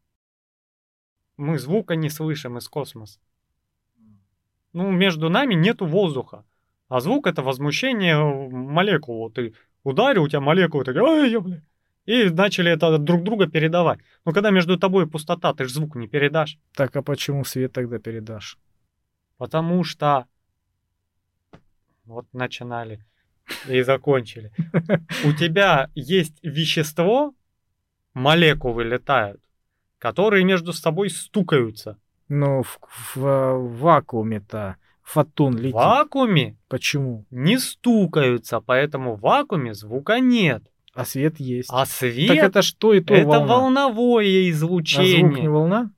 [1.40, 3.18] Мы звука не слышим из космоса.
[4.74, 6.44] Ну, между нами нету воздуха.
[6.90, 9.32] А звук это возмущение молекул.
[9.32, 9.54] Ты
[9.84, 11.62] ударил, у тебя молекулы такие, ай, я, бля».
[12.06, 14.00] И начали это друг друга передавать.
[14.26, 16.58] Но когда между тобой пустота, ты же звук не передашь.
[16.76, 18.58] Так а почему свет тогда передашь?
[19.38, 20.26] Потому что
[22.04, 23.06] вот начинали
[23.70, 24.52] и закончили.
[25.24, 27.34] У тебя есть вещество,
[28.14, 29.42] молекулы летают,
[30.00, 31.98] которые между собой стукаются.
[32.30, 32.80] Ну, в,
[33.16, 35.74] в- в вакууме-то фотон В летит.
[35.76, 37.26] вакууме Почему?
[37.32, 40.64] не стукаются, поэтому в вакууме звука нет.
[40.94, 41.70] А свет есть.
[41.72, 43.46] А свет так это что и то это волна.
[43.48, 45.50] волновое А звук не излучение.
[45.50, 45.92] волна?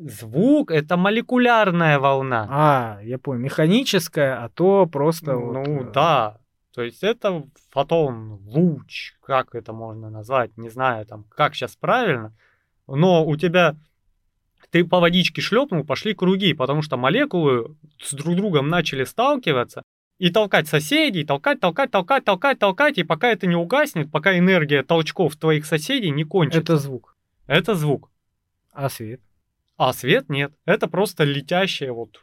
[0.00, 2.46] Звук это молекулярная волна.
[2.50, 3.40] А, я понял.
[3.40, 6.38] Механическая, а то просто вот, Ну э, да.
[6.74, 12.32] То есть это фотон, луч, как это можно назвать, не знаю там, как сейчас правильно.
[12.96, 13.76] Но у тебя
[14.70, 19.82] ты по водичке шлепнул, пошли круги, потому что молекулы с друг другом начали сталкиваться
[20.18, 24.82] и толкать соседей, толкать, толкать, толкать, толкать, толкать, и пока это не угаснет, пока энергия
[24.82, 26.60] толчков твоих соседей не кончится.
[26.60, 27.16] Это звук.
[27.46, 28.10] Это звук.
[28.72, 29.20] А свет?
[29.76, 30.52] А свет нет.
[30.64, 32.20] Это просто летящая вот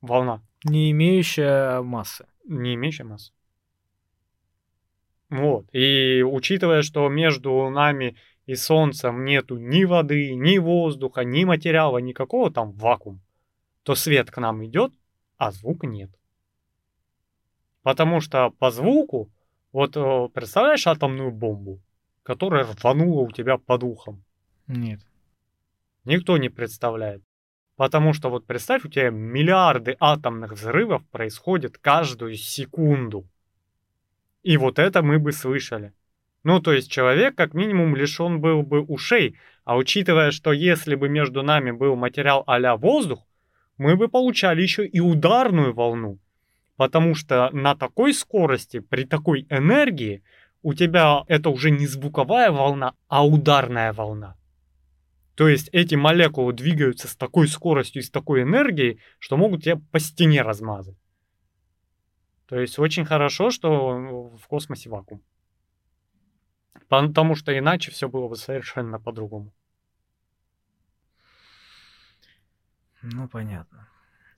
[0.00, 2.26] волна, Не имеющая массы.
[2.44, 3.32] не имеющая массы.
[5.30, 5.66] Вот.
[5.72, 8.16] И учитывая, что между нами
[8.46, 13.20] и Солнцем нету ни воды, ни воздуха, ни материала, никакого там вакуум,
[13.82, 14.92] то свет к нам идет,
[15.36, 16.10] а звука нет.
[17.82, 19.30] Потому что по звуку,
[19.72, 21.80] вот э, представляешь атомную бомбу,
[22.22, 24.24] которая рванула у тебя под ухом?
[24.66, 25.00] Нет.
[26.04, 27.22] Никто не представляет.
[27.76, 33.26] Потому что вот представь, у тебя миллиарды атомных взрывов происходят каждую секунду.
[34.42, 35.92] И вот это мы бы слышали.
[36.44, 39.36] Ну, то есть человек как минимум лишен был бы ушей.
[39.64, 43.24] А учитывая, что если бы между нами был материал а воздух,
[43.78, 46.18] мы бы получали еще и ударную волну.
[46.76, 50.22] Потому что на такой скорости, при такой энергии,
[50.62, 54.36] у тебя это уже не звуковая волна, а ударная волна.
[55.34, 59.80] То есть эти молекулы двигаются с такой скоростью и с такой энергией, что могут тебя
[59.90, 60.96] по стене размазать.
[62.48, 65.22] То есть очень хорошо, что в космосе вакуум.
[66.88, 69.52] Потому что иначе все было бы совершенно по-другому.
[73.02, 73.88] Ну, понятно.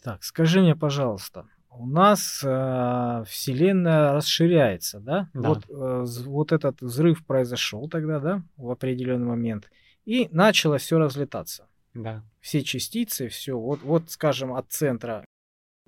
[0.02, 5.28] Так, скажи мне, пожалуйста, у нас э, Вселенная расширяется, да?
[5.34, 5.48] Да.
[5.48, 9.70] Вот, э, вот этот взрыв произошел тогда, да, в определенный момент,
[10.04, 11.68] и начало все разлетаться.
[11.94, 12.22] Да.
[12.40, 15.24] Все частицы, все, вот, вот, скажем, от центра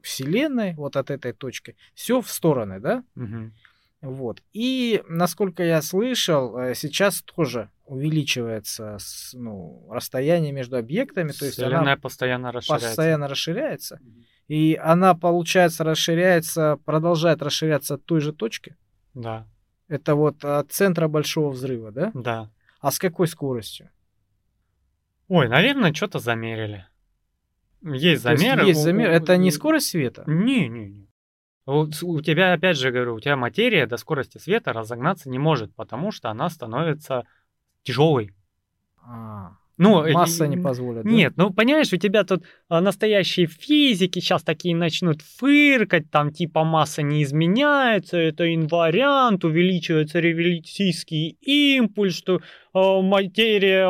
[0.03, 3.05] Вселенной, вот от этой точки, все в стороны, да?
[3.15, 3.55] Мгм.
[4.03, 4.43] Вот.
[4.53, 11.57] И, насколько я слышал, э, сейчас тоже увеличивается с- ну, расстояние между объектами, то есть
[11.57, 12.89] Вселенная она постоянно расширяется.
[12.89, 14.01] постоянно расширяется.
[14.49, 18.77] И она, получается, расширяется, продолжает расширяться от той же точки.
[19.15, 19.47] Да,
[19.89, 22.11] Это вот от центра большого взрыва, да?
[22.15, 22.51] да.
[22.81, 23.89] А с какой скоростью?
[25.29, 26.87] Ой, наверное, что-то замерили.
[27.83, 28.67] Есть То есть замеры.
[28.67, 29.11] есть У- замер.
[29.11, 30.25] у- Это не скорость света?
[30.27, 31.06] Не, не, не.
[31.67, 36.13] У тебя, опять же говорю, у тебя материя до скорости света разогнаться не может, потому
[36.13, 37.25] что она становится
[37.83, 38.31] тяжелой.
[39.09, 41.05] А, Ну, э, масса и- не позволит.
[41.05, 41.11] да?
[41.11, 46.65] Нет, ну понимаешь, у тебя тут а, настоящие физики сейчас такие начнут фыркать, там типа
[46.65, 52.41] масса не изменяется, это инвариант, увеличивается революционный импульс, что
[52.73, 53.87] а, материя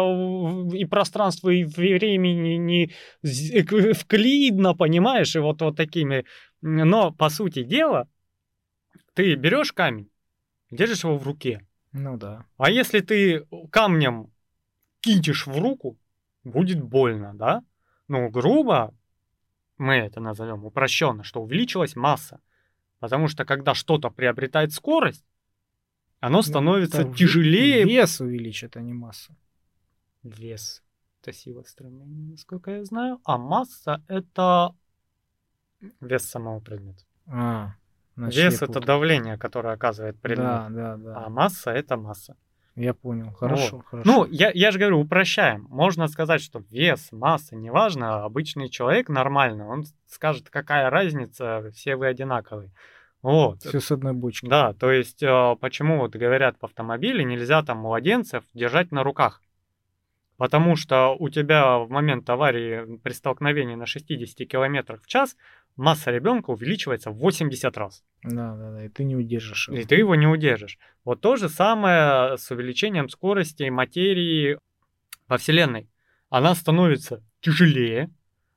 [0.77, 2.91] и пространство и времени не
[3.23, 6.25] з- эк- вклидно, понимаешь, и вот, вот такими.
[6.63, 8.09] Но по сути дела,
[9.15, 10.11] ты берешь камень,
[10.71, 12.47] держишь его в руке, Ну да.
[12.57, 14.33] а если ты камнем
[15.01, 15.99] кинешь в руку,
[16.45, 17.63] будет больно, да?
[18.09, 18.95] Ну, грубо
[19.79, 22.41] мы это назовем упрощенно, что увеличилась масса.
[22.99, 25.25] Потому что когда что-то приобретает скорость,
[26.21, 27.85] оно становится Ну, Это в- тяжелее.
[27.85, 29.37] Вес увеличит, а не масса.
[30.23, 30.83] Вес—
[31.23, 33.21] это сила стремления, насколько я знаю.
[33.25, 34.75] А масса— это
[36.01, 37.05] вес самого предмета.
[37.27, 37.75] А,
[38.17, 40.47] значит, Вес это давление, которое оказывает предмет.
[40.47, 41.25] Да, да, да.
[41.25, 42.37] А масса это масса.
[42.77, 43.33] Я понял.
[43.33, 44.09] Хорошо, хорошо.
[44.09, 45.67] Ну, я, я же говорю, упрощаем.
[45.71, 52.07] Можно сказать, что вес, масса, неважно, обычный человек нормально, он скажет, какая разница, все вы
[52.07, 52.71] одинаковые.
[53.23, 53.63] Вот.
[53.63, 54.47] Все с одной бочки.
[54.47, 59.41] Да, то есть э, почему вот говорят в автомобиле нельзя там младенцев держать на руках.
[60.37, 65.37] Потому что у тебя в момент аварии при столкновении на 60 км в час
[65.77, 68.05] масса ребенка увеличивается в 80 раз.
[68.23, 68.85] Да, да, да.
[68.85, 69.79] И ты не удержишь его.
[69.79, 70.79] И ты его не удержишь.
[71.05, 74.59] Вот то же самое с увеличением скорости материи
[75.29, 75.89] во Вселенной.
[76.29, 78.11] Она становится тяжелее,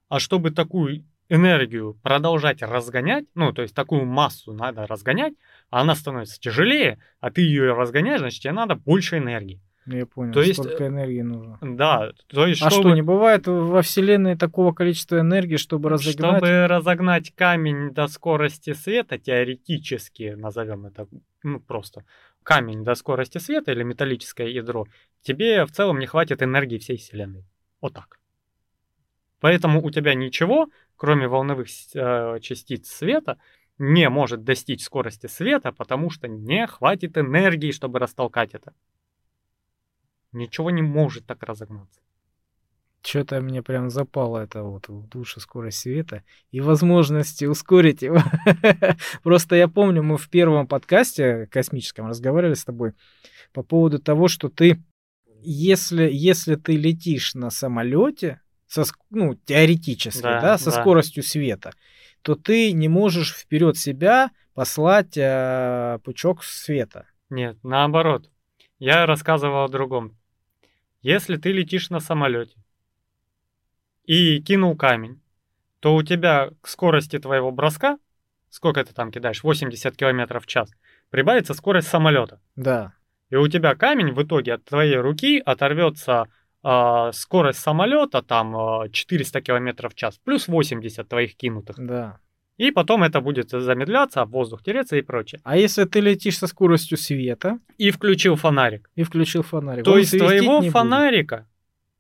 [0.10, 5.34] а чтобы такую энергию продолжать разгонять, ну, то есть такую массу надо разгонять,
[5.70, 9.62] а она становится тяжелее, а ты ее разгоняешь, значит, тебе надо больше энергии.
[9.90, 10.34] Ну, Я понял.
[10.34, 11.58] То есть, Сколько энергии нужно.
[11.62, 16.38] Да, то есть, А что, не бывает во Вселенной такого количества энергии, чтобы разогнать?
[16.38, 21.08] чтобы разогнать камень до скорости света, теоретически назовем это,
[21.42, 22.06] ну, просто
[22.44, 24.86] камень до скорости света или металлическое ядро,
[25.24, 27.44] тебе в целом не хватит энергии всей Вселенной.
[27.82, 28.20] Вот так.
[29.40, 33.40] Поэтому у тебя ничего, кроме волновых э, частиц света,
[33.80, 38.74] не может достичь скорости света, потому что не хватит энергии, чтобы растолкать это.
[40.32, 42.02] Ничего не может так разогнаться.
[43.02, 48.20] Что-то мне прям запало это вот в душу скорость света и возможности ускорить его.
[49.24, 52.94] Просто я помню, мы в первом подкасте космическом разговаривали с тобой
[53.54, 54.84] по поводу того, что ты,
[55.42, 60.82] если, если ты летишь на самолете, со, ну, теоретически, Да, да, со да.
[60.82, 61.74] скоростью света,
[62.22, 67.08] то ты не можешь вперед себя послать э, пучок света.
[67.30, 68.30] Нет, наоборот.
[68.78, 70.19] Я рассказывал о другом.
[71.02, 72.58] Если ты летишь на самолете
[74.04, 75.22] и кинул камень,
[75.80, 77.98] то у тебя к скорости твоего броска,
[78.50, 80.72] сколько ты там кидаешь, 80 км в час,
[81.10, 82.42] прибавится скорость самолета.
[82.56, 82.94] Да.
[83.30, 86.28] И у тебя камень в итоге от твоей руки оторвется
[86.64, 91.76] а, скорость самолета, там а, 400 км в час, плюс 80 твоих кинутых.
[91.78, 92.20] Да.
[92.60, 95.40] И потом это будет замедляться, воздух тереться и прочее.
[95.46, 98.90] А если ты летишь со скоростью света И включил фонарик.
[98.96, 100.74] и включил фонарик, То он есть светить твоего не будет.
[100.74, 101.48] фонарика,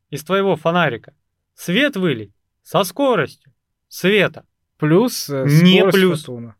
[0.10, 1.14] из твоего фонарика
[1.54, 3.54] свет вылить со скоростью
[3.88, 4.46] света.
[4.78, 6.22] Плюс э, Не плюс.
[6.24, 6.56] фотона.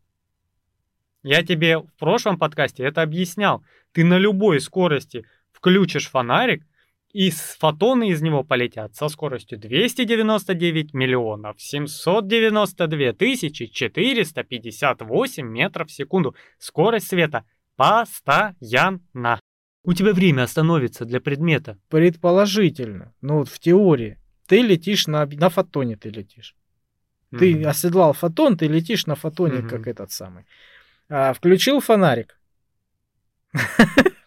[1.22, 3.64] Я тебе в прошлом подкасте это объяснял.
[3.92, 6.64] Ты на любой скорости включишь фонарик,
[7.12, 16.36] и фотоны из него полетят со скоростью 299 миллионов 792 тысячи 458 метров в секунду.
[16.60, 17.46] Скорость света
[17.76, 19.40] постоянно.
[19.84, 21.80] У тебя время остановится для предмета.
[21.90, 23.14] Предположительно.
[23.22, 24.20] Ну вот в теории.
[24.48, 26.56] Ты летишь на, на фотоне, ты летишь.
[27.38, 27.68] Ты Мгм.
[27.68, 29.70] оседлал фотон, ты летишь на фотоне, Мгм.
[29.70, 30.46] как этот самый.
[31.10, 32.40] А, включил фонарик.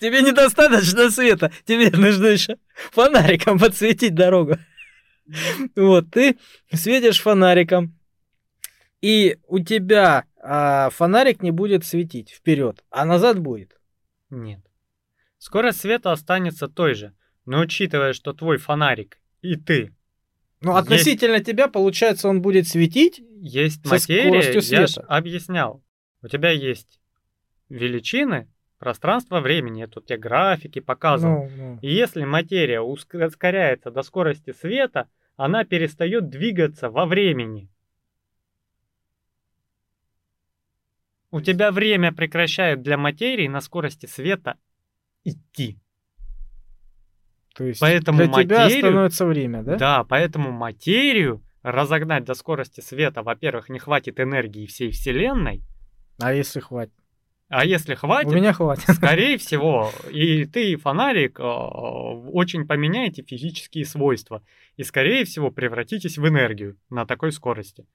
[0.00, 2.56] Тебе недостаточно света, тебе нужно еще
[2.90, 4.56] фонариком подсветить дорогу.
[5.76, 6.38] Вот, ты
[6.72, 7.96] светишь фонариком,
[9.02, 13.78] и у тебя а, фонарик не будет светить вперед, а назад будет.
[14.30, 14.60] Нет.
[15.38, 17.14] Скорость света останется той же,
[17.44, 19.94] но учитывая, что твой фонарик и ты
[20.62, 23.20] Ну, Есть- относительно тебя, получается, он будет светить.
[23.40, 25.82] есть материя, я объяснял.
[26.22, 27.00] У тебя есть
[27.68, 28.48] величины,
[28.80, 29.80] пространство, времени.
[29.80, 31.48] Я тут тебе графики показывал.
[31.48, 31.78] Ну, ну.
[31.82, 37.68] И если материя уск- ускоряется до скорости света, она перестает двигаться во времени.
[41.30, 44.56] У тебя время прекращает для материи на скорости света
[45.22, 45.78] идти.
[47.54, 49.76] То есть Поэтому для тебя материю- становится время, да?
[49.76, 55.62] Да, поэтому материю разогнать до скорости света, во-первых, не хватит энергии всей Вселенной,
[56.18, 56.94] А если хватит?
[57.50, 58.84] А если хватит, У меня хватит.
[58.94, 64.44] скорее всего, и ты, и фонарик, э, очень поменяете физические свойства,
[64.76, 67.86] и, скорее всего, превратитесь в энергию на такой скорости.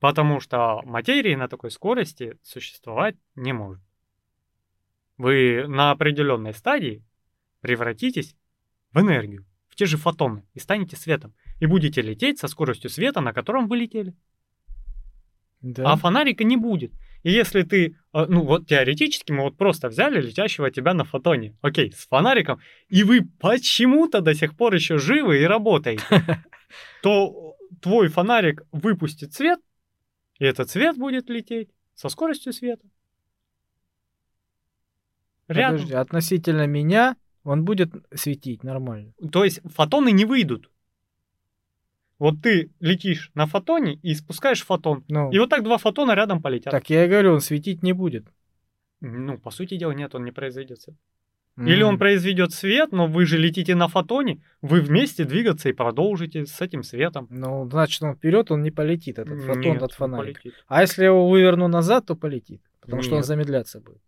[0.00, 3.82] Потому что материи на такой скорости существовать не может.
[5.16, 7.02] Вы на определенной стадии
[7.62, 8.36] превратитесь
[8.92, 11.32] в энергию, в те же фотоны, и станете светом.
[11.58, 14.14] И будете лететь со скоростью света, на котором вы летели.
[15.62, 15.92] Да.
[15.92, 16.92] А фонарика не будет.
[17.24, 21.56] И если ты, э, ну вот теоретически мы вот просто взяли летящего тебя на фотоне,
[21.62, 26.04] окей, с фонариком, и вы почему-то до сих пор еще живы и работаете,
[27.02, 29.58] то твой фонарик выпустит свет,
[30.38, 32.86] и этот свет будет лететь со скоростью света.
[35.48, 35.78] Рядом.
[35.78, 39.12] Подожди, относительно меня Он будет светить нормально.
[39.32, 40.70] То есть фотоны не выйдут.
[42.24, 45.04] Вот ты летишь на фотоне и спускаешь фотон.
[45.08, 46.70] Ну, И вот так два фотона рядом полетят.
[46.70, 48.24] так я и говорю, он светить не будет.
[49.02, 50.96] Ну, по сути дела, нет, он не произведет свет.
[51.58, 56.46] Или он произведет свет, но вы же летите на фотоне, вы вместе двигаться и продолжите
[56.46, 57.26] с этим светом.
[57.28, 60.40] Ну, значит, он вперед, он не полетит, этот фотон Нет, от не фонарика.
[60.40, 60.64] полетит.
[60.66, 62.62] А если я его выверну назад, то полетит.
[62.80, 63.26] Потому что он Нет.
[63.26, 64.00] замедляться будет.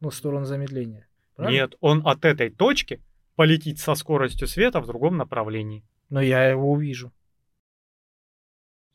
[0.00, 1.06] Ну, в сторону замедления.
[1.34, 1.56] Правильно?
[1.56, 3.00] Нет, он от этой точки
[3.36, 5.82] полетит со скоростью света в другом направлении.
[6.10, 7.10] Но я его увижу.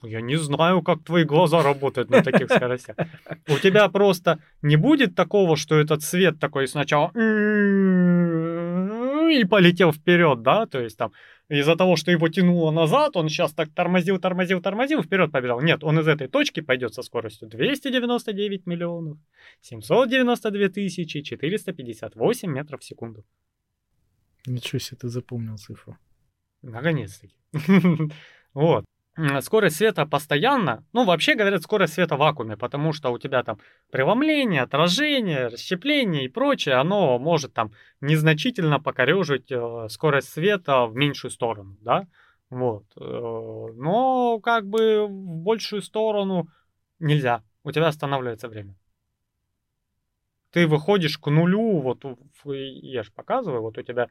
[0.02, 2.96] Я не знаю, как твои глаза работают на таких скоростях.
[3.48, 7.12] У тебя просто не будет такого, что этот свет такой сначала
[9.30, 10.66] и полетел вперед, да?
[10.66, 11.12] То есть там
[11.50, 15.62] из-за того, что его тянуло назад, он сейчас так тормозил, тормозил, тормозил, вперед побежал.
[15.62, 19.18] Нет, он из этой точки пойдет со скоростью 299 миллионов
[19.62, 23.26] 792 тысячи 458 метров в секунду.
[24.46, 25.98] Ничего себе ты запомнил цифру.
[26.62, 27.36] Наконец-таки.
[28.56, 28.84] Вот.
[29.42, 33.60] Скорость света постоянно, ну, вообще говорят, скорость света в вакууме, потому что у тебя там
[33.92, 41.32] преломление, отражение, расщепление и прочее, оно может там незначительно покорежить э, скорость света в меньшую
[41.32, 42.08] сторону, да,
[42.50, 42.86] вот.
[42.96, 46.48] Э, Но как бы в большую сторону
[47.00, 48.76] нельзя, у тебя останавливается время.
[50.52, 52.06] Ты выходишь к нулю, вот
[52.46, 54.08] я же показываю, вот у тебя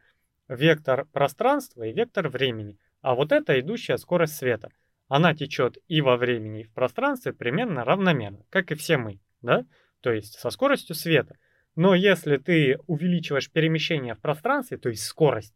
[0.49, 2.79] вектор пространства и вектор времени.
[3.01, 4.71] А вот это идущая скорость света.
[5.09, 9.65] Она течет и во времени, и в пространстве примерно равномерно, как и все мы, да?
[10.01, 11.37] То есть со скоростью света.
[11.75, 15.55] Но если ты увеличиваешь перемещение в пространстве, то есть скорость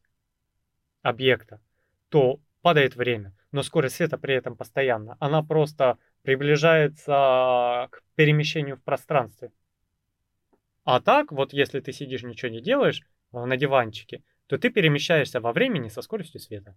[1.03, 1.61] объекта,
[2.09, 3.35] то падает время.
[3.51, 5.17] Но скорость света при этом постоянно.
[5.21, 9.53] Она просто приближается к перемещению в пространстве.
[10.85, 13.03] А так, вот если ты сидишь, ничего не делаешь
[13.33, 16.77] на диванчике, то ты перемещаешься во времени со скоростью света.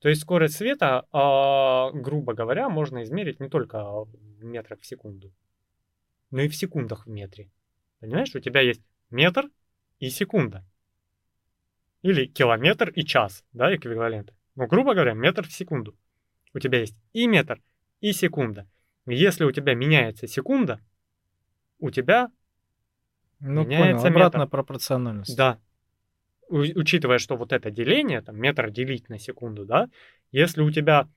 [0.00, 5.32] То есть скорость света, а, грубо говоря, можно измерить не только в метрах в секунду,
[6.30, 7.50] но и в секундах в метре.
[8.00, 9.50] Понимаешь, у тебя есть метр
[9.98, 10.64] и секунда.
[12.00, 14.34] Или километр и час, да, эквиваленты.
[14.54, 15.94] Ну, грубо говоря, метр в секунду.
[16.54, 17.60] У тебя есть и метр,
[18.00, 18.66] и секунда.
[19.06, 20.80] Если у тебя меняется секунда,
[21.78, 22.30] у тебя
[23.38, 24.16] Ну, Меняется понял.
[24.16, 24.50] Обратная метр.
[24.50, 25.36] пропорциональность.
[25.36, 25.58] Да.
[26.50, 29.88] Учитывая, что вот это деление, там, метр делить на секунду, да,
[30.32, 31.08] если у тебя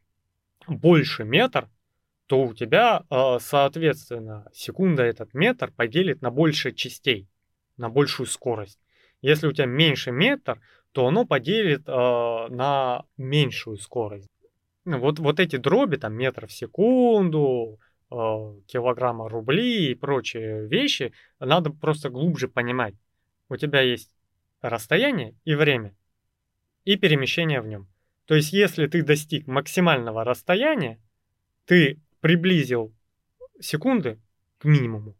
[0.68, 1.70] больше метр,
[2.28, 7.28] то у тебя, э, соответственно, секунда этот метр поделит на больше частей,
[7.78, 8.80] на большую скорость.
[9.22, 10.62] Если у тебя меньше метр,
[10.92, 14.30] то оно поделит э, на меньшую скорость.
[14.86, 17.80] Ну, Вот, вот эти дроби, там, метр в секунду,
[18.12, 18.16] э,
[18.68, 22.96] килограмма рубли и прочие вещи, надо просто глубже понимать.
[23.50, 24.13] У тебя есть
[24.70, 25.96] расстояние и время,
[26.86, 27.88] и перемещение в нем.
[28.26, 31.00] То есть, если ты достиг максимального расстояния,
[31.66, 32.96] ты приблизил
[33.60, 34.20] секунды
[34.58, 35.16] к минимуму,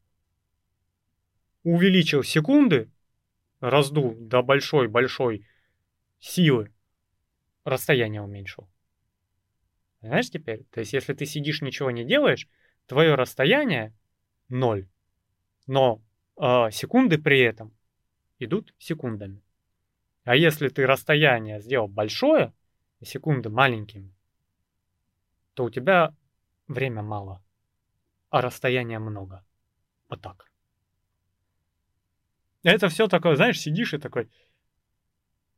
[1.64, 2.90] увеличил секунды,
[3.60, 5.46] раздул до большой-большой
[6.20, 6.74] силы,
[7.66, 8.70] расстояние уменьшил.
[10.00, 10.64] Понимаешь теперь?
[10.72, 12.50] То есть, если ты сидишь, ничего не делаешь,
[12.88, 13.94] твое расстояние
[14.50, 14.88] ноль.
[15.66, 16.02] Но
[16.38, 17.74] э, секунды при этом
[18.44, 19.42] идут секундами.
[20.24, 22.54] А если ты расстояние сделал большое,
[23.00, 24.16] и секунды маленькими,
[25.54, 26.16] то у тебя
[26.68, 27.44] время мало,
[28.30, 29.46] а расстояния много.
[30.10, 30.50] Вот так.
[32.64, 34.30] Это все такое, знаешь, сидишь и такой,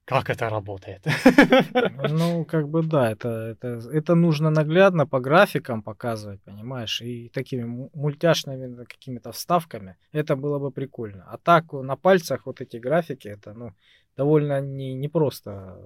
[0.06, 1.04] как это работает?
[2.10, 7.64] Ну, как бы да, это, это, это нужно наглядно по графикам показывать, понимаешь, и такими
[7.64, 9.96] му- мультяшными какими-то вставками.
[10.14, 11.26] Это было бы прикольно.
[11.28, 13.72] А так на пальцах вот эти графики, это ну,
[14.18, 15.78] довольно не, непросто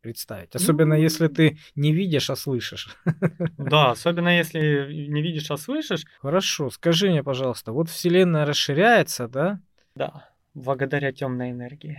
[0.00, 0.54] представить.
[0.54, 1.02] Особенно Ну.
[1.02, 2.96] если ты не видишь, а слышишь.
[3.58, 6.04] Да, особенно если не видишь, а слышишь.
[6.20, 9.60] Хорошо, скажи мне, пожалуйста, вот Вселенная расширяется, да?
[9.94, 11.98] Да, благодаря темной энергии.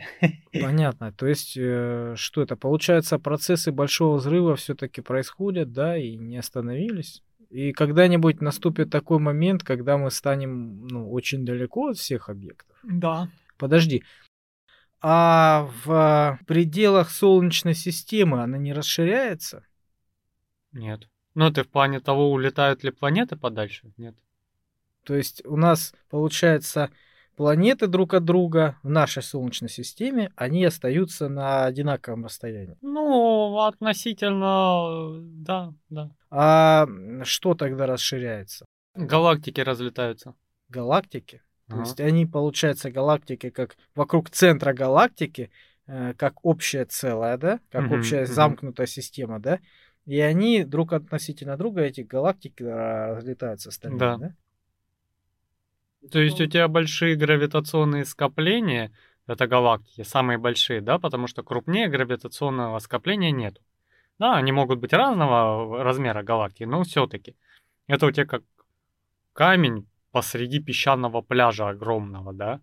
[0.51, 1.13] Понятно.
[1.13, 2.55] То есть, э, что это?
[2.55, 7.21] Получается, процессы большого взрыва все-таки происходят, да, и не остановились.
[7.49, 12.75] И когда-нибудь наступит такой момент, когда мы станем ну, очень далеко от всех объектов.
[12.83, 13.29] Да.
[13.57, 14.03] Подожди.
[15.01, 19.63] А в пределах Солнечной системы она не расширяется?
[20.71, 21.07] Нет.
[21.35, 23.93] Ну, ты в плане того, улетают ли планеты подальше?
[23.97, 24.15] Нет.
[25.03, 26.89] То есть у нас, получается,
[27.37, 32.77] планеты друг от друга в нашей Солнечной системе, они остаются на одинаковом расстоянии.
[32.81, 36.11] Ну, относительно, да, да.
[36.29, 36.87] А
[37.23, 38.65] что тогда расширяется?
[38.95, 40.33] Галактики разлетаются.
[40.67, 41.41] Галактики?
[41.69, 45.51] То есть они, получается, галактики как вокруг центра галактики,
[45.85, 48.33] э, как общее целое, да, как Мгм, общая мгм.
[48.33, 49.59] замкнутая система, да,
[50.05, 54.17] и они друг относительно друга, эти галактики а, разлетаются остальные, Да.
[54.17, 54.35] да?
[56.11, 58.91] То есть у тебя большие гравитационные скопления,
[59.25, 63.61] это галактики, самые большие, да, потому что крупнее гравитационного скопления нет.
[64.19, 67.35] Да, они могут быть разного размера галактики, но все-таки.
[67.87, 68.43] Это у тебя как
[69.33, 72.61] камень посреди песчаного пляжа огромного, да,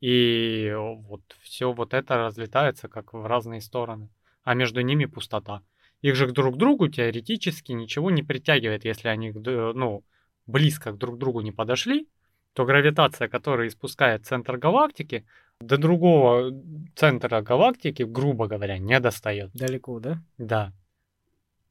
[0.00, 4.10] и вот все вот это разлетается как в разные стороны,
[4.42, 5.62] а между ними пустота.
[6.02, 10.04] Их же друг к другу теоретически ничего не притягивает, если они, ну,
[10.46, 12.06] близко к друг другу не подошли,
[12.54, 15.26] то гравитация, которая испускает центр галактики,
[15.60, 16.52] до другого
[16.96, 19.50] центра галактики, грубо говоря, не достает.
[19.54, 20.22] Далеко, да?
[20.38, 20.72] Да.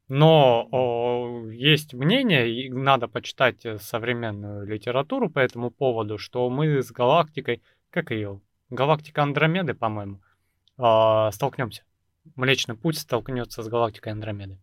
[0.10, 6.84] Но о, есть мнение, и надо почитать э, современную литературу по этому поводу, что мы
[6.84, 10.22] с галактикой, как ее, галактика Андромеды, по-моему,
[10.78, 11.84] а, столкнемся.
[12.36, 14.60] Млечный путь столкнется с галактикой Андромеды.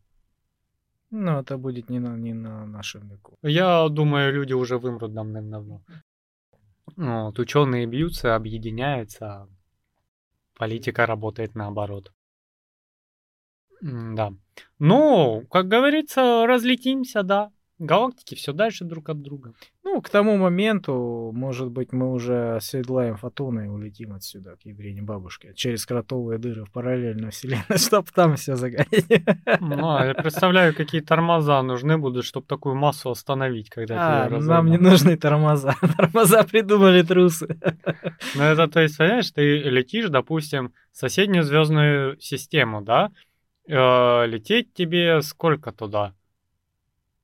[1.10, 3.36] Ну, это будет не на, не на нашем веку.
[3.42, 5.82] Я думаю, люди уже вымрут давным-давно.
[6.96, 9.48] Вот, ученые бьются, объединяются, а
[10.56, 12.12] политика работает наоборот.
[13.82, 14.32] Да.
[14.78, 17.50] Ну, как говорится, разлетимся, да.
[17.80, 19.54] Галактики все дальше друг от друга.
[19.84, 25.00] Ну, к тому моменту, может быть, мы уже оседлаем фотоны и улетим отсюда, к ядрине
[25.00, 29.06] бабушки, через кротовые дыры в параллельную вселенную, чтобы там все загореть.
[29.60, 34.40] Ну, а я представляю, какие тормоза нужны будут, чтобы такую массу остановить, когда А, тебя
[34.40, 35.74] нам не нужны тормоза.
[35.96, 37.58] Тормоза придумали трусы.
[38.34, 43.10] Ну, это, то есть, понимаешь, ты летишь, допустим, в соседнюю звездную систему, да?
[43.66, 46.14] Э, лететь тебе сколько туда?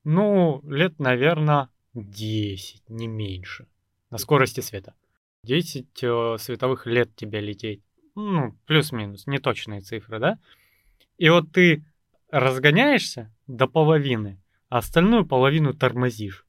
[0.09, 3.67] Ну, лет, наверное, 10, не меньше.
[4.11, 4.95] На скорости света.
[5.43, 7.83] 10 э, световых лет тебе лететь.
[8.15, 10.39] Ну, плюс-минус, неточные цифры, да?
[11.19, 11.85] И вот ты
[12.31, 16.47] разгоняешься до половины, а остальную половину тормозишь.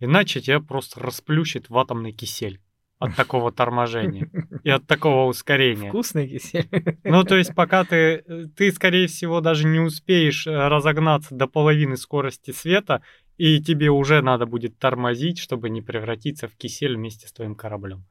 [0.00, 2.58] Иначе тебя просто расплющит в атомный кисель
[2.98, 4.28] от такого торможения
[4.64, 5.88] и от такого ускорения.
[5.88, 6.68] Вкусный кисель.
[7.04, 11.96] Ну, то есть, пока ты, ты, скорее всего, даже не успеешь э, разогнаться до половины
[11.96, 13.02] скорости света,
[13.36, 18.04] и тебе уже надо будет тормозить, чтобы не превратиться в кисель вместе с твоим кораблем.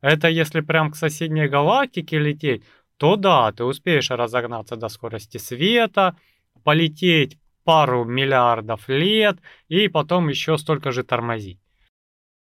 [0.00, 2.64] Это если прям к соседней галактике лететь,
[2.96, 6.16] то да, ты успеешь разогнаться до скорости света,
[6.64, 9.38] полететь пару миллиардов лет,
[9.68, 11.61] и потом еще столько же тормозить.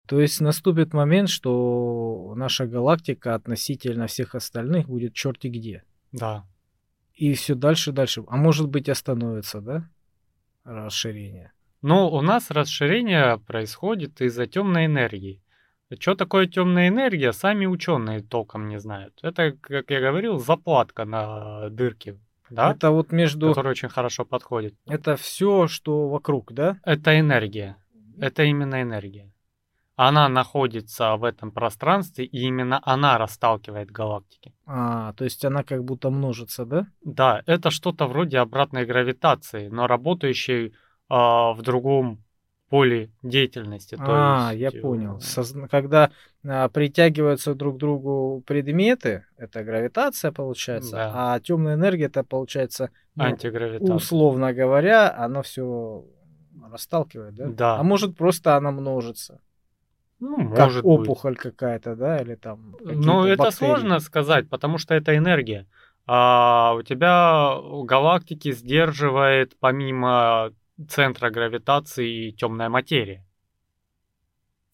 [0.09, 5.85] То есть наступит момент, что наша галактика относительно всех остальных будет черти где.
[6.13, 6.47] Да.
[7.13, 8.25] И все дальше, дальше.
[8.27, 9.87] А может быть остановится, да?
[10.65, 11.53] Расширение.
[11.83, 15.43] Ну, у нас расширение происходит из-за темной энергии.
[15.99, 19.19] Что такое темная энергия, сами ученые толком не знают.
[19.23, 22.19] Это, как я говорил, заплатка на дырке,
[22.49, 22.73] да?
[22.73, 23.49] Это вот между...
[23.49, 24.75] которая очень хорошо подходит.
[24.87, 26.79] Это все, что вокруг, да?
[26.83, 27.77] Это энергия.
[28.19, 29.31] Это именно энергия.
[30.01, 34.55] Она находится в этом пространстве, и именно она расталкивает галактики.
[34.65, 36.87] А, то есть она как будто множится, да?
[37.05, 40.73] Да, это что-то вроде обратной гравитации, но работающей
[41.09, 42.23] а, в другом
[42.69, 43.97] поле деятельности.
[43.97, 45.19] то а, есть, я э, понял.
[45.19, 46.13] Созна- Когда
[46.47, 51.13] а, притягиваются друг к другу предметы, это гравитация получается, Да.
[51.35, 53.97] а темная энергия это получается, ну, Антигравитация.
[53.97, 56.05] условно говоря, оно все
[56.71, 57.47] расталкивает, да?
[57.49, 57.77] Да.
[57.79, 59.41] А может просто она множится,
[60.21, 61.09] Ну, как может быть.
[61.09, 62.77] опухоль какая-то, да, или там.
[62.81, 63.57] Ну, какие-то это бактерии.
[63.57, 65.67] сложно сказать, потому что это энергия.
[66.07, 70.53] А у тебя галактики сдерживает помимо
[70.89, 73.25] центра гравитации темная материя.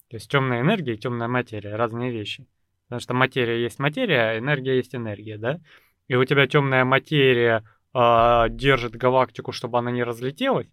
[0.09, 2.47] То есть темная энергия и темная материя разные вещи.
[2.85, 5.59] Потому что материя есть материя, а энергия есть энергия, да?
[6.07, 7.63] И у тебя темная материя
[7.93, 10.67] а, держит галактику, чтобы она не разлетелась,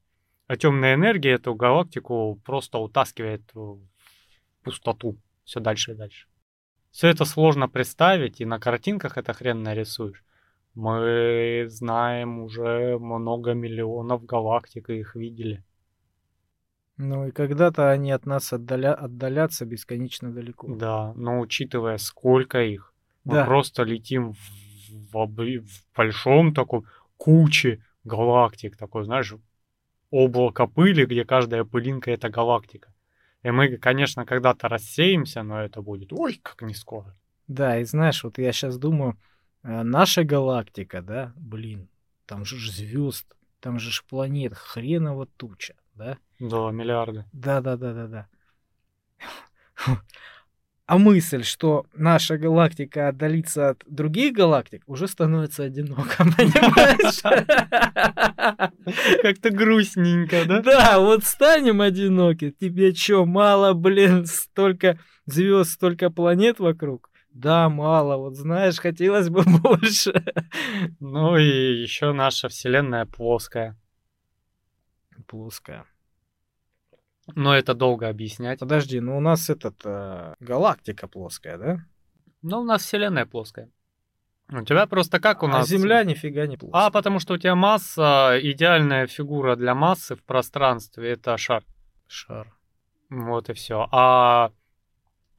[0.47, 3.81] а темная энергия эту галактику просто утаскивает в
[4.63, 6.27] пустоту все дальше и дальше.
[6.91, 10.25] Все это сложно представить, и на картинках это хрен нарисуешь.
[10.75, 15.63] Мы знаем уже много миллионов галактик и их видели.
[16.99, 18.95] Ну и когда-то они от нас отдаля...
[18.95, 20.75] отдалятся бесконечно далеко.
[20.75, 22.93] Да, но учитывая, сколько их,
[23.25, 23.45] мы Да.
[23.45, 26.85] просто летим в, в обри- в большом таком
[27.17, 29.35] куче галактик, такой, знаешь,
[30.11, 32.93] облако пыли, где каждая пылинка это галактика.
[33.43, 37.17] И мы, конечно, когда-то рассеемся, но это будет, ой, как не скоро.
[37.49, 39.19] Да, и знаешь, вот я сейчас думаю,
[39.63, 41.89] э, наша галактика, да, блин,
[42.27, 43.27] там же звезд,
[43.61, 46.19] там же ж планет, хреново туча, да?
[46.39, 47.25] Да, миллиарды.
[47.33, 48.29] Да, да, да, да, да.
[50.87, 57.23] А мысль, что наша галактика отдалится от других галактик, уже становится одиноко, понимаешь?
[59.23, 60.61] Как-то грустненько, да?
[60.61, 62.51] Да, вот станем одиноки.
[62.51, 67.11] Тебе что, мало, блин, столько звезд, столько планет вокруг?
[67.31, 68.17] Да, мало.
[68.17, 70.13] Вот знаешь, хотелось бы больше.
[71.01, 73.79] Ну и еще наша Вселенная плоская.
[75.27, 75.87] Плоская.
[77.35, 78.61] Но это долго объяснять.
[78.61, 81.87] Подожди, ну у нас этот э, галактика плоская, да?
[82.43, 83.71] Ну, у нас Вселенная плоская.
[84.51, 85.69] У тебя просто как у А нас...
[85.69, 86.87] Земля нифига не плоская.
[86.87, 91.65] А, потому что у тебя масса, идеальная фигура для массы в пространстве, это шар.
[92.09, 92.53] Шар.
[93.09, 93.89] Вот и все.
[93.93, 94.51] А,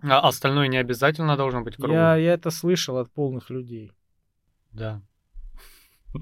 [0.02, 1.98] а остальное не обязательно должно быть круглым.
[1.98, 3.92] Я, я это слышал от полных людей.
[4.72, 5.02] Да.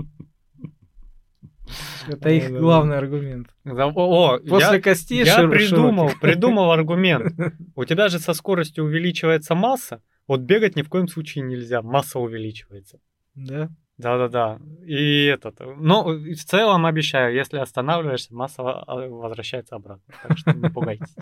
[2.07, 3.47] Это их главный аргумент.
[3.65, 7.33] О, После я, костей я придумал, придумал аргумент.
[7.75, 12.19] У тебя же со скоростью увеличивается масса, вот бегать ни в коем случае нельзя, масса
[12.19, 12.99] увеличивается.
[13.35, 13.69] Да?
[13.97, 14.59] Да-да-да.
[14.85, 20.13] И этот, ну, в целом обещаю, если останавливаешься, масса а, возвращается обратно.
[20.23, 21.15] Так что не пугайтесь.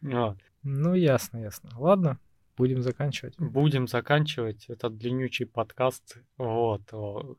[0.68, 1.70] Ну, ясно, ясно.
[1.76, 2.18] Ладно,
[2.56, 3.34] будем заканчивать.
[3.38, 6.18] Будем заканчивать этот длиннючий подкаст.
[6.36, 6.82] Вот.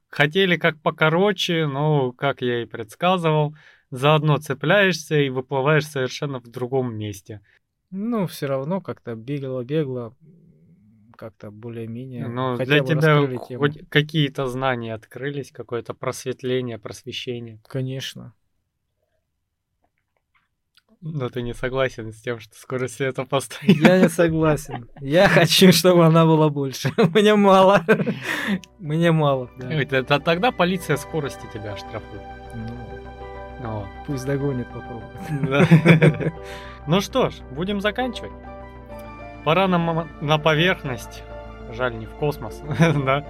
[0.10, 3.56] Хотели как покороче, но, как я и предсказывал,
[3.91, 7.41] заодно цепляешься и выплываешь совершенно в другом месте.
[7.89, 10.14] Ну, все равно как-то бегло-бегло,
[11.15, 12.26] как-то более-менее.
[12.57, 17.60] Хотя для тебя хоть какие-то знания открылись, какое-то просветление, просвещение.
[17.68, 18.34] Конечно.
[21.02, 23.88] Но ты не согласен с тем, что скорость света постоянно.
[23.88, 24.90] Я не согласен.
[24.99, 26.91] Я хочу, чтобы она была больше.
[27.14, 27.84] Мне мало.
[28.80, 29.49] Мне мало.
[29.57, 30.19] да.
[30.19, 32.24] Тогда полиция скорости тебя оштрафует.
[33.61, 33.86] Ну.
[34.06, 36.34] Пусть догонит, попробует.
[36.88, 38.32] Ну что ж, будем заканчивать.
[39.44, 41.22] Пора нам на поверхность.
[41.74, 42.61] Жаль, не в космос.
[42.80, 43.26] да.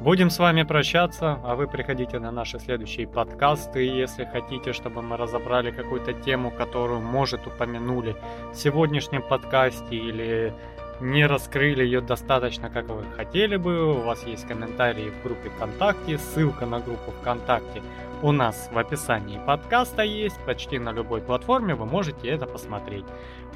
[0.00, 5.18] Будем с вами прощаться, а вы приходите на наши следующие подкасты, если хотите, чтобы мы
[5.18, 8.16] разобрали какую-то тему, которую, может, упомянули
[8.50, 10.54] в сегодняшнем подкасте или
[11.00, 13.94] не раскрыли ее достаточно, как вы хотели бы.
[13.94, 17.82] У вас есть комментарии в группе ВКонтакте, ссылка на группу ВКонтакте
[18.22, 23.04] у нас в описании подкаста есть, почти на любой платформе вы можете это посмотреть.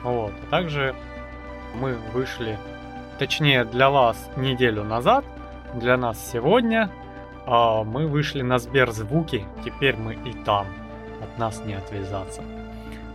[0.02, 0.32] Вот.
[0.50, 0.94] Также
[1.74, 2.58] мы вышли,
[3.18, 5.24] точнее для вас неделю назад,
[5.78, 6.90] для нас сегодня.
[7.46, 10.66] а мы вышли на Сберзвуки, теперь мы и там.
[11.22, 12.42] От нас не отвязаться.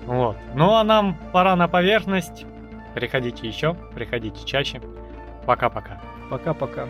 [0.05, 0.37] Вот.
[0.55, 2.45] Ну а нам пора на поверхность.
[2.93, 4.81] Приходите еще, приходите чаще.
[5.45, 6.01] Пока-пока.
[6.29, 6.87] Пока-пока.